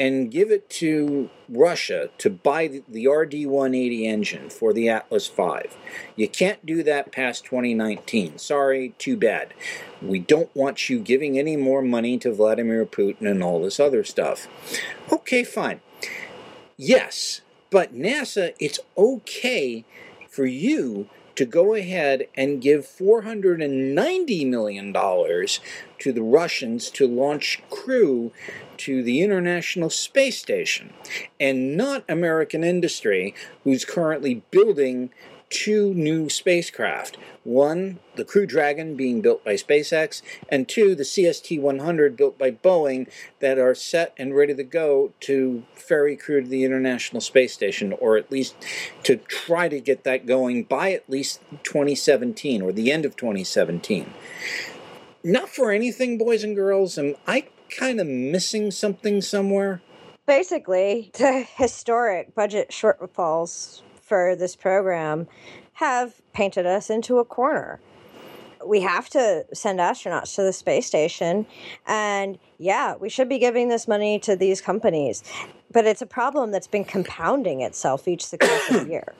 and 0.00 0.30
give 0.30 0.50
it 0.50 0.70
to 0.70 1.28
Russia 1.46 2.08
to 2.16 2.30
buy 2.30 2.80
the 2.88 3.06
RD 3.06 3.44
180 3.44 4.06
engine 4.06 4.48
for 4.48 4.72
the 4.72 4.88
Atlas 4.88 5.28
V. 5.28 5.68
You 6.16 6.26
can't 6.26 6.64
do 6.64 6.82
that 6.82 7.12
past 7.12 7.44
2019. 7.44 8.38
Sorry, 8.38 8.94
too 8.96 9.18
bad. 9.18 9.52
We 10.00 10.18
don't 10.18 10.48
want 10.56 10.88
you 10.88 11.00
giving 11.00 11.38
any 11.38 11.54
more 11.54 11.82
money 11.82 12.16
to 12.16 12.32
Vladimir 12.32 12.86
Putin 12.86 13.30
and 13.30 13.42
all 13.42 13.60
this 13.60 13.78
other 13.78 14.02
stuff. 14.02 14.48
Okay, 15.12 15.44
fine. 15.44 15.82
Yes, 16.78 17.42
but 17.68 17.94
NASA, 17.94 18.54
it's 18.58 18.80
okay 18.96 19.84
for 20.30 20.46
you 20.46 21.10
to 21.34 21.44
go 21.44 21.74
ahead 21.74 22.26
and 22.34 22.62
give 22.62 22.86
$490 22.86 24.46
million 24.48 24.94
to 26.00 26.12
the 26.12 26.22
Russians 26.22 26.90
to 26.90 27.06
launch 27.06 27.62
crew 27.70 28.32
to 28.78 29.02
the 29.02 29.20
International 29.22 29.90
Space 29.90 30.38
Station, 30.38 30.92
and 31.38 31.76
not 31.76 32.04
American 32.08 32.64
industry, 32.64 33.34
who's 33.64 33.84
currently 33.84 34.42
building 34.50 35.10
two 35.50 35.92
new 35.94 36.28
spacecraft. 36.30 37.18
One, 37.42 37.98
the 38.14 38.24
Crew 38.24 38.46
Dragon 38.46 38.96
being 38.96 39.20
built 39.20 39.44
by 39.44 39.54
SpaceX, 39.54 40.22
and 40.48 40.68
two, 40.68 40.94
the 40.94 41.02
CST 41.02 41.60
100 41.60 42.16
built 42.16 42.38
by 42.38 42.52
Boeing 42.52 43.08
that 43.40 43.58
are 43.58 43.74
set 43.74 44.14
and 44.16 44.34
ready 44.34 44.54
to 44.54 44.62
go 44.62 45.12
to 45.20 45.64
ferry 45.74 46.16
crew 46.16 46.40
to 46.40 46.48
the 46.48 46.64
International 46.64 47.20
Space 47.20 47.52
Station, 47.52 47.92
or 47.94 48.16
at 48.16 48.30
least 48.30 48.54
to 49.02 49.16
try 49.16 49.68
to 49.68 49.80
get 49.80 50.04
that 50.04 50.24
going 50.24 50.64
by 50.64 50.92
at 50.92 51.10
least 51.10 51.40
2017 51.64 52.62
or 52.62 52.72
the 52.72 52.92
end 52.92 53.04
of 53.04 53.16
2017. 53.16 54.12
Not 55.22 55.50
for 55.50 55.70
anything, 55.70 56.16
boys 56.16 56.42
and 56.42 56.56
girls, 56.56 56.96
am 56.96 57.14
I 57.26 57.46
kind 57.76 58.00
of 58.00 58.06
missing 58.06 58.70
something 58.70 59.20
somewhere? 59.20 59.82
Basically, 60.26 61.10
the 61.18 61.46
historic 61.56 62.34
budget 62.34 62.70
shortfalls 62.70 63.82
for 64.00 64.34
this 64.34 64.56
program 64.56 65.28
have 65.74 66.20
painted 66.32 66.64
us 66.66 66.88
into 66.88 67.18
a 67.18 67.24
corner. 67.24 67.80
We 68.64 68.80
have 68.80 69.08
to 69.10 69.44
send 69.52 69.78
astronauts 69.78 70.34
to 70.36 70.42
the 70.42 70.52
space 70.52 70.86
station. 70.86 71.46
And 71.86 72.38
yeah, 72.58 72.96
we 72.96 73.08
should 73.08 73.28
be 73.28 73.38
giving 73.38 73.68
this 73.68 73.88
money 73.88 74.18
to 74.20 74.36
these 74.36 74.60
companies. 74.60 75.22
But 75.72 75.86
it's 75.86 76.02
a 76.02 76.06
problem 76.06 76.50
that's 76.50 76.66
been 76.66 76.84
compounding 76.84 77.60
itself 77.60 78.08
each 78.08 78.26
successive 78.26 78.88
year. 78.90 79.14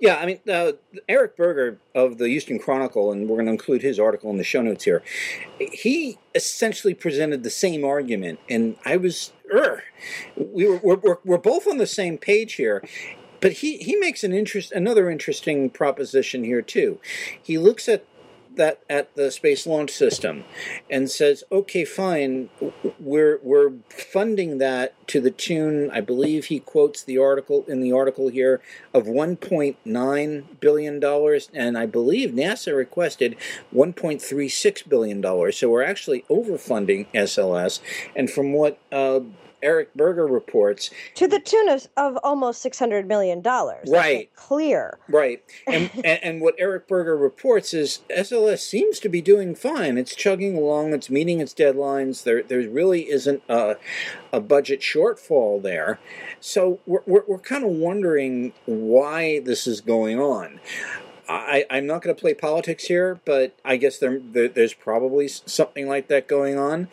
Yeah, 0.00 0.16
I 0.16 0.26
mean, 0.26 0.40
uh, 0.50 0.72
Eric 1.08 1.36
Berger 1.36 1.78
of 1.94 2.18
the 2.18 2.28
Houston 2.28 2.58
Chronicle, 2.58 3.12
and 3.12 3.28
we're 3.28 3.36
going 3.36 3.46
to 3.46 3.52
include 3.52 3.82
his 3.82 4.00
article 4.00 4.30
in 4.30 4.38
the 4.38 4.44
show 4.44 4.62
notes 4.62 4.84
here, 4.84 5.02
he 5.58 6.18
essentially 6.34 6.94
presented 6.94 7.42
the 7.42 7.50
same 7.50 7.84
argument. 7.84 8.40
And 8.48 8.76
I 8.86 8.96
was, 8.96 9.32
we 10.34 10.66
were, 10.66 10.78
we're, 10.78 11.18
we're 11.24 11.38
both 11.38 11.68
on 11.68 11.76
the 11.76 11.86
same 11.86 12.16
page 12.16 12.54
here 12.54 12.82
but 13.42 13.54
he, 13.54 13.78
he 13.78 13.96
makes 13.96 14.22
an 14.24 14.32
interest 14.32 14.72
another 14.72 15.10
interesting 15.10 15.68
proposition 15.68 16.44
here 16.44 16.62
too. 16.62 17.00
He 17.42 17.58
looks 17.58 17.88
at 17.88 18.06
that 18.56 18.80
at 18.88 19.14
the 19.14 19.30
Space 19.30 19.66
Launch 19.66 19.90
System 19.90 20.44
and 20.90 21.10
says, 21.10 21.44
"Okay, 21.50 21.84
fine, 21.84 22.50
we're 22.98 23.38
we're 23.42 23.72
funding 23.88 24.58
that 24.58 24.94
to 25.08 25.20
the 25.20 25.30
tune, 25.30 25.90
I 25.90 26.00
believe 26.00 26.46
he 26.46 26.60
quotes 26.60 27.02
the 27.02 27.18
article 27.18 27.64
in 27.68 27.80
the 27.80 27.92
article 27.92 28.28
here 28.28 28.60
of 28.94 29.04
1.9 29.06 30.44
billion 30.60 31.00
dollars, 31.00 31.50
and 31.52 31.76
I 31.76 31.86
believe 31.86 32.30
NASA 32.30 32.76
requested 32.76 33.36
1.36 33.74 34.88
billion 34.88 35.20
dollars. 35.20 35.58
So 35.58 35.68
we're 35.68 35.82
actually 35.82 36.24
overfunding 36.30 37.06
SLS, 37.12 37.80
and 38.16 38.30
from 38.30 38.52
what 38.52 38.78
uh, 38.90 39.20
Eric 39.62 39.94
Berger 39.94 40.26
reports. 40.26 40.90
To 41.14 41.26
the 41.26 41.40
tune 41.40 41.68
of, 41.68 41.86
of 41.96 42.18
almost 42.22 42.64
$600 42.64 43.06
million. 43.06 43.42
Right. 43.42 44.34
Clear. 44.34 44.98
Right. 45.08 45.42
And, 45.66 45.90
and, 45.96 46.06
and, 46.22 46.40
what 46.40 46.54
Eric 46.58 46.88
Berger 46.88 47.16
reports 47.16 47.72
is 47.72 48.00
SLS 48.10 48.60
seems 48.60 48.98
to 49.00 49.08
be 49.08 49.20
doing 49.20 49.54
fine. 49.54 49.96
It's 49.98 50.14
chugging 50.14 50.56
along, 50.56 50.92
it's 50.92 51.10
meeting 51.10 51.40
its 51.40 51.54
deadlines. 51.54 52.24
There, 52.24 52.42
there 52.42 52.68
really 52.68 53.08
isn't 53.10 53.42
a, 53.48 53.76
a 54.32 54.40
budget 54.40 54.80
shortfall 54.80 55.62
there. 55.62 56.00
So 56.40 56.80
we're, 56.86 57.02
we're, 57.06 57.24
we're 57.28 57.38
kind 57.38 57.64
of 57.64 57.70
wondering 57.70 58.52
why 58.66 59.40
this 59.40 59.66
is 59.66 59.80
going 59.80 60.18
on. 60.18 60.60
I, 61.28 61.64
am 61.70 61.86
not 61.86 62.02
going 62.02 62.14
to 62.14 62.20
play 62.20 62.34
politics 62.34 62.84
here, 62.84 63.20
but 63.24 63.54
I 63.64 63.76
guess 63.76 63.98
there, 63.98 64.18
there, 64.18 64.48
there's 64.48 64.74
probably 64.74 65.28
something 65.28 65.88
like 65.88 66.08
that 66.08 66.28
going 66.28 66.58
on. 66.58 66.88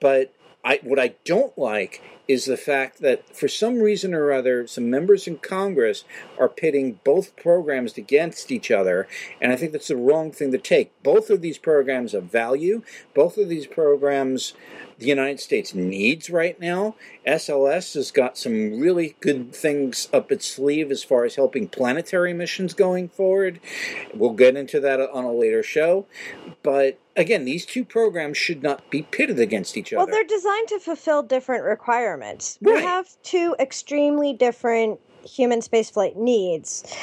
But 0.00 0.32
I, 0.64 0.80
what 0.82 0.98
I 0.98 1.14
don't 1.24 1.56
like 1.56 2.02
is 2.26 2.44
the 2.44 2.56
fact 2.58 3.00
that 3.00 3.34
for 3.34 3.48
some 3.48 3.78
reason 3.78 4.12
or 4.12 4.32
other, 4.32 4.66
some 4.66 4.90
members 4.90 5.26
in 5.26 5.38
Congress 5.38 6.04
are 6.38 6.48
pitting 6.48 7.00
both 7.02 7.34
programs 7.36 7.96
against 7.96 8.52
each 8.52 8.70
other, 8.70 9.08
and 9.40 9.50
I 9.50 9.56
think 9.56 9.72
that's 9.72 9.88
the 9.88 9.96
wrong 9.96 10.30
thing 10.30 10.52
to 10.52 10.58
take. 10.58 10.92
Both 11.02 11.30
of 11.30 11.40
these 11.40 11.56
programs 11.56 12.12
have 12.12 12.24
value. 12.24 12.82
Both 13.14 13.38
of 13.38 13.48
these 13.48 13.66
programs 13.66 14.52
the 14.98 15.06
United 15.06 15.40
States 15.40 15.74
needs 15.74 16.28
right 16.28 16.58
now. 16.58 16.96
SLS 17.26 17.94
has 17.94 18.10
got 18.10 18.36
some 18.36 18.80
really 18.80 19.16
good 19.20 19.54
things 19.54 20.08
up 20.12 20.32
its 20.32 20.46
sleeve 20.46 20.90
as 20.90 21.04
far 21.04 21.24
as 21.24 21.36
helping 21.36 21.68
planetary 21.68 22.32
missions 22.32 22.74
going 22.74 23.08
forward. 23.08 23.60
We'll 24.12 24.32
get 24.32 24.56
into 24.56 24.80
that 24.80 25.00
on 25.00 25.24
a 25.24 25.32
later 25.32 25.62
show. 25.62 26.06
But 26.62 26.98
again, 27.18 27.44
these 27.44 27.66
two 27.66 27.84
programs 27.84 28.38
should 28.38 28.62
not 28.62 28.88
be 28.90 29.02
pitted 29.02 29.38
against 29.38 29.76
each 29.76 29.92
other. 29.92 29.98
Well, 29.98 30.06
they're 30.06 30.24
designed 30.24 30.68
to 30.68 30.78
fulfill 30.78 31.22
different 31.22 31.64
requirements. 31.64 32.58
Right. 32.62 32.76
We 32.76 32.82
have 32.82 33.08
two 33.22 33.54
extremely 33.58 34.32
different 34.32 35.00
human 35.24 35.60
spaceflight 35.60 36.16
needs. 36.16 36.96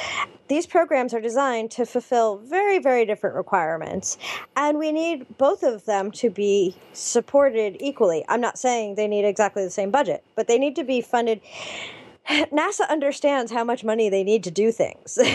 These 0.47 0.66
programs 0.68 1.13
are 1.13 1.22
designed 1.22 1.72
to 1.72 1.86
fulfill 1.86 2.38
very, 2.38 2.80
very 2.80 3.05
different 3.05 3.36
requirements, 3.36 4.18
and 4.55 4.80
we 4.80 4.91
need 4.91 5.26
both 5.38 5.63
of 5.63 5.86
them 5.86 6.11
to 6.11 6.30
be 6.30 6.76
supported 6.93 7.78
equally. 7.80 8.24
I'm 8.30 8.41
not 8.41 8.57
saying 8.57 8.95
they 8.95 9.07
need 9.07 9.26
exactly 9.26 9.63
the 9.63 9.70
same 9.70 9.91
budget, 9.91 10.24
but 10.36 10.47
they 10.47 10.57
need 10.57 10.76
to 10.78 10.84
be 10.84 11.01
funded. 11.01 11.41
NASA 12.52 12.88
understands 12.90 13.52
how 13.52 13.64
much 13.64 13.84
money 13.84 14.10
they 14.10 14.24
need 14.24 14.44
to 14.44 14.52
do 14.52 14.72
things. 14.72 15.18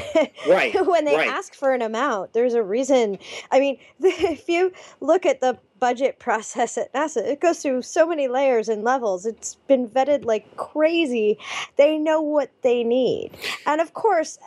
Right. 0.49 0.74
when 0.86 1.05
they 1.05 1.16
right. 1.16 1.28
ask 1.28 1.55
for 1.55 1.74
an 1.74 1.82
amount, 1.82 2.32
there's 2.32 2.55
a 2.55 2.62
reason. 2.62 3.18
I 3.51 3.61
mean, 3.61 3.78
if 4.01 4.49
you 4.49 4.72
look 5.01 5.26
at 5.26 5.41
the 5.41 5.59
budget 5.78 6.18
process 6.18 6.76
at 6.78 6.93
NASA, 6.93 7.18
it 7.18 7.41
goes 7.41 7.62
through 7.62 7.82
so 7.82 8.07
many 8.07 8.26
layers 8.26 8.68
and 8.68 8.82
levels. 8.82 9.26
It's 9.26 9.57
been 9.68 9.88
vetted 9.88 10.24
like 10.24 10.57
crazy. 10.57 11.38
They 11.76 11.99
know 11.99 12.20
what 12.20 12.51
they 12.62 12.82
need. 12.82 13.30
And 13.66 13.80
of 13.80 13.95
course, 13.95 14.38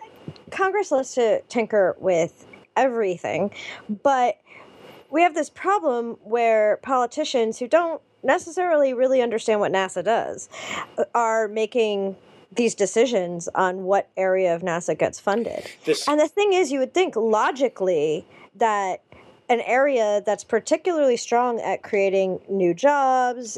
Congress 0.52 0.92
loves 0.92 1.14
to 1.14 1.42
tinker 1.44 1.96
with 2.00 2.46
everything, 2.76 3.52
but 4.04 4.40
we 5.10 5.22
have 5.22 5.36
this 5.36 5.50
problem 5.50 6.18
where 6.24 6.78
politicians 6.78 7.60
who 7.60 7.68
don't 7.68 8.02
necessarily 8.24 8.94
really 8.94 9.22
understand 9.22 9.60
what 9.60 9.72
NASA 9.72 10.04
does 10.04 10.50
uh, 10.98 11.04
are 11.14 11.48
making 11.48 12.16
these 12.56 12.76
decisions 12.76 13.48
on 13.56 13.84
what 13.84 14.10
area 14.18 14.54
of 14.56 14.62
NASA 14.62 14.98
gets 14.98 15.20
funded. 15.20 15.66
This- 15.86 16.08
and 16.08 16.20
the 16.20 16.28
thing 16.28 16.54
is, 16.54 16.72
you 16.72 16.80
would 16.80 16.94
think 16.94 17.16
logically 17.16 18.26
that 18.56 19.02
an 19.50 19.62
area 19.62 20.22
that's 20.26 20.44
particularly 20.44 21.18
strong 21.18 21.60
at 21.60 21.84
creating 21.84 22.40
new 22.50 22.74
jobs, 22.74 23.58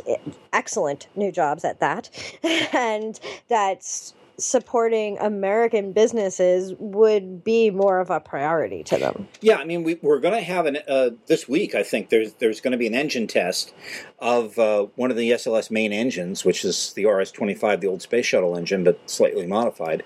excellent 0.52 1.08
new 1.16 1.32
jobs 1.32 1.64
at 1.64 1.80
that, 1.80 2.10
and 2.74 3.20
that's 3.48 4.14
supporting 4.38 5.18
American 5.20 5.92
businesses 5.92 6.74
would 6.80 7.44
be 7.44 7.70
more 7.70 8.00
of 8.00 8.10
a 8.10 8.20
priority 8.20 8.84
to 8.84 8.98
them. 8.98 9.28
Yeah, 9.42 9.58
I 9.58 9.66
mean, 9.66 9.84
we, 9.84 10.00
we're 10.02 10.20
going 10.20 10.34
to 10.34 10.42
have 10.42 10.66
an 10.66 10.78
uh, 10.88 11.12
this 11.28 11.48
week. 11.48 11.76
I 11.76 11.84
think 11.84 12.10
there's 12.10 12.34
there's 12.34 12.62
going 12.62 12.72
to 12.72 12.78
be 12.78 12.88
an 12.88 12.96
engine 12.96 13.28
test 13.28 13.74
of 14.20 14.58
uh, 14.60 14.88
one 14.96 15.12
of 15.12 15.18
the 15.18 15.32
SLS 15.32 15.72
main 15.72 15.94
engines, 15.94 16.46
which 16.46 16.64
is 16.64 16.94
the 16.94 17.06
RS-25, 17.06 17.80
the 17.80 17.88
old 17.88 18.02
space 18.02 18.26
shuttle 18.26 18.58
engine, 18.58 18.84
but 18.84 19.10
slightly 19.10 19.46
modified. 19.46 20.04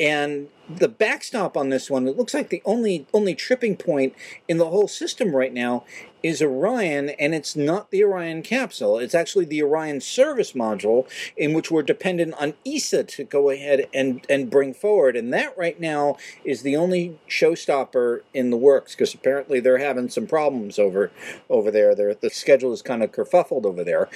And 0.00 0.48
the 0.68 0.88
backstop 0.88 1.56
on 1.56 1.68
this 1.68 1.90
one, 1.90 2.08
it 2.08 2.16
looks 2.16 2.34
like 2.34 2.48
the 2.48 2.62
only 2.64 3.06
only 3.12 3.34
tripping 3.34 3.76
point 3.76 4.14
in 4.48 4.58
the 4.58 4.70
whole 4.70 4.88
system 4.88 5.34
right 5.34 5.52
now 5.52 5.84
is 6.22 6.40
Orion, 6.40 7.10
and 7.10 7.34
it's 7.34 7.54
not 7.54 7.90
the 7.90 8.02
Orion 8.02 8.42
capsule. 8.42 8.98
It's 8.98 9.14
actually 9.14 9.44
the 9.44 9.62
Orion 9.62 10.00
service 10.00 10.52
module, 10.52 11.06
in 11.36 11.52
which 11.52 11.70
we're 11.70 11.82
dependent 11.82 12.34
on 12.40 12.54
ESA 12.66 13.04
to 13.04 13.24
go 13.24 13.50
ahead 13.50 13.86
and, 13.92 14.24
and 14.30 14.48
bring 14.48 14.72
forward. 14.72 15.16
And 15.16 15.34
that 15.34 15.56
right 15.58 15.78
now 15.78 16.16
is 16.42 16.62
the 16.62 16.76
only 16.76 17.18
showstopper 17.28 18.22
in 18.32 18.48
the 18.48 18.56
works, 18.56 18.94
because 18.94 19.12
apparently 19.12 19.60
they're 19.60 19.76
having 19.76 20.08
some 20.08 20.26
problems 20.26 20.78
over 20.78 21.10
over 21.50 21.70
there. 21.70 21.94
They're, 21.94 22.14
the 22.14 22.30
schedule 22.30 22.72
is 22.72 22.80
kind 22.80 23.02
of 23.02 23.12
kerfuffled 23.12 23.66
over 23.66 23.84
there, 23.84 24.08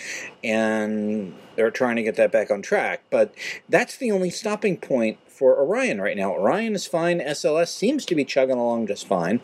and 0.43 1.35
they're 1.59 1.73
trying 1.73 1.97
to 1.97 2.05
get 2.05 2.15
that 2.15 2.31
back 2.31 2.53
on 2.53 2.63
track. 2.63 3.03
But 3.11 3.35
that's 3.69 3.97
the 3.97 4.13
only 4.13 4.31
stopping 4.31 4.77
point 4.77 5.19
for 5.27 5.61
Orion 5.61 6.01
right 6.01 6.17
now. 6.17 6.33
Orion 6.33 6.77
is 6.77 6.87
fine. 6.87 7.19
SLS 7.19 7.67
seems 7.67 8.07
to 8.07 8.15
be 8.15 8.25
chugging 8.25 8.57
along 8.57 8.87
just 8.87 9.09
fine. 9.09 9.41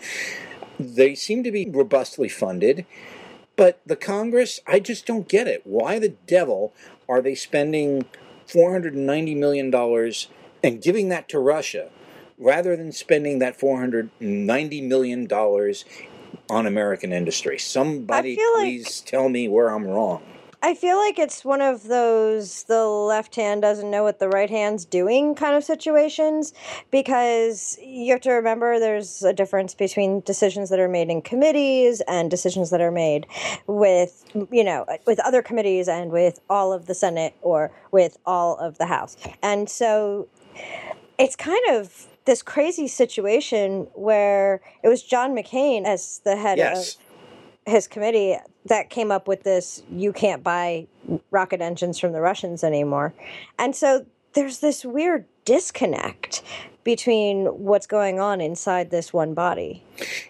They 0.78 1.16
seem 1.16 1.42
to 1.42 1.50
be 1.50 1.68
robustly 1.68 2.28
funded. 2.28 2.86
But 3.56 3.80
the 3.84 3.96
Congress, 3.96 4.60
I 4.64 4.78
just 4.78 5.06
don't 5.06 5.28
get 5.28 5.48
it. 5.48 5.62
Why 5.64 5.98
the 5.98 6.10
devil 6.10 6.72
are 7.08 7.20
they 7.20 7.34
spending 7.34 8.04
$490 8.48 9.36
million 9.36 9.74
and 10.62 10.82
giving 10.82 11.08
that 11.08 11.28
to 11.30 11.40
Russia 11.40 11.90
rather 12.38 12.76
than 12.76 12.92
spending 12.92 13.40
that 13.40 13.58
$490 13.58 14.86
million 14.86 15.28
on 16.48 16.66
American 16.66 17.12
industry? 17.12 17.58
Somebody 17.58 18.36
please 18.36 19.00
like... 19.00 19.10
tell 19.10 19.28
me 19.28 19.48
where 19.48 19.70
I'm 19.70 19.84
wrong. 19.84 20.22
I 20.64 20.72
feel 20.72 20.96
like 20.96 21.18
it's 21.18 21.44
one 21.44 21.60
of 21.60 21.88
those 21.88 22.62
the 22.62 22.86
left 22.86 23.36
hand 23.36 23.60
doesn't 23.60 23.90
know 23.90 24.02
what 24.02 24.18
the 24.18 24.30
right 24.30 24.48
hand's 24.48 24.86
doing 24.86 25.34
kind 25.34 25.54
of 25.54 25.62
situations 25.62 26.54
because 26.90 27.78
you 27.82 28.10
have 28.12 28.22
to 28.22 28.30
remember 28.30 28.80
there's 28.80 29.22
a 29.22 29.34
difference 29.34 29.74
between 29.74 30.20
decisions 30.20 30.70
that 30.70 30.80
are 30.80 30.88
made 30.88 31.10
in 31.10 31.20
committees 31.20 32.00
and 32.08 32.30
decisions 32.30 32.70
that 32.70 32.80
are 32.80 32.90
made 32.90 33.26
with 33.66 34.24
you 34.50 34.64
know 34.64 34.86
with 35.06 35.20
other 35.20 35.42
committees 35.42 35.86
and 35.86 36.10
with 36.10 36.40
all 36.48 36.72
of 36.72 36.86
the 36.86 36.94
Senate 36.94 37.34
or 37.42 37.70
with 37.90 38.16
all 38.24 38.56
of 38.56 38.78
the 38.78 38.86
House. 38.86 39.18
And 39.42 39.68
so 39.68 40.28
it's 41.18 41.36
kind 41.36 41.62
of 41.72 42.06
this 42.24 42.42
crazy 42.42 42.88
situation 42.88 43.86
where 43.92 44.62
it 44.82 44.88
was 44.88 45.02
John 45.02 45.36
McCain 45.36 45.84
as 45.84 46.22
the 46.24 46.36
head 46.36 46.56
yes. 46.56 46.94
of 46.94 47.03
his 47.66 47.86
committee 47.86 48.36
that 48.66 48.90
came 48.90 49.10
up 49.10 49.28
with 49.28 49.42
this 49.42 49.82
you 49.90 50.12
can't 50.12 50.42
buy 50.42 50.86
rocket 51.30 51.60
engines 51.60 51.98
from 51.98 52.12
the 52.12 52.20
Russians 52.20 52.64
anymore. 52.64 53.14
And 53.58 53.74
so 53.74 54.06
there's 54.34 54.58
this 54.58 54.84
weird 54.84 55.26
disconnect 55.44 56.42
between 56.82 57.46
what's 57.46 57.86
going 57.86 58.20
on 58.20 58.40
inside 58.40 58.90
this 58.90 59.12
one 59.12 59.32
body. 59.32 59.82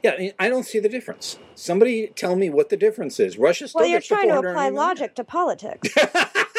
Yeah, 0.02 0.12
I, 0.12 0.18
mean, 0.18 0.32
I 0.38 0.48
don't 0.48 0.64
see 0.64 0.78
the 0.78 0.88
difference. 0.88 1.38
Somebody 1.56 2.08
tell 2.14 2.36
me 2.36 2.48
what 2.48 2.68
the 2.68 2.76
difference 2.76 3.18
is. 3.18 3.36
Russia 3.36 3.66
still 3.66 3.80
Well, 3.80 3.88
you're 3.88 4.00
trying 4.00 4.28
to 4.28 4.38
apply 4.38 4.68
logic 4.68 5.16
to 5.16 5.24
politics. 5.24 5.88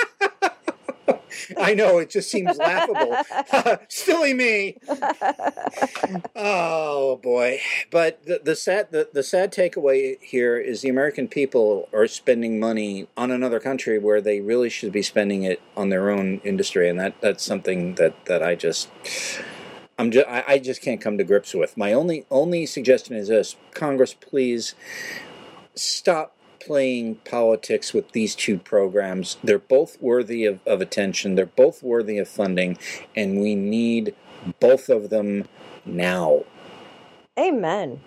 I 1.58 1.74
know 1.74 2.00
it 2.00 2.10
just 2.10 2.30
seems 2.30 2.58
laughable. 2.58 3.18
Silly 3.90 4.34
me. 4.34 4.78
oh 6.36 7.20
boy! 7.22 7.60
But 7.92 8.26
the, 8.26 8.42
the 8.44 8.56
sad 8.56 8.92
the, 8.92 9.10
the 9.12 9.24
sad 9.24 9.52
takeaway 9.52 10.22
here 10.22 10.58
is 10.58 10.82
the 10.82 10.90
American 10.90 11.28
people 11.28 11.90
are 11.94 12.08
spending 12.08 12.60
money 12.60 13.08
on 13.18 13.32
another 13.32 13.60
country 13.60 14.00
where 14.00 14.22
they 14.22 14.42
really 14.42 14.70
should 14.70 14.92
be 14.92 15.02
spending 15.02 15.44
it 15.44 15.62
on 15.76 15.90
their 15.90 16.10
own 16.10 16.42
industry, 16.44 16.90
and 16.90 17.00
that 17.00 17.20
that's 17.22 17.44
something 17.44 17.96
that 17.96 18.26
that 18.26 18.44
I 18.44 18.56
just. 18.56 18.90
I'm 19.98 20.12
just, 20.12 20.28
I, 20.28 20.44
I 20.46 20.60
just 20.60 20.82
can't 20.82 21.00
come 21.00 21.18
to 21.18 21.24
grips 21.24 21.54
with. 21.54 21.78
My 21.78 21.94
only 21.94 22.26
only 22.30 22.66
suggestion 22.66 23.16
is 23.16 23.30
this: 23.30 23.56
Congress, 23.74 24.14
please 24.14 24.76
stop 25.74 26.35
playing 26.60 27.16
politics 27.26 27.94
with 27.94 28.12
these 28.12 28.36
two 28.36 28.58
programs. 28.58 29.38
They're 29.44 29.60
both 29.60 30.02
worthy 30.02 30.46
of, 30.46 30.60
of 30.66 30.82
attention, 30.82 31.36
they're 31.36 31.46
both 31.46 31.84
worthy 31.84 32.18
of 32.18 32.28
funding, 32.28 32.78
and 33.16 33.40
we 33.40 33.56
need 33.56 34.16
both 34.60 34.90
of 34.90 35.10
them 35.10 35.48
now. 35.86 36.44
Amen. 37.38 38.02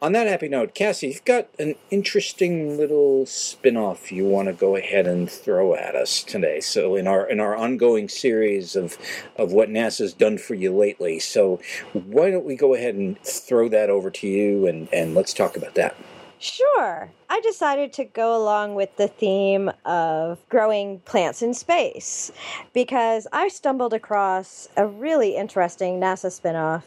On 0.00 0.12
that 0.12 0.28
happy 0.28 0.48
note, 0.48 0.74
Cassie, 0.74 1.08
you've 1.08 1.24
got 1.24 1.48
an 1.58 1.74
interesting 1.90 2.78
little 2.78 3.26
spin-off 3.26 4.12
you 4.12 4.24
want 4.24 4.46
to 4.46 4.54
go 4.54 4.76
ahead 4.76 5.08
and 5.08 5.28
throw 5.28 5.74
at 5.74 5.96
us 5.96 6.22
today. 6.22 6.60
So 6.60 6.94
in 6.94 7.08
our 7.08 7.28
in 7.28 7.40
our 7.40 7.56
ongoing 7.56 8.08
series 8.08 8.76
of 8.76 8.96
of 9.36 9.50
what 9.50 9.68
NASA's 9.68 10.12
done 10.12 10.38
for 10.38 10.54
you 10.54 10.72
lately. 10.72 11.18
So 11.18 11.60
why 11.92 12.30
don't 12.30 12.44
we 12.44 12.54
go 12.54 12.74
ahead 12.74 12.94
and 12.94 13.18
throw 13.24 13.68
that 13.70 13.90
over 13.90 14.08
to 14.08 14.28
you 14.28 14.68
and, 14.68 14.88
and 14.92 15.16
let's 15.16 15.34
talk 15.34 15.56
about 15.56 15.74
that. 15.74 15.96
Sure. 16.40 17.10
I 17.28 17.40
decided 17.40 17.92
to 17.94 18.04
go 18.04 18.36
along 18.36 18.74
with 18.74 18.96
the 18.96 19.08
theme 19.08 19.70
of 19.84 20.38
growing 20.48 21.00
plants 21.00 21.42
in 21.42 21.52
space 21.52 22.30
because 22.72 23.26
I 23.32 23.48
stumbled 23.48 23.92
across 23.92 24.68
a 24.76 24.86
really 24.86 25.36
interesting 25.36 26.00
NASA 26.00 26.30
spinoff 26.30 26.82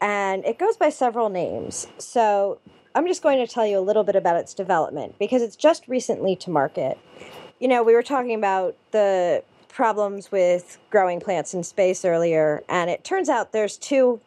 and 0.00 0.44
it 0.44 0.58
goes 0.58 0.76
by 0.76 0.90
several 0.90 1.28
names. 1.28 1.88
So 1.98 2.58
I'm 2.94 3.06
just 3.06 3.22
going 3.22 3.44
to 3.44 3.52
tell 3.52 3.66
you 3.66 3.78
a 3.78 3.80
little 3.80 4.04
bit 4.04 4.16
about 4.16 4.36
its 4.36 4.54
development 4.54 5.16
because 5.18 5.42
it's 5.42 5.56
just 5.56 5.88
recently 5.88 6.36
to 6.36 6.50
market. 6.50 6.98
You 7.58 7.68
know, 7.68 7.82
we 7.82 7.94
were 7.94 8.02
talking 8.02 8.34
about 8.34 8.76
the 8.92 9.42
problems 9.68 10.32
with 10.32 10.78
growing 10.90 11.20
plants 11.20 11.54
in 11.54 11.62
space 11.62 12.04
earlier, 12.04 12.62
and 12.68 12.90
it 12.90 13.04
turns 13.04 13.28
out 13.28 13.52
there's 13.52 13.76
two 13.76 14.20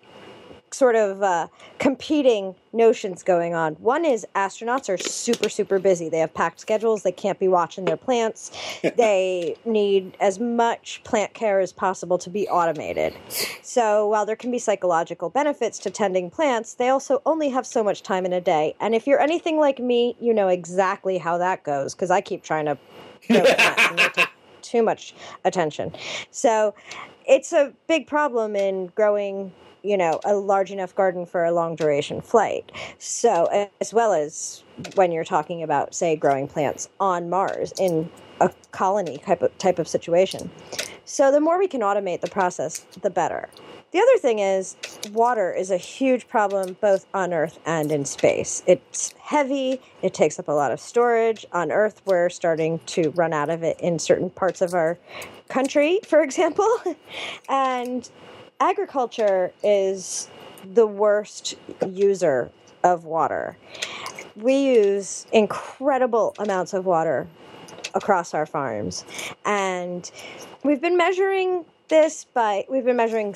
sort 0.73 0.95
of 0.95 1.21
uh, 1.21 1.47
competing 1.79 2.55
notions 2.71 3.23
going 3.23 3.53
on. 3.53 3.73
One 3.75 4.05
is 4.05 4.25
astronauts 4.35 4.89
are 4.89 4.97
super, 4.97 5.49
super 5.49 5.79
busy. 5.79 6.09
They 6.09 6.19
have 6.19 6.33
packed 6.33 6.59
schedules. 6.59 7.03
They 7.03 7.11
can't 7.11 7.39
be 7.39 7.47
watching 7.47 7.85
their 7.85 7.97
plants. 7.97 8.51
they 8.97 9.55
need 9.65 10.17
as 10.19 10.39
much 10.39 11.01
plant 11.03 11.33
care 11.33 11.59
as 11.59 11.71
possible 11.71 12.17
to 12.17 12.29
be 12.29 12.47
automated. 12.47 13.13
So 13.61 14.07
while 14.07 14.25
there 14.25 14.35
can 14.35 14.51
be 14.51 14.59
psychological 14.59 15.29
benefits 15.29 15.79
to 15.79 15.89
tending 15.89 16.29
plants, 16.29 16.73
they 16.75 16.89
also 16.89 17.21
only 17.25 17.49
have 17.49 17.65
so 17.65 17.83
much 17.83 18.03
time 18.03 18.25
in 18.25 18.33
a 18.33 18.41
day. 18.41 18.75
And 18.79 18.95
if 18.95 19.07
you're 19.07 19.21
anything 19.21 19.59
like 19.59 19.79
me, 19.79 20.15
you 20.19 20.33
know 20.33 20.47
exactly 20.47 21.17
how 21.17 21.37
that 21.37 21.63
goes 21.63 21.93
because 21.93 22.11
I 22.11 22.21
keep 22.21 22.43
trying 22.43 22.65
to. 22.65 22.77
Know 23.29 23.41
not 23.41 23.97
to 23.97 24.09
take 24.13 24.27
too 24.61 24.83
much 24.83 25.13
attention. 25.45 25.93
So 26.31 26.73
it's 27.25 27.53
a 27.53 27.73
big 27.87 28.07
problem 28.07 28.55
in 28.55 28.87
growing 28.87 29.53
you 29.83 29.97
know 29.97 30.19
a 30.25 30.33
large 30.33 30.71
enough 30.71 30.95
garden 30.95 31.25
for 31.25 31.43
a 31.43 31.51
long 31.51 31.75
duration 31.75 32.21
flight. 32.21 32.71
So 32.97 33.69
as 33.81 33.93
well 33.93 34.13
as 34.13 34.63
when 34.95 35.11
you're 35.11 35.25
talking 35.25 35.61
about 35.61 35.93
say 35.93 36.15
growing 36.15 36.47
plants 36.47 36.89
on 36.99 37.29
mars 37.29 37.73
in 37.77 38.09
a 38.41 38.51
colony 38.71 39.17
type 39.19 39.41
of 39.41 39.55
type 39.57 39.79
of 39.79 39.87
situation. 39.87 40.49
So 41.05 41.31
the 41.31 41.41
more 41.41 41.59
we 41.59 41.67
can 41.67 41.81
automate 41.81 42.21
the 42.21 42.29
process 42.29 42.79
the 43.01 43.09
better. 43.09 43.49
The 43.91 43.99
other 43.99 44.17
thing 44.17 44.39
is 44.39 44.75
water 45.11 45.53
is 45.53 45.69
a 45.69 45.77
huge 45.77 46.27
problem 46.27 46.77
both 46.81 47.05
on 47.13 47.33
earth 47.33 47.59
and 47.65 47.91
in 47.91 48.05
space. 48.05 48.63
It's 48.65 49.13
heavy 49.19 49.81
it 50.01 50.13
takes 50.13 50.39
up 50.39 50.47
a 50.47 50.51
lot 50.51 50.71
of 50.71 50.79
storage 50.79 51.45
on 51.51 51.71
earth. 51.71 52.01
We're 52.05 52.29
starting 52.29 52.79
to 52.87 53.11
run 53.11 53.33
out 53.33 53.49
of 53.49 53.61
it 53.63 53.79
in 53.79 53.99
certain 53.99 54.29
parts 54.29 54.61
of 54.61 54.73
our 54.73 54.97
country 55.49 55.99
for 56.07 56.21
example. 56.23 56.69
And 57.49 58.09
agriculture 58.59 59.51
is 59.63 60.29
the 60.73 60.87
worst 60.87 61.55
user 61.87 62.51
of 62.83 63.05
water. 63.05 63.57
We 64.35 64.55
use 64.55 65.25
incredible 65.31 66.35
amounts 66.39 66.73
of 66.73 66.85
water 66.85 67.27
across 67.93 68.33
our 68.33 68.45
farms. 68.45 69.05
And 69.45 70.09
we've 70.63 70.81
been 70.81 70.97
measuring 70.97 71.65
this 71.93 72.25
by 72.33 72.65
we've 72.71 72.85
been 72.85 72.95
measuring 72.95 73.35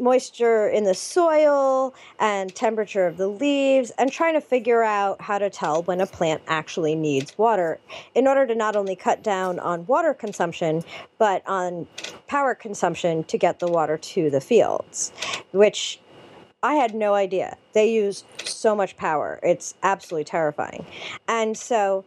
moisture 0.00 0.66
in 0.66 0.82
the 0.82 0.92
soil 0.92 1.94
and 2.18 2.52
temperature 2.52 3.06
of 3.06 3.16
the 3.16 3.28
leaves 3.28 3.92
and 3.92 4.10
trying 4.10 4.34
to 4.34 4.40
figure 4.40 4.82
out 4.82 5.20
how 5.20 5.38
to 5.38 5.48
tell 5.48 5.84
when 5.84 6.00
a 6.00 6.06
plant 6.06 6.42
actually 6.48 6.96
needs 6.96 7.38
water 7.38 7.78
in 8.16 8.26
order 8.26 8.44
to 8.44 8.56
not 8.56 8.74
only 8.74 8.96
cut 8.96 9.22
down 9.22 9.60
on 9.60 9.86
water 9.86 10.12
consumption 10.12 10.82
but 11.18 11.44
on 11.46 11.86
power 12.26 12.56
consumption 12.56 13.22
to 13.22 13.38
get 13.38 13.60
the 13.60 13.68
water 13.68 13.96
to 13.96 14.30
the 14.30 14.40
fields 14.40 15.12
which 15.52 16.00
I 16.64 16.74
had 16.74 16.96
no 16.96 17.14
idea. 17.14 17.56
They 17.74 17.92
use 17.92 18.24
so 18.42 18.74
much 18.74 18.96
power. 18.96 19.38
It's 19.44 19.74
absolutely 19.84 20.24
terrifying. 20.24 20.84
And 21.28 21.56
so 21.56 22.04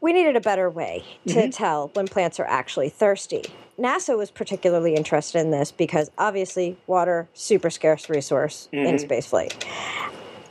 we 0.00 0.12
needed 0.12 0.36
a 0.36 0.40
better 0.40 0.70
way 0.70 1.04
to 1.26 1.34
mm-hmm. 1.34 1.50
tell 1.50 1.88
when 1.94 2.06
plants 2.06 2.40
are 2.40 2.46
actually 2.46 2.88
thirsty. 2.88 3.42
NASA 3.78 4.16
was 4.16 4.30
particularly 4.30 4.94
interested 4.94 5.40
in 5.40 5.50
this 5.50 5.72
because 5.72 6.10
obviously 6.18 6.76
water 6.86 7.28
super 7.34 7.70
scarce 7.70 8.08
resource 8.08 8.68
mm-hmm. 8.72 8.86
in 8.86 8.96
spaceflight. 8.96 9.64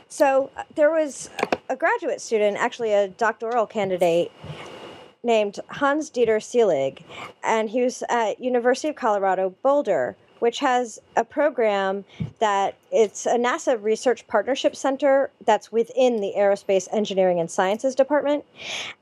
So 0.08 0.50
uh, 0.56 0.64
there 0.74 0.90
was 0.90 1.30
a 1.68 1.76
graduate 1.76 2.20
student, 2.20 2.56
actually 2.56 2.92
a 2.92 3.08
doctoral 3.08 3.66
candidate 3.66 4.32
named 5.22 5.60
Hans 5.68 6.10
Dieter 6.10 6.38
Seelig, 6.38 7.02
and 7.44 7.70
he 7.70 7.82
was 7.82 8.02
at 8.08 8.40
University 8.40 8.88
of 8.88 8.96
Colorado 8.96 9.54
Boulder 9.62 10.16
which 10.40 10.58
has 10.58 11.00
a 11.16 11.24
program 11.24 12.04
that 12.40 12.76
it's 12.90 13.26
a 13.26 13.36
NASA 13.36 13.82
research 13.82 14.26
partnership 14.26 14.74
center 14.74 15.30
that's 15.44 15.70
within 15.70 16.20
the 16.20 16.34
Aerospace 16.36 16.88
Engineering 16.92 17.40
and 17.40 17.50
Sciences 17.50 17.94
Department. 17.94 18.44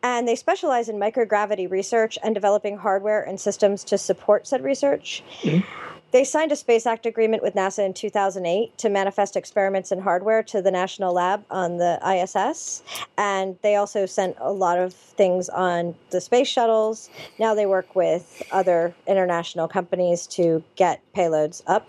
And 0.02 0.28
they 0.28 0.36
specialize 0.36 0.88
in 0.88 0.96
microgravity 0.96 1.70
research 1.70 2.18
and 2.22 2.34
developing 2.34 2.76
hardware 2.76 3.22
and 3.22 3.40
systems 3.40 3.82
to 3.84 3.98
support 3.98 4.46
said 4.46 4.62
research. 4.62 5.22
Mm-hmm. 5.42 5.97
They 6.10 6.24
signed 6.24 6.52
a 6.52 6.56
Space 6.56 6.86
Act 6.86 7.04
agreement 7.04 7.42
with 7.42 7.54
NASA 7.54 7.84
in 7.84 7.92
2008 7.92 8.78
to 8.78 8.88
manifest 8.88 9.36
experiments 9.36 9.92
and 9.92 10.02
hardware 10.02 10.42
to 10.44 10.62
the 10.62 10.70
National 10.70 11.12
Lab 11.12 11.44
on 11.50 11.76
the 11.76 12.00
ISS. 12.02 12.82
And 13.18 13.58
they 13.62 13.76
also 13.76 14.06
sent 14.06 14.36
a 14.40 14.50
lot 14.50 14.78
of 14.78 14.94
things 14.94 15.50
on 15.50 15.94
the 16.10 16.20
space 16.20 16.48
shuttles. 16.48 17.10
Now 17.38 17.54
they 17.54 17.66
work 17.66 17.94
with 17.94 18.42
other 18.52 18.94
international 19.06 19.68
companies 19.68 20.26
to 20.28 20.64
get 20.76 21.02
payloads 21.14 21.62
up. 21.66 21.86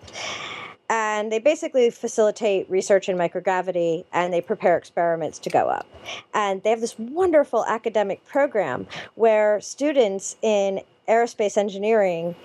And 0.89 1.31
they 1.31 1.39
basically 1.39 1.89
facilitate 1.91 2.69
research 2.69 3.09
in 3.09 3.17
microgravity 3.17 4.05
and 4.11 4.33
they 4.33 4.41
prepare 4.41 4.75
experiments 4.75 5.39
to 5.39 5.49
go 5.49 5.69
up. 5.69 5.87
And 6.33 6.63
they 6.63 6.71
have 6.71 6.81
this 6.81 6.97
wonderful 6.97 7.63
academic 7.67 8.25
program 8.25 8.87
where 9.15 9.61
students 9.61 10.35
in 10.41 10.81
aerospace 11.07 11.57
engineering 11.57 12.35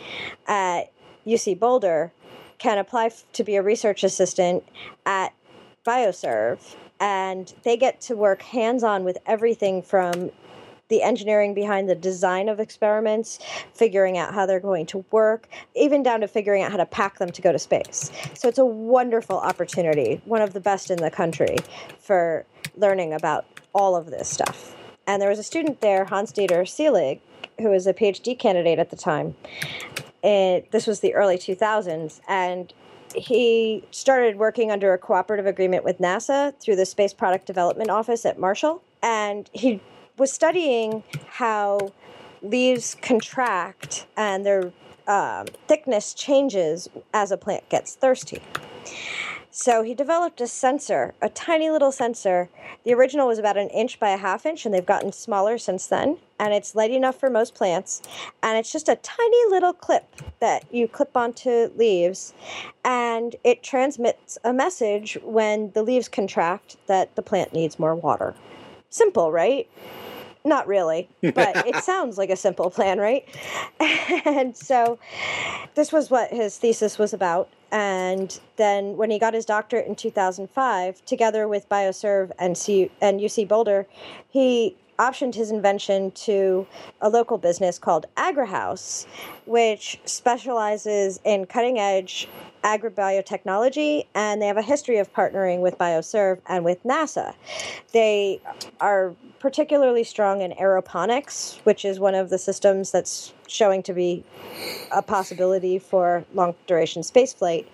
at 0.47 0.93
UC 1.27 1.59
Boulder 1.59 2.13
can 2.59 2.79
apply 2.79 3.07
f- 3.07 3.25
to 3.33 3.45
be 3.45 3.57
a 3.57 3.63
research 3.63 4.05
assistant 4.05 4.65
at 5.07 5.33
Bioserve, 5.87 6.77
and 7.01 7.53
they 7.63 7.77
get 7.77 8.01
to 8.03 8.17
work 8.17 8.43
hands 8.43 8.83
on 8.83 9.05
with 9.05 9.19
everything 9.27 9.83
from 9.83 10.31
the 10.89 11.03
engineering 11.03 11.55
behind 11.55 11.89
the 11.89 11.95
design 11.95 12.49
of 12.49 12.61
experiments, 12.61 13.39
figuring 13.73 14.19
out 14.19 14.35
how 14.35 14.47
they're 14.47 14.61
going 14.61 14.87
to 14.87 15.05
work, 15.11 15.49
even 15.75 16.03
down 16.03 16.21
to 16.21 16.29
figuring 16.29 16.63
out 16.63 16.71
how 16.71 16.77
to 16.77 16.87
pack 16.87 17.19
them 17.19 17.31
to 17.31 17.43
go 17.43 17.53
to 17.53 17.59
space. 17.59 18.11
So 18.35 18.49
it's 18.49 18.59
a 18.59 18.65
wonderful 18.65 19.39
opportunity, 19.39 20.21
one 20.25 20.43
of 20.43 20.53
the 20.53 20.61
best 20.61 20.91
in 20.91 20.99
the 20.99 21.11
country 21.11 21.57
for 21.99 22.45
learning 22.77 23.13
about 23.13 23.47
all 23.75 23.97
of 23.97 24.07
this 24.07 24.29
stuff. 24.29 24.77
And 25.07 25.21
there 25.21 25.29
was 25.29 25.39
a 25.39 25.43
student 25.43 25.81
there, 25.81 26.05
Hans 26.05 26.33
Dieter 26.33 26.63
Seelig, 26.63 27.21
who 27.59 27.71
was 27.71 27.87
a 27.87 27.95
PhD 27.95 28.39
candidate 28.39 28.79
at 28.79 28.91
the 28.91 28.97
time, 28.97 29.35
it, 30.25 30.71
this 30.71 30.87
was 30.87 31.01
the 31.01 31.15
early 31.15 31.37
2000s, 31.37 32.21
and 32.27 32.73
he 33.15 33.85
started 33.91 34.37
working 34.37 34.71
under 34.71 34.93
a 34.93 34.99
cooperative 34.99 35.47
agreement 35.47 35.85
with 35.85 35.99
NASA 35.99 36.59
through 36.59 36.77
the 36.77 36.87
Space 36.87 37.13
Product 37.13 37.47
Development 37.47 37.91
Office 37.91 38.27
at 38.27 38.39
Marshall. 38.39 38.83
And 39.03 39.49
he 39.53 39.81
was 40.17 40.33
studying 40.33 41.05
how 41.27 41.93
leaves 42.43 42.97
contract 43.01 44.07
and 44.17 44.45
their 44.45 44.73
um, 45.07 45.47
thickness 45.69 46.15
changes 46.15 46.89
as 47.13 47.31
a 47.31 47.37
plant 47.37 47.69
gets 47.69 47.95
thirsty. 47.95 48.41
So 49.57 49.85
he 49.85 49.95
developed 49.95 50.41
a 50.41 50.49
sensor, 50.49 51.15
a 51.23 51.29
tiny 51.29 51.71
little 51.71 51.93
sensor. 51.93 52.49
The 52.83 52.93
original 52.93 53.29
was 53.29 53.39
about 53.39 53.57
an 53.57 53.69
inch 53.69 54.01
by 54.01 54.11
a 54.11 54.17
half 54.17 54.47
inch, 54.47 54.67
and 54.67 54.75
they've 54.75 54.85
gotten 54.85 55.13
smaller 55.13 55.59
since 55.59 55.87
then. 55.87 56.19
And 56.41 56.53
it's 56.53 56.75
light 56.75 56.91
enough 56.91 57.21
for 57.21 57.31
most 57.31 57.55
plants. 57.55 58.03
And 58.43 58.59
it's 58.59 58.73
just 58.73 58.89
a 58.89 58.97
tiny 58.97 59.51
little 59.51 59.73
clip 59.73 60.07
that 60.41 60.65
you 60.75 60.89
clip 60.89 61.17
onto 61.17 61.71
leaves, 61.77 62.35
and 62.85 63.37
it 63.45 63.63
transmits 63.63 64.39
a 64.43 64.53
message 64.53 65.19
when 65.23 65.71
the 65.71 65.85
leaves 65.85 66.09
contract 66.09 66.77
that 66.89 67.15
the 67.15 67.23
plant 67.23 67.53
needs 67.53 67.79
more 67.79 67.95
water. 67.95 68.35
Simple, 68.91 69.31
right? 69.31 69.71
Not 70.47 70.67
really, 70.69 71.09
but 71.23 71.67
it 71.67 71.77
sounds 71.77 72.19
like 72.19 72.29
a 72.29 72.37
simple 72.37 72.71
plan, 72.71 72.99
right? 72.99 73.27
and 74.27 74.55
so 74.55 74.99
this 75.75 75.91
was 75.91 76.11
what 76.11 76.31
his 76.31 76.59
thesis 76.59 76.99
was 76.99 77.15
about. 77.15 77.49
And 77.73 78.39
then 78.57 78.99
when 78.99 79.11
he 79.11 79.19
got 79.19 79.33
his 79.33 79.47
doctorate 79.47 79.87
in 79.87 79.97
2005, 79.97 81.05
together 81.07 81.49
with 81.49 81.67
Bioserve 81.71 82.31
and, 82.39 82.59
C- 82.59 82.91
and 83.01 83.21
UC 83.21 83.49
Boulder, 83.49 83.87
he 84.29 84.77
optioned 84.99 85.35
his 85.35 85.51
invention 85.51 86.11
to 86.13 86.67
a 87.01 87.09
local 87.09 87.39
business 87.39 87.79
called 87.79 88.07
AgriHouse, 88.17 89.07
which 89.47 89.99
specializes 90.05 91.21
in 91.25 91.47
cutting 91.47 91.79
edge 91.79 92.29
agrobiotechnology, 92.65 94.07
and 94.15 94.41
they 94.41 94.47
have 94.47 94.57
a 94.57 94.63
history 94.63 94.97
of 94.97 95.13
partnering 95.13 95.61
with 95.61 95.77
Bioserve 95.79 96.41
and 96.49 96.65
with 96.65 96.83
NASA. 96.83 97.35
They 97.93 98.41
are 98.81 99.15
particularly 99.39 100.03
strong 100.03 100.41
in 100.41 100.53
aeroponics, 100.53 101.59
which 101.65 101.85
is 101.85 102.01
one 102.01 102.15
of 102.15 102.31
the 102.31 102.39
systems 102.39 102.91
that's 102.91 103.35
showing 103.47 103.83
to 103.83 103.93
be 103.93 104.25
a 104.91 105.03
possibility 105.03 105.79
for 105.79 106.25
long 106.33 106.55
duration 106.67 107.03
spaceflight. 107.03 107.67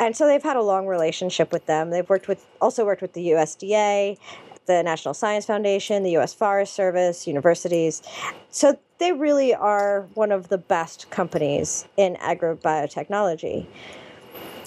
And 0.00 0.16
so 0.16 0.26
they've 0.26 0.42
had 0.42 0.56
a 0.56 0.62
long 0.62 0.88
relationship 0.88 1.52
with 1.52 1.66
them. 1.66 1.90
They've 1.90 2.08
worked 2.08 2.26
with 2.26 2.44
also 2.60 2.84
worked 2.84 3.02
with 3.02 3.12
the 3.12 3.28
USDA, 3.28 4.18
the 4.66 4.82
National 4.82 5.14
Science 5.14 5.46
Foundation, 5.46 6.02
the 6.02 6.16
US 6.16 6.34
Forest 6.34 6.74
Service, 6.74 7.26
universities. 7.28 8.02
So 8.50 8.76
they 8.98 9.12
really 9.12 9.54
are 9.54 10.08
one 10.14 10.32
of 10.32 10.48
the 10.48 10.58
best 10.58 11.08
companies 11.10 11.86
in 11.96 12.16
agrobiotechnology. 12.16 13.66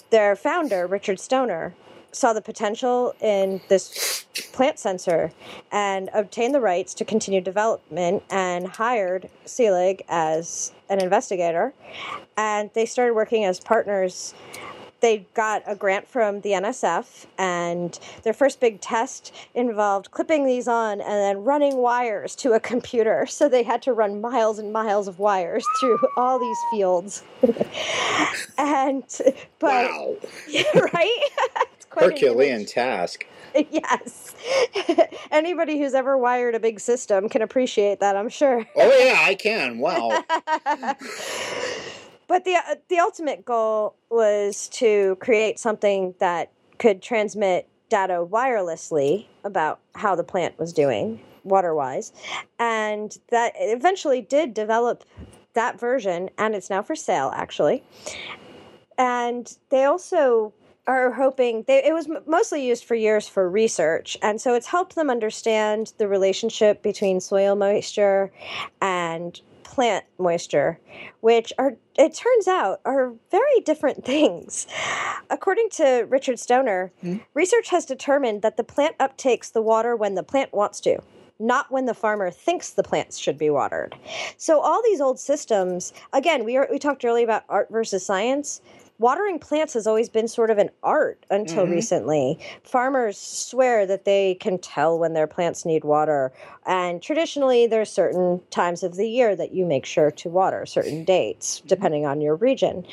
Their 0.10 0.36
founder, 0.36 0.88
Richard 0.88 1.20
Stoner, 1.20 1.76
saw 2.12 2.34
the 2.34 2.42
potential 2.42 3.14
in 3.22 3.62
this 3.70 4.26
plant 4.52 4.80
sensor 4.80 5.32
and 5.72 6.10
obtained 6.14 6.56
the 6.56 6.60
rights 6.60 6.94
to 6.96 7.06
continue 7.06 7.42
development 7.42 8.24
and 8.32 8.68
hired 8.68 9.30
Seelig 9.46 10.02
as 10.10 10.72
an 10.90 11.00
investigator. 11.02 11.74
And 12.36 12.72
they 12.74 12.86
started 12.86 13.14
working 13.14 13.46
as 13.46 13.60
partners 13.60 14.34
they 15.02 15.26
got 15.34 15.64
a 15.66 15.76
grant 15.76 16.08
from 16.08 16.42
the 16.42 16.52
NSF, 16.52 17.26
and 17.38 17.98
their 18.24 18.34
first 18.34 18.60
big 18.60 18.82
test 18.82 19.34
involved 19.54 20.12
clipping 20.12 20.46
these 20.46 20.68
on 20.68 21.02
and 21.02 21.10
then 21.10 21.44
running 21.44 21.78
wires 21.78 22.36
to 22.38 22.54
a 22.54 22.60
computer. 22.60 23.28
So 23.40 23.48
they 23.48 23.64
had 23.64 23.82
to 23.84 23.94
run 23.94 24.20
miles 24.20 24.60
and 24.60 24.74
miles 24.74 25.08
of 25.08 25.18
wires 25.18 25.66
through 25.80 25.98
all 26.18 26.40
these 26.40 26.58
fields. 26.72 27.24
and 28.58 29.04
but 29.60 29.90
wow. 29.90 30.16
right, 30.94 31.30
it's 31.74 31.86
quite 31.90 32.06
an 32.06 32.12
Herculean 32.12 32.66
task. 32.66 33.26
Yes. 33.72 34.36
Anybody 35.32 35.80
who's 35.80 35.94
ever 35.94 36.18
wired 36.18 36.54
a 36.54 36.60
big 36.60 36.82
system 36.82 37.30
can 37.30 37.42
appreciate 37.42 38.02
that, 38.02 38.18
I'm 38.18 38.30
sure. 38.30 38.68
Oh 38.76 39.00
yeah, 39.00 39.24
I 39.26 39.36
can. 39.36 39.80
Wow. 39.80 40.24
But 42.30 42.46
the 42.46 42.56
uh, 42.56 42.76
the 42.88 43.00
ultimate 43.00 43.44
goal 43.44 43.96
was 44.10 44.70
to 44.70 45.18
create 45.20 45.60
something 45.60 46.16
that 46.20 46.52
could 46.78 47.02
transmit 47.02 47.68
data 47.90 48.26
wirelessly 48.26 49.26
about 49.44 49.80
how 49.96 50.16
the 50.16 50.24
plant 50.24 50.58
was 50.58 50.72
doing 50.72 51.20
water 51.44 51.74
wise 51.74 52.14
and 52.60 53.18
that 53.30 53.52
eventually 53.56 54.22
did 54.22 54.54
develop 54.54 55.04
that 55.54 55.80
version 55.80 56.30
and 56.38 56.56
it's 56.56 56.70
now 56.70 56.82
for 56.82 56.96
sale 56.96 57.34
actually. 57.36 57.84
And 58.98 59.58
they 59.70 59.86
also 59.86 60.54
are 60.86 61.12
hoping 61.12 61.64
they, 61.68 61.84
it 61.84 61.94
was 61.94 62.08
mostly 62.28 62.66
used 62.66 62.84
for 62.84 62.96
years 62.96 63.28
for 63.28 63.50
research 63.50 64.18
and 64.22 64.40
so 64.40 64.54
it's 64.54 64.68
helped 64.68 64.96
them 64.96 65.10
understand 65.10 65.94
the 65.98 66.08
relationship 66.08 66.84
between 66.84 67.20
soil 67.20 67.56
moisture 67.56 68.32
and 68.82 69.42
plant 69.70 70.04
moisture 70.18 70.80
which 71.22 71.54
are 71.60 71.76
it 71.96 72.16
turns 72.16 72.48
out 72.48 72.82
are 72.86 73.14
very 73.30 73.60
different 73.64 74.04
things. 74.14 74.66
According 75.30 75.70
to 75.74 76.08
richard 76.10 76.40
stoner 76.40 76.92
hmm? 77.02 77.18
research 77.36 77.70
has 77.70 77.86
determined 77.86 78.42
that 78.42 78.58
the 78.58 78.64
plant 78.64 78.98
uptakes 78.98 79.52
the 79.52 79.62
water 79.62 79.96
when 79.96 80.16
the 80.16 80.24
plant 80.24 80.52
wants 80.54 80.80
to 80.82 81.00
not 81.42 81.72
when 81.72 81.86
the 81.86 81.94
farmer 81.94 82.32
thinks 82.32 82.72
the 82.72 82.84
plants 82.84 83.18
should 83.18 83.38
be 83.38 83.50
watered. 83.50 83.96
So 84.36 84.60
all 84.60 84.82
these 84.84 85.00
old 85.00 85.20
systems 85.20 85.94
again 86.14 86.44
we, 86.46 86.58
are, 86.58 86.68
we 86.72 86.80
talked 86.80 87.06
earlier 87.06 87.24
about 87.24 87.44
art 87.48 87.70
versus 87.70 88.04
science 88.04 88.62
watering 89.00 89.40
plants 89.40 89.74
has 89.74 89.88
always 89.88 90.10
been 90.10 90.28
sort 90.28 90.52
of 90.52 90.58
an 90.58 90.70
art 90.84 91.26
until 91.32 91.66
Mhm. 91.66 91.72
recently. 91.72 92.38
Farmers 92.64 93.18
swear 93.18 93.86
that 93.86 94.06
they 94.06 94.36
can 94.36 94.58
tell 94.60 95.00
when 95.00 95.14
their 95.14 95.28
plants 95.28 95.66
need 95.66 95.84
water, 95.84 96.32
and 96.66 97.02
traditionally 97.02 97.66
there's 97.66 97.90
certain 97.90 98.42
times 98.52 98.84
of 98.84 98.96
the 98.96 99.10
year 99.10 99.36
that 99.36 99.54
you 99.54 99.66
make 99.66 99.86
sure 99.86 100.12
to 100.12 100.30
water, 100.30 100.66
certain 100.66 101.04
dates 101.16 101.62
depending 101.66 102.06
on 102.06 102.22
your 102.22 102.36
region. 102.36 102.86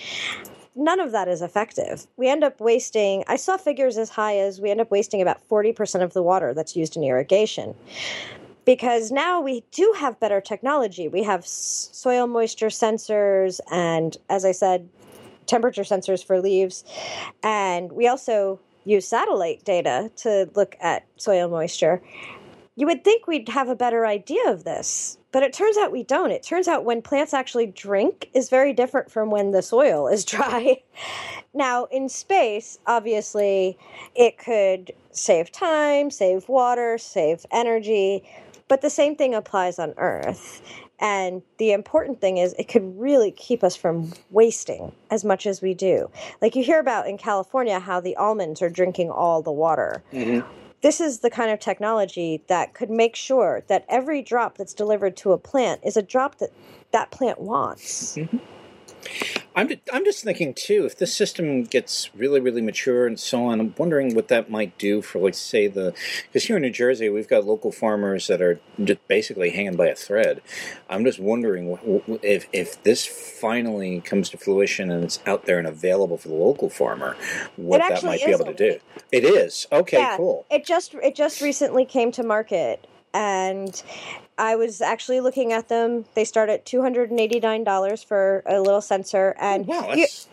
None 0.79 1.01
of 1.01 1.11
that 1.13 1.27
is 1.27 1.41
effective. 1.43 2.07
We 2.17 2.29
end 2.29 2.45
up 2.45 2.61
wasting, 2.61 3.25
I 3.27 3.37
saw 3.37 3.57
figures 3.57 3.97
as 3.97 4.11
high 4.11 4.37
as 4.39 4.61
we 4.61 4.71
end 4.71 4.81
up 4.81 4.91
wasting 4.91 5.23
about 5.23 5.41
40% 5.49 6.03
of 6.03 6.13
the 6.13 6.23
water 6.23 6.53
that's 6.55 6.77
used 6.77 6.97
in 6.97 7.03
irrigation 7.03 7.75
because 8.67 9.11
now 9.11 9.41
we 9.41 9.65
do 9.71 9.95
have 9.97 10.21
better 10.21 10.41
technology. 10.41 11.09
We 11.09 11.23
have 11.23 11.47
soil 11.47 12.27
moisture 12.27 12.67
sensors, 12.67 13.61
and 13.71 14.17
as 14.29 14.45
I 14.45 14.53
said, 14.53 14.89
temperature 15.47 15.83
sensors 15.83 16.25
for 16.25 16.41
leaves. 16.41 16.85
And 17.43 17.93
we 17.93 18.09
also 18.09 18.61
use 18.85 19.07
satellite 19.07 19.65
data 19.65 20.11
to 20.17 20.49
look 20.55 20.77
at 20.81 21.07
soil 21.17 21.49
moisture. 21.49 22.01
You 22.77 22.87
would 22.87 23.05
think 23.05 23.27
we'd 23.27 23.49
have 23.49 23.69
a 23.69 23.75
better 23.75 24.07
idea 24.07 24.51
of 24.51 24.65
this, 24.65 25.17
but 25.33 25.43
it 25.43 25.55
turns 25.55 25.79
out 25.79 25.93
we 25.93 26.03
don't. 26.03 26.31
It 26.31 26.43
turns 26.43 26.69
out 26.69 26.85
when 26.85 27.01
plants 27.01 27.33
actually 27.33 27.67
drink 27.67 28.29
is 28.35 28.51
very 28.51 28.75
different 28.75 29.11
from 29.11 29.31
when 29.31 29.51
the 29.51 29.63
soil 29.63 30.09
is 30.09 30.25
dry. 30.27 30.83
Now, 31.55 31.87
in 31.87 32.09
space, 32.09 32.79
obviously, 32.87 33.79
it 34.15 34.37
could 34.37 34.93
save 35.11 35.51
time, 35.51 36.11
save 36.11 36.49
water, 36.49 36.99
save 36.99 37.47
energy, 37.51 38.29
but 38.69 38.83
the 38.83 38.91
same 38.91 39.17
thing 39.17 39.35
applies 39.35 39.79
on 39.79 39.95
Earth. 39.97 40.61
And 40.99 41.43
the 41.59 41.73
important 41.73 42.21
thing 42.21 42.39
is, 42.39 42.55
it 42.59 42.69
could 42.69 42.99
really 42.99 43.31
keep 43.31 43.63
us 43.63 43.77
from 43.77 44.13
wasting 44.31 44.93
as 45.11 45.25
much 45.25 45.47
as 45.47 45.61
we 45.61 45.75
do. 45.75 46.11
Like 46.41 46.57
you 46.57 46.65
hear 46.65 46.81
about 46.81 47.07
in 47.07 47.19
California 47.19 47.79
how 47.79 48.01
the 48.01 48.17
almonds 48.17 48.63
are 48.63 48.71
drinking 48.71 49.11
all 49.11 49.43
the 49.43 49.53
water. 49.53 50.03
Mhm. 50.13 50.45
This 50.83 51.01
is 51.01 51.21
the 51.21 51.31
kind 51.31 51.51
of 51.51 51.59
technology 51.59 52.43
that 52.49 52.75
could 52.75 52.91
make 52.91 53.17
sure 53.17 53.63
that 53.67 53.85
every 53.89 54.23
drop 54.23 54.57
that's 54.57 54.75
delivered 54.75 55.17
to 55.19 55.33
a 55.33 55.39
plant 55.39 55.81
is 55.83 55.97
a 55.97 56.03
drop 56.03 56.39
that 56.39 56.51
that 56.93 57.11
plant 57.11 57.41
wants. 57.41 58.17
I'm, 59.55 59.71
I'm 59.93 60.05
just 60.05 60.23
thinking 60.23 60.53
too, 60.53 60.85
if 60.85 60.99
this 60.99 61.15
system 61.15 61.65
gets 61.65 62.11
really, 62.15 62.41
really 62.41 62.61
mature 62.61 63.07
and 63.07 63.19
so 63.19 63.47
on, 63.47 63.59
I'm 63.61 63.75
wondering 63.79 64.15
what 64.15 64.29
that 64.29 64.51
might 64.51 64.77
do 64.77 65.01
for, 65.01 65.19
like, 65.19 65.35
say, 65.35 65.67
the. 65.67 65.95
Because 66.27 66.45
here 66.45 66.57
in 66.57 66.63
New 66.63 66.71
Jersey, 66.71 67.09
we've 67.09 67.29
got 67.29 67.47
local 67.47 67.73
farmers 67.73 68.27
that 68.27 68.43
are 68.43 68.61
just 68.85 69.07
basically 69.09 69.51
hanging 69.51 69.77
by 69.77 69.87
a 69.87 69.95
thread. 69.95 70.43
I'm 70.91 71.05
just 71.05 71.19
wondering 71.19 71.79
if, 72.23 72.47
if 72.53 72.83
this 72.83 73.07
finally 73.07 74.01
comes 74.03 74.29
to 74.31 74.37
fruition 74.37 74.91
and 74.91 75.05
it's 75.05 75.21
out 75.27 75.47
there 75.47 75.59
and 75.59 75.67
available 75.67 76.19
for 76.19 76.29
the 76.29 76.35
local 76.35 76.69
farmer, 76.69 77.17
what 77.57 77.79
that 77.79 78.05
might 78.05 78.25
be 78.25 78.33
able 78.33 78.45
to 78.45 78.55
do. 78.55 78.79
It 79.11 79.25
is. 79.25 79.67
Okay, 79.73 79.99
Yeah. 79.99 80.17
cool. 80.17 80.45
It 80.51 80.67
just 80.67 80.95
it 80.95 81.15
just 81.15 81.41
recently 81.41 81.85
came 81.85 82.13
to 82.13 82.23
market 82.23 82.87
and 83.17 83.83
I 84.37 84.57
was 84.57 84.83
actually 84.83 85.21
looking 85.21 85.53
at 85.53 85.69
them. 85.69 86.05
They 86.15 86.25
start 86.25 86.51
at 86.51 86.67
two 86.67 86.83
hundred 86.83 87.11
and 87.11 87.19
eighty 87.19 87.41
nine 87.41 87.65
dollars 87.65 88.03
for 88.03 88.43
a 88.47 88.61
little 88.61 88.83
sensor, 88.83 89.35
and 89.41 89.65
oh, 89.67 89.73
wow, 89.73 89.95
you, 89.95 90.03
that's. 90.03 90.29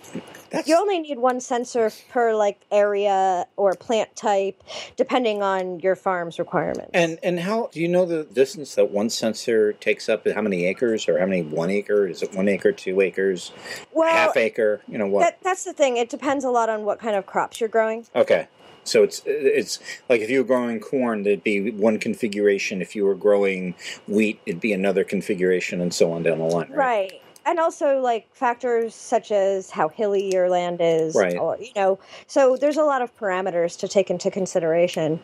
that's 0.49 0.67
you 0.67 0.75
only 0.75 0.99
need 0.99 1.17
one 1.17 1.39
sensor 1.39 1.89
per 2.09 2.35
like 2.35 2.59
area 2.71 3.45
or 3.55 3.73
plant 3.75 4.13
type, 4.17 4.61
depending 4.97 5.41
on 5.41 5.79
your 5.79 5.95
farm's 5.95 6.37
requirements. 6.37 6.91
And 6.93 7.17
and 7.23 7.39
how 7.39 7.69
do 7.71 7.79
you 7.79 7.87
know 7.87 8.05
the 8.05 8.25
distance 8.25 8.75
that 8.75 8.91
one 8.91 9.09
sensor 9.09 9.71
takes 9.71 10.09
up? 10.09 10.27
How 10.27 10.41
many 10.41 10.65
acres 10.65 11.07
or 11.07 11.17
how 11.19 11.25
many 11.25 11.41
one 11.41 11.69
acre? 11.69 12.05
Is 12.05 12.21
it 12.21 12.35
one 12.35 12.49
acre, 12.49 12.73
two 12.73 12.99
acres, 12.99 13.53
well, 13.93 14.11
half 14.13 14.35
acre? 14.35 14.81
You 14.89 14.97
know 14.97 15.07
what? 15.07 15.21
that, 15.21 15.39
that's 15.41 15.63
the 15.63 15.73
thing. 15.73 15.95
It 15.95 16.09
depends 16.09 16.43
a 16.43 16.49
lot 16.49 16.67
on 16.67 16.83
what 16.83 16.99
kind 16.99 17.15
of 17.15 17.25
crops 17.25 17.61
you're 17.61 17.69
growing. 17.69 18.05
okay, 18.13 18.49
so 18.83 19.03
it's 19.03 19.21
it's 19.25 19.79
like 20.09 20.21
if 20.21 20.29
you 20.29 20.39
were 20.39 20.45
growing 20.45 20.79
corn, 20.79 21.23
there'd 21.23 21.43
be 21.43 21.71
one 21.71 21.99
configuration. 21.99 22.81
If 22.81 22.95
you 22.95 23.05
were 23.05 23.15
growing 23.15 23.75
wheat, 24.07 24.39
it'd 24.45 24.61
be 24.61 24.73
another 24.73 25.03
configuration, 25.03 25.81
and 25.81 25.93
so 25.93 26.11
on 26.11 26.23
down 26.23 26.39
the 26.39 26.45
line. 26.45 26.69
Right. 26.69 26.93
Right. 26.93 27.21
And 27.45 27.59
also 27.59 27.99
like 27.99 28.33
factors 28.33 28.95
such 28.95 29.31
as 29.31 29.69
how 29.69 29.89
hilly 29.89 30.31
your 30.33 30.49
land 30.49 30.79
is. 30.81 31.15
Right. 31.15 31.37
Or, 31.37 31.57
you 31.59 31.71
know, 31.75 31.99
so 32.27 32.55
there's 32.55 32.77
a 32.77 32.83
lot 32.83 33.01
of 33.01 33.15
parameters 33.17 33.77
to 33.79 33.87
take 33.87 34.09
into 34.09 34.31
consideration. 34.31 35.19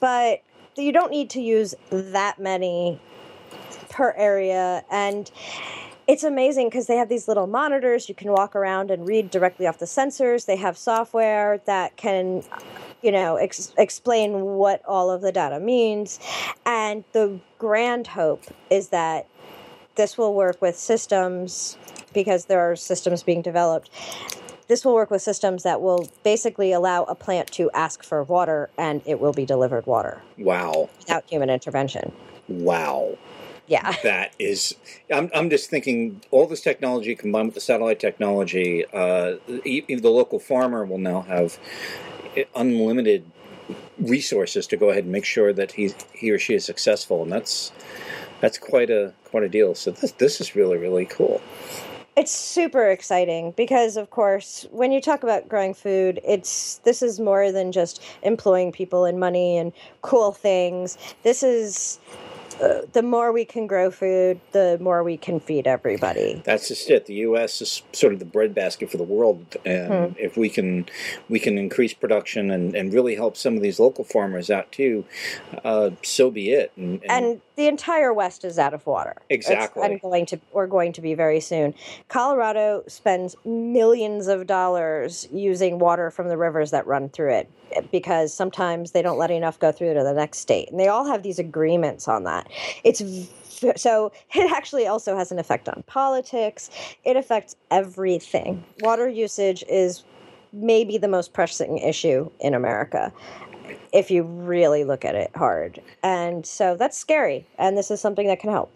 But 0.00 0.42
you 0.76 0.92
don't 0.92 1.10
need 1.10 1.30
to 1.30 1.40
use 1.40 1.74
that 1.90 2.38
many 2.38 3.00
per 3.88 4.12
area. 4.16 4.84
And 4.90 5.30
it's 6.12 6.24
amazing 6.24 6.68
because 6.68 6.86
they 6.88 6.96
have 6.96 7.08
these 7.08 7.26
little 7.26 7.46
monitors. 7.46 8.06
You 8.06 8.14
can 8.14 8.30
walk 8.30 8.54
around 8.54 8.90
and 8.90 9.06
read 9.08 9.30
directly 9.30 9.66
off 9.66 9.78
the 9.78 9.86
sensors. 9.86 10.44
They 10.44 10.56
have 10.56 10.76
software 10.76 11.62
that 11.64 11.96
can, 11.96 12.42
you 13.02 13.10
know, 13.10 13.36
ex- 13.36 13.72
explain 13.78 14.42
what 14.42 14.82
all 14.86 15.10
of 15.10 15.22
the 15.22 15.32
data 15.32 15.58
means. 15.58 16.20
And 16.66 17.02
the 17.12 17.40
grand 17.58 18.08
hope 18.08 18.42
is 18.68 18.88
that 18.88 19.26
this 19.94 20.18
will 20.18 20.34
work 20.34 20.60
with 20.60 20.76
systems 20.76 21.78
because 22.12 22.44
there 22.44 22.60
are 22.60 22.76
systems 22.76 23.22
being 23.22 23.40
developed. 23.40 23.88
This 24.68 24.84
will 24.84 24.94
work 24.94 25.10
with 25.10 25.22
systems 25.22 25.62
that 25.62 25.80
will 25.80 26.10
basically 26.24 26.72
allow 26.72 27.04
a 27.04 27.14
plant 27.14 27.50
to 27.52 27.70
ask 27.72 28.02
for 28.04 28.22
water 28.22 28.68
and 28.76 29.00
it 29.06 29.18
will 29.18 29.32
be 29.32 29.46
delivered 29.46 29.86
water 29.86 30.20
Wow. 30.36 30.90
without 30.98 31.24
human 31.28 31.48
intervention. 31.48 32.12
Wow. 32.48 33.16
Yeah. 33.68 33.94
That 34.02 34.34
is, 34.38 34.74
I'm, 35.12 35.30
I'm 35.34 35.48
just 35.48 35.70
thinking 35.70 36.20
all 36.30 36.46
this 36.46 36.60
technology 36.60 37.14
combined 37.14 37.46
with 37.46 37.54
the 37.54 37.60
satellite 37.60 38.00
technology, 38.00 38.84
uh, 38.92 39.36
even 39.64 40.02
the 40.02 40.10
local 40.10 40.38
farmer 40.38 40.84
will 40.84 40.98
now 40.98 41.22
have 41.22 41.58
unlimited 42.54 43.24
resources 43.98 44.66
to 44.66 44.76
go 44.76 44.90
ahead 44.90 45.04
and 45.04 45.12
make 45.12 45.24
sure 45.24 45.52
that 45.52 45.72
he 45.72 45.92
he 46.14 46.30
or 46.30 46.38
she 46.38 46.54
is 46.54 46.64
successful, 46.64 47.22
and 47.22 47.30
that's 47.30 47.72
that's 48.40 48.58
quite 48.58 48.90
a 48.90 49.12
quite 49.24 49.42
a 49.42 49.48
deal. 49.48 49.74
So 49.74 49.90
this 49.90 50.12
this 50.12 50.40
is 50.40 50.56
really 50.56 50.78
really 50.78 51.06
cool. 51.06 51.40
It's 52.14 52.32
super 52.32 52.90
exciting 52.90 53.52
because, 53.56 53.96
of 53.96 54.10
course, 54.10 54.66
when 54.70 54.92
you 54.92 55.00
talk 55.00 55.22
about 55.22 55.48
growing 55.48 55.72
food, 55.72 56.20
it's 56.24 56.78
this 56.84 57.02
is 57.02 57.18
more 57.18 57.50
than 57.50 57.72
just 57.72 58.02
employing 58.22 58.70
people 58.70 59.06
and 59.06 59.18
money 59.18 59.56
and 59.56 59.72
cool 60.02 60.32
things. 60.32 60.98
This 61.22 61.42
is 61.42 61.98
uh, 62.60 62.82
the 62.92 63.02
more 63.02 63.32
we 63.32 63.44
can 63.44 63.66
grow 63.66 63.90
food, 63.90 64.40
the 64.52 64.78
more 64.80 65.02
we 65.02 65.16
can 65.16 65.40
feed 65.40 65.66
everybody. 65.66 66.42
That's 66.44 66.68
just 66.68 66.90
it. 66.90 67.06
The 67.06 67.14
U.S. 67.14 67.60
is 67.62 67.82
sort 67.92 68.12
of 68.12 68.18
the 68.18 68.24
breadbasket 68.24 68.90
for 68.90 68.96
the 68.96 69.04
world, 69.04 69.56
and 69.64 70.12
Hmm. 70.12 70.18
if 70.18 70.36
we 70.36 70.48
can 70.48 70.86
we 71.28 71.38
can 71.38 71.58
increase 71.58 71.92
production 71.94 72.50
and, 72.50 72.74
and 72.74 72.92
really 72.92 73.14
help 73.14 73.36
some 73.36 73.56
of 73.56 73.62
these 73.62 73.78
local 73.80 74.04
farmers 74.04 74.50
out 74.50 74.70
too, 74.72 75.04
uh, 75.64 75.90
so 76.02 76.30
be 76.30 76.50
it. 76.50 76.72
And, 76.76 77.00
And 77.08 77.40
the 77.56 77.66
entire 77.66 78.12
West 78.12 78.44
is 78.44 78.58
out 78.58 78.74
of 78.74 78.86
water. 78.86 79.14
It's- 79.28 79.48
Exactly. 79.48 79.82
and 79.84 80.00
going 80.00 80.26
to 80.26 80.40
or 80.52 80.66
going 80.66 80.92
to 80.94 81.00
be 81.00 81.14
very 81.14 81.40
soon. 81.40 81.74
Colorado 82.08 82.82
spends 82.86 83.36
millions 83.44 84.26
of 84.26 84.46
dollars 84.46 85.28
using 85.32 85.78
water 85.78 86.10
from 86.10 86.28
the 86.28 86.36
rivers 86.36 86.70
that 86.70 86.86
run 86.86 87.08
through 87.08 87.32
it 87.32 87.50
because 87.90 88.32
sometimes 88.32 88.92
they 88.92 89.02
don't 89.02 89.18
let 89.18 89.30
enough 89.30 89.58
go 89.58 89.72
through 89.72 89.94
to 89.94 90.02
the 90.02 90.12
next 90.12 90.38
state, 90.38 90.70
and 90.70 90.78
they 90.80 90.88
all 90.88 91.06
have 91.06 91.22
these 91.22 91.38
agreements 91.38 92.08
on 92.08 92.24
that. 92.24 92.48
It's 92.84 93.02
so 93.76 94.12
it 94.34 94.50
actually 94.52 94.86
also 94.86 95.16
has 95.16 95.30
an 95.32 95.38
effect 95.38 95.68
on 95.68 95.82
politics. 95.86 96.70
It 97.04 97.16
affects 97.16 97.56
everything. 97.70 98.64
Water 98.80 99.08
usage 99.08 99.62
is 99.68 100.02
maybe 100.52 100.98
the 100.98 101.08
most 101.08 101.32
pressing 101.32 101.78
issue 101.78 102.30
in 102.40 102.54
America 102.54 103.12
if 103.92 104.10
you 104.10 104.22
really 104.22 104.84
look 104.84 105.04
at 105.04 105.14
it 105.14 105.30
hard. 105.36 105.80
And 106.02 106.44
so 106.46 106.76
that's 106.76 106.96
scary. 106.96 107.46
And 107.58 107.76
this 107.76 107.90
is 107.90 108.00
something 108.00 108.26
that 108.28 108.40
can 108.40 108.50
help. 108.50 108.72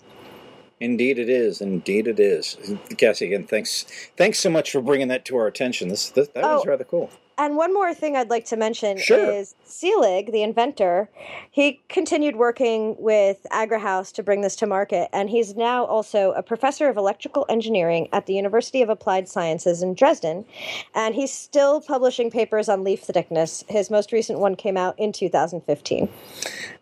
Indeed, 0.79 1.19
it 1.19 1.31
is. 1.31 1.61
Indeed, 1.63 2.07
it 2.07 2.21
is. 2.21 2.57
Cassie, 2.99 3.27
again, 3.27 3.45
thanks. 3.47 3.87
Thanks 4.17 4.39
so 4.39 4.51
much 4.51 4.71
for 4.73 4.83
bringing 4.83 5.09
that 5.09 5.25
to 5.27 5.37
our 5.37 5.47
attention. 5.47 5.89
This, 5.89 6.11
this 6.11 6.29
that 6.29 6.45
was 6.45 6.63
Oh. 6.67 6.69
rather 6.69 6.85
cool. 6.85 7.11
And 7.39 7.57
one 7.57 7.75
more 7.75 7.93
thing 7.93 8.17
I'd 8.17 8.31
like 8.31 8.47
to 8.47 8.57
mention 8.57 8.97
Sure. 8.97 9.31
is 9.31 9.55
Seelig, 9.67 10.33
the 10.33 10.43
inventor, 10.43 11.11
he 11.51 11.83
continued 11.89 12.37
working 12.37 12.97
with 12.99 13.47
AgriHouse 13.53 14.11
to 14.15 14.23
bring 14.23 14.41
this 14.41 14.57
to 14.57 14.67
market. 14.67 15.11
And 15.13 15.29
he's 15.29 15.55
now 15.55 15.85
also 15.85 16.33
a 16.33 16.43
professor 16.43 16.89
of 16.89 16.97
electrical 16.97 17.45
engineering 17.51 18.09
at 18.13 18.25
the 18.25 18.35
University 18.35 18.81
of 18.81 18.89
Applied 18.89 19.29
Sciences 19.29 19.83
in 19.83 19.93
Dresden. 19.93 20.47
And 20.95 21.15
he's 21.15 21.33
still 21.33 21.83
publishing 21.83 22.31
papers 22.31 22.71
on 22.71 22.83
leaf 22.83 23.01
thickness. 23.01 23.65
His 23.69 23.91
most 23.91 24.13
recent 24.13 24.39
one 24.39 24.57
came 24.57 24.79
out 24.79 24.99
in 24.99 25.13
2015. 25.13 26.09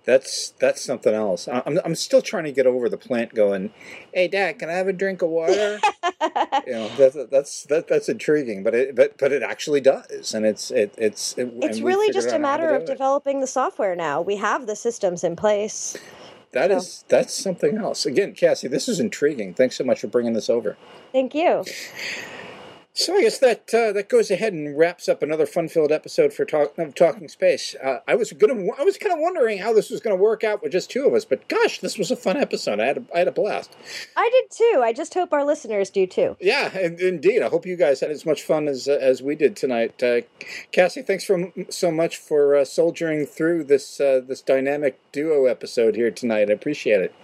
That's 0.05 0.51
that's 0.61 0.83
something 0.83 1.15
else. 1.15 1.49
I'm 1.49 1.81
I'm 1.83 1.95
still 1.95 2.21
trying 2.21 2.45
to 2.45 2.53
get 2.53 2.67
over 2.67 2.91
the 2.91 2.99
plant 2.99 3.35
going. 3.35 3.73
Hey, 4.13 4.29
Dad, 4.29 4.59
can 4.59 4.69
I 4.69 4.75
have 4.75 4.87
a 4.87 4.93
drink 4.93 5.23
of 5.23 5.31
water? 5.31 5.81
you 6.67 6.73
know, 6.73 6.91
that's 6.99 7.17
that's 7.31 7.65
that, 7.65 7.89
that's 7.89 8.11
intriguing, 8.11 8.63
but 8.63 8.75
it 8.75 8.95
but 8.95 9.17
but 9.17 9.33
it 9.33 9.43
actually 9.43 9.81
does, 9.81 10.35
and 10.35 10.44
it's 10.47 10.71
it 10.71 10.95
it's 10.99 11.37
it, 11.39 11.53
It's 11.63 11.81
really 11.81 12.13
just 12.13 12.33
a 12.33 12.39
matter 12.39 12.71
of 12.71 12.83
it. 12.83 12.87
developing 12.87 13.41
the 13.41 13.47
software 13.47 13.97
now. 13.97 14.21
We 14.21 14.37
have 14.37 14.67
the 14.67 14.77
systems 14.77 15.25
in 15.25 15.37
place. 15.37 15.97
That 16.53 16.71
so. 16.71 16.77
is 16.77 17.05
that's 17.09 17.35
something 17.35 17.79
else. 17.79 18.07
Again, 18.07 18.33
Cassie, 18.33 18.69
this 18.69 18.89
is 18.89 19.01
intriguing. 19.01 19.55
Thanks 19.55 19.77
so 19.77 19.85
much 19.85 20.01
for 20.01 20.07
bringing 20.07 20.35
this 20.35 20.49
over. 20.49 20.77
Thank 21.13 21.35
you. 21.35 21.65
So 22.97 23.13
I 23.17 23.23
guess 23.23 23.39
that 23.41 23.75
uh, 23.75 23.91
that 23.93 24.09
goes 24.09 24.31
ahead 24.31 24.53
and 24.53 24.79
wraps 24.79 25.09
up 25.09 25.21
another 25.21 25.47
fun-filled 25.47 25.91
episode 25.91 26.33
for 26.33 26.45
talk, 26.45 26.79
of 26.79 26.95
Talking 26.95 27.27
Space. 27.27 27.75
Uh, 27.83 27.99
I 28.07 28.15
was 28.15 28.33
gonna, 28.33 28.55
I 28.79 28.85
was 28.85 28.99
kind 28.99 29.13
of 29.13 29.19
wondering 29.21 29.59
how 29.59 29.73
this 29.73 29.91
was 29.91 30.01
going 30.01 30.17
to 30.17 30.23
work 30.23 30.45
out 30.45 30.63
with 30.63 30.71
just 30.71 30.91
two 30.91 31.05
of 31.05 31.13
us, 31.13 31.25
but 31.25 31.49
gosh, 31.49 31.81
this 31.81 31.99
was 31.99 32.13
a 32.13 32.17
fun 32.17 32.37
episode. 32.37 32.79
I 32.79 32.87
had 32.87 32.99
a, 32.99 33.05
I 33.13 33.19
had 33.19 33.29
a 33.29 33.33
blast. 33.33 33.75
I 34.17 34.31
did 34.33 34.57
too. 34.57 34.81
I 34.85 34.93
just 34.93 35.13
hope 35.13 35.33
our 35.33 35.45
listeners 35.45 35.91
do 35.91 36.07
too. 36.07 36.37
Yeah, 36.41 36.71
and, 36.77 37.01
indeed. 37.01 37.43
I 37.43 37.49
hope 37.49 37.67
you 37.67 37.77
guys 37.77 37.99
had 37.99 38.13
as 38.13 38.25
much 38.25 38.43
fun 38.43 38.69
as 38.69 38.87
uh, 38.87 38.93
as 39.01 39.21
we 39.21 39.35
did 39.35 39.57
tonight. 39.57 40.01
Uh, 40.01 40.21
Cassie, 40.71 41.03
thanks 41.03 41.25
for 41.25 41.53
so 41.71 41.91
much 41.91 42.17
for 42.17 42.55
uh, 42.55 42.65
soldiering 42.65 43.27
through 43.27 43.65
this 43.65 44.01
uh, 44.01 44.21
this 44.25 44.41
dynamic 44.41 45.01
duo 45.11 45.47
episode 45.47 45.97
here 45.97 46.13
tonight. 46.13 46.49
I 46.49 46.53
appreciate 46.53 47.01
it. 47.01 47.15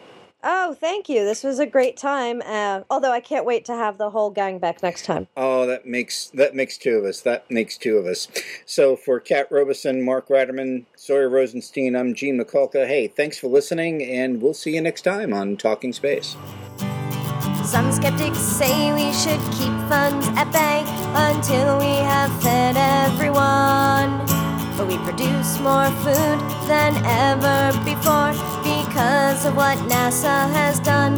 Oh, 0.42 0.74
thank 0.74 1.08
you. 1.08 1.24
This 1.24 1.44
was 1.44 1.58
a 1.58 1.66
great 1.66 1.96
time. 1.96 2.42
Uh, 2.44 2.82
although 2.88 3.12
I 3.12 3.20
can't 3.20 3.44
wait 3.44 3.64
to 3.66 3.74
have 3.74 3.98
the 3.98 4.10
whole 4.10 4.30
gang 4.30 4.58
back 4.58 4.82
next 4.82 5.04
time. 5.04 5.28
Oh, 5.36 5.66
that 5.66 5.86
makes 5.86 6.28
that 6.34 6.54
makes 6.54 6.78
two 6.78 6.96
of 6.96 7.04
us. 7.04 7.20
That 7.20 7.50
makes 7.50 7.76
two 7.76 7.98
of 7.98 8.06
us. 8.06 8.28
So 8.64 8.96
for 8.96 9.20
Kat 9.20 9.48
Robeson, 9.50 10.02
Mark 10.02 10.28
Ratterman, 10.28 10.84
Sawyer 10.96 11.28
Rosenstein, 11.28 11.94
I'm 11.94 12.14
Gene 12.14 12.38
Mikulka. 12.38 12.86
Hey, 12.86 13.06
thanks 13.08 13.38
for 13.38 13.48
listening, 13.48 14.02
and 14.02 14.40
we'll 14.40 14.54
see 14.54 14.74
you 14.74 14.80
next 14.80 15.02
time 15.02 15.32
on 15.34 15.56
Talking 15.56 15.92
Space. 15.92 16.36
Some 17.64 17.92
skeptics 17.92 18.38
say 18.38 18.92
we 18.94 19.12
should 19.12 19.40
keep 19.52 19.72
funds 19.88 20.26
at 20.36 20.50
bay 20.50 20.82
until 21.14 21.78
we 21.78 21.96
have 21.96 22.42
fed 22.42 22.76
everyone. 22.76 24.39
But 24.80 24.88
we 24.88 24.96
produce 25.04 25.60
more 25.60 25.90
food 26.00 26.40
than 26.66 26.96
ever 27.04 27.78
before 27.84 28.32
because 28.64 29.44
of 29.44 29.54
what 29.54 29.76
NASA 29.90 30.48
has 30.56 30.80
done. 30.80 31.16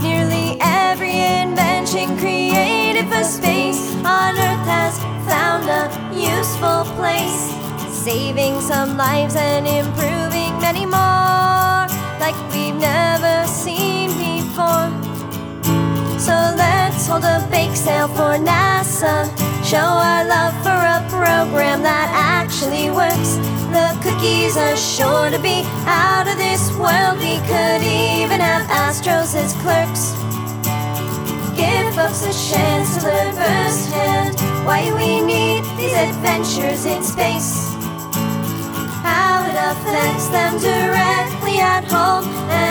Nearly 0.00 0.56
every 0.60 1.18
invention 1.18 2.16
created 2.16 3.08
for 3.08 3.24
space 3.24 3.92
on 4.06 4.38
Earth 4.38 4.66
has 4.70 4.96
found 5.26 5.66
a 5.66 5.90
useful 6.14 6.84
place, 6.94 7.50
saving 7.92 8.60
some 8.60 8.96
lives 8.96 9.34
and 9.34 9.66
improving 9.66 10.56
many 10.60 10.86
more, 10.86 11.90
like 12.22 12.38
we've 12.54 12.76
never 12.76 13.48
seen 13.48 14.10
before. 14.10 14.86
So 16.20 16.36
let's 16.54 17.08
hold 17.08 17.24
a 17.24 17.44
bake 17.50 17.74
sale 17.74 18.06
for 18.06 18.38
NASA. 18.38 19.49
Show 19.70 19.78
our 19.78 20.24
love 20.24 20.54
for 20.66 20.74
a 20.74 20.98
program 21.08 21.84
that 21.86 22.10
actually 22.10 22.90
works. 22.90 23.38
The 23.70 23.94
cookies 24.02 24.56
are 24.56 24.74
sure 24.74 25.30
to 25.30 25.38
be 25.38 25.62
out 25.86 26.26
of 26.26 26.34
this 26.42 26.74
world. 26.74 27.22
We 27.22 27.38
could 27.46 27.78
even 27.86 28.42
have 28.42 28.66
Astros 28.66 29.30
as 29.38 29.54
clerks. 29.62 30.18
Give 31.54 31.86
folks 31.94 32.26
a 32.26 32.34
chance 32.50 32.98
to 32.98 33.06
learn 33.06 33.30
firsthand 33.30 34.34
why 34.66 34.90
we 34.90 35.22
need 35.22 35.62
these 35.78 35.94
adventures 35.94 36.84
in 36.84 37.04
space. 37.04 37.70
How 39.06 39.46
it 39.46 39.54
affects 39.54 40.26
them 40.34 40.58
directly 40.58 41.60
at 41.60 41.84
home 41.84 42.26
and 42.50 42.70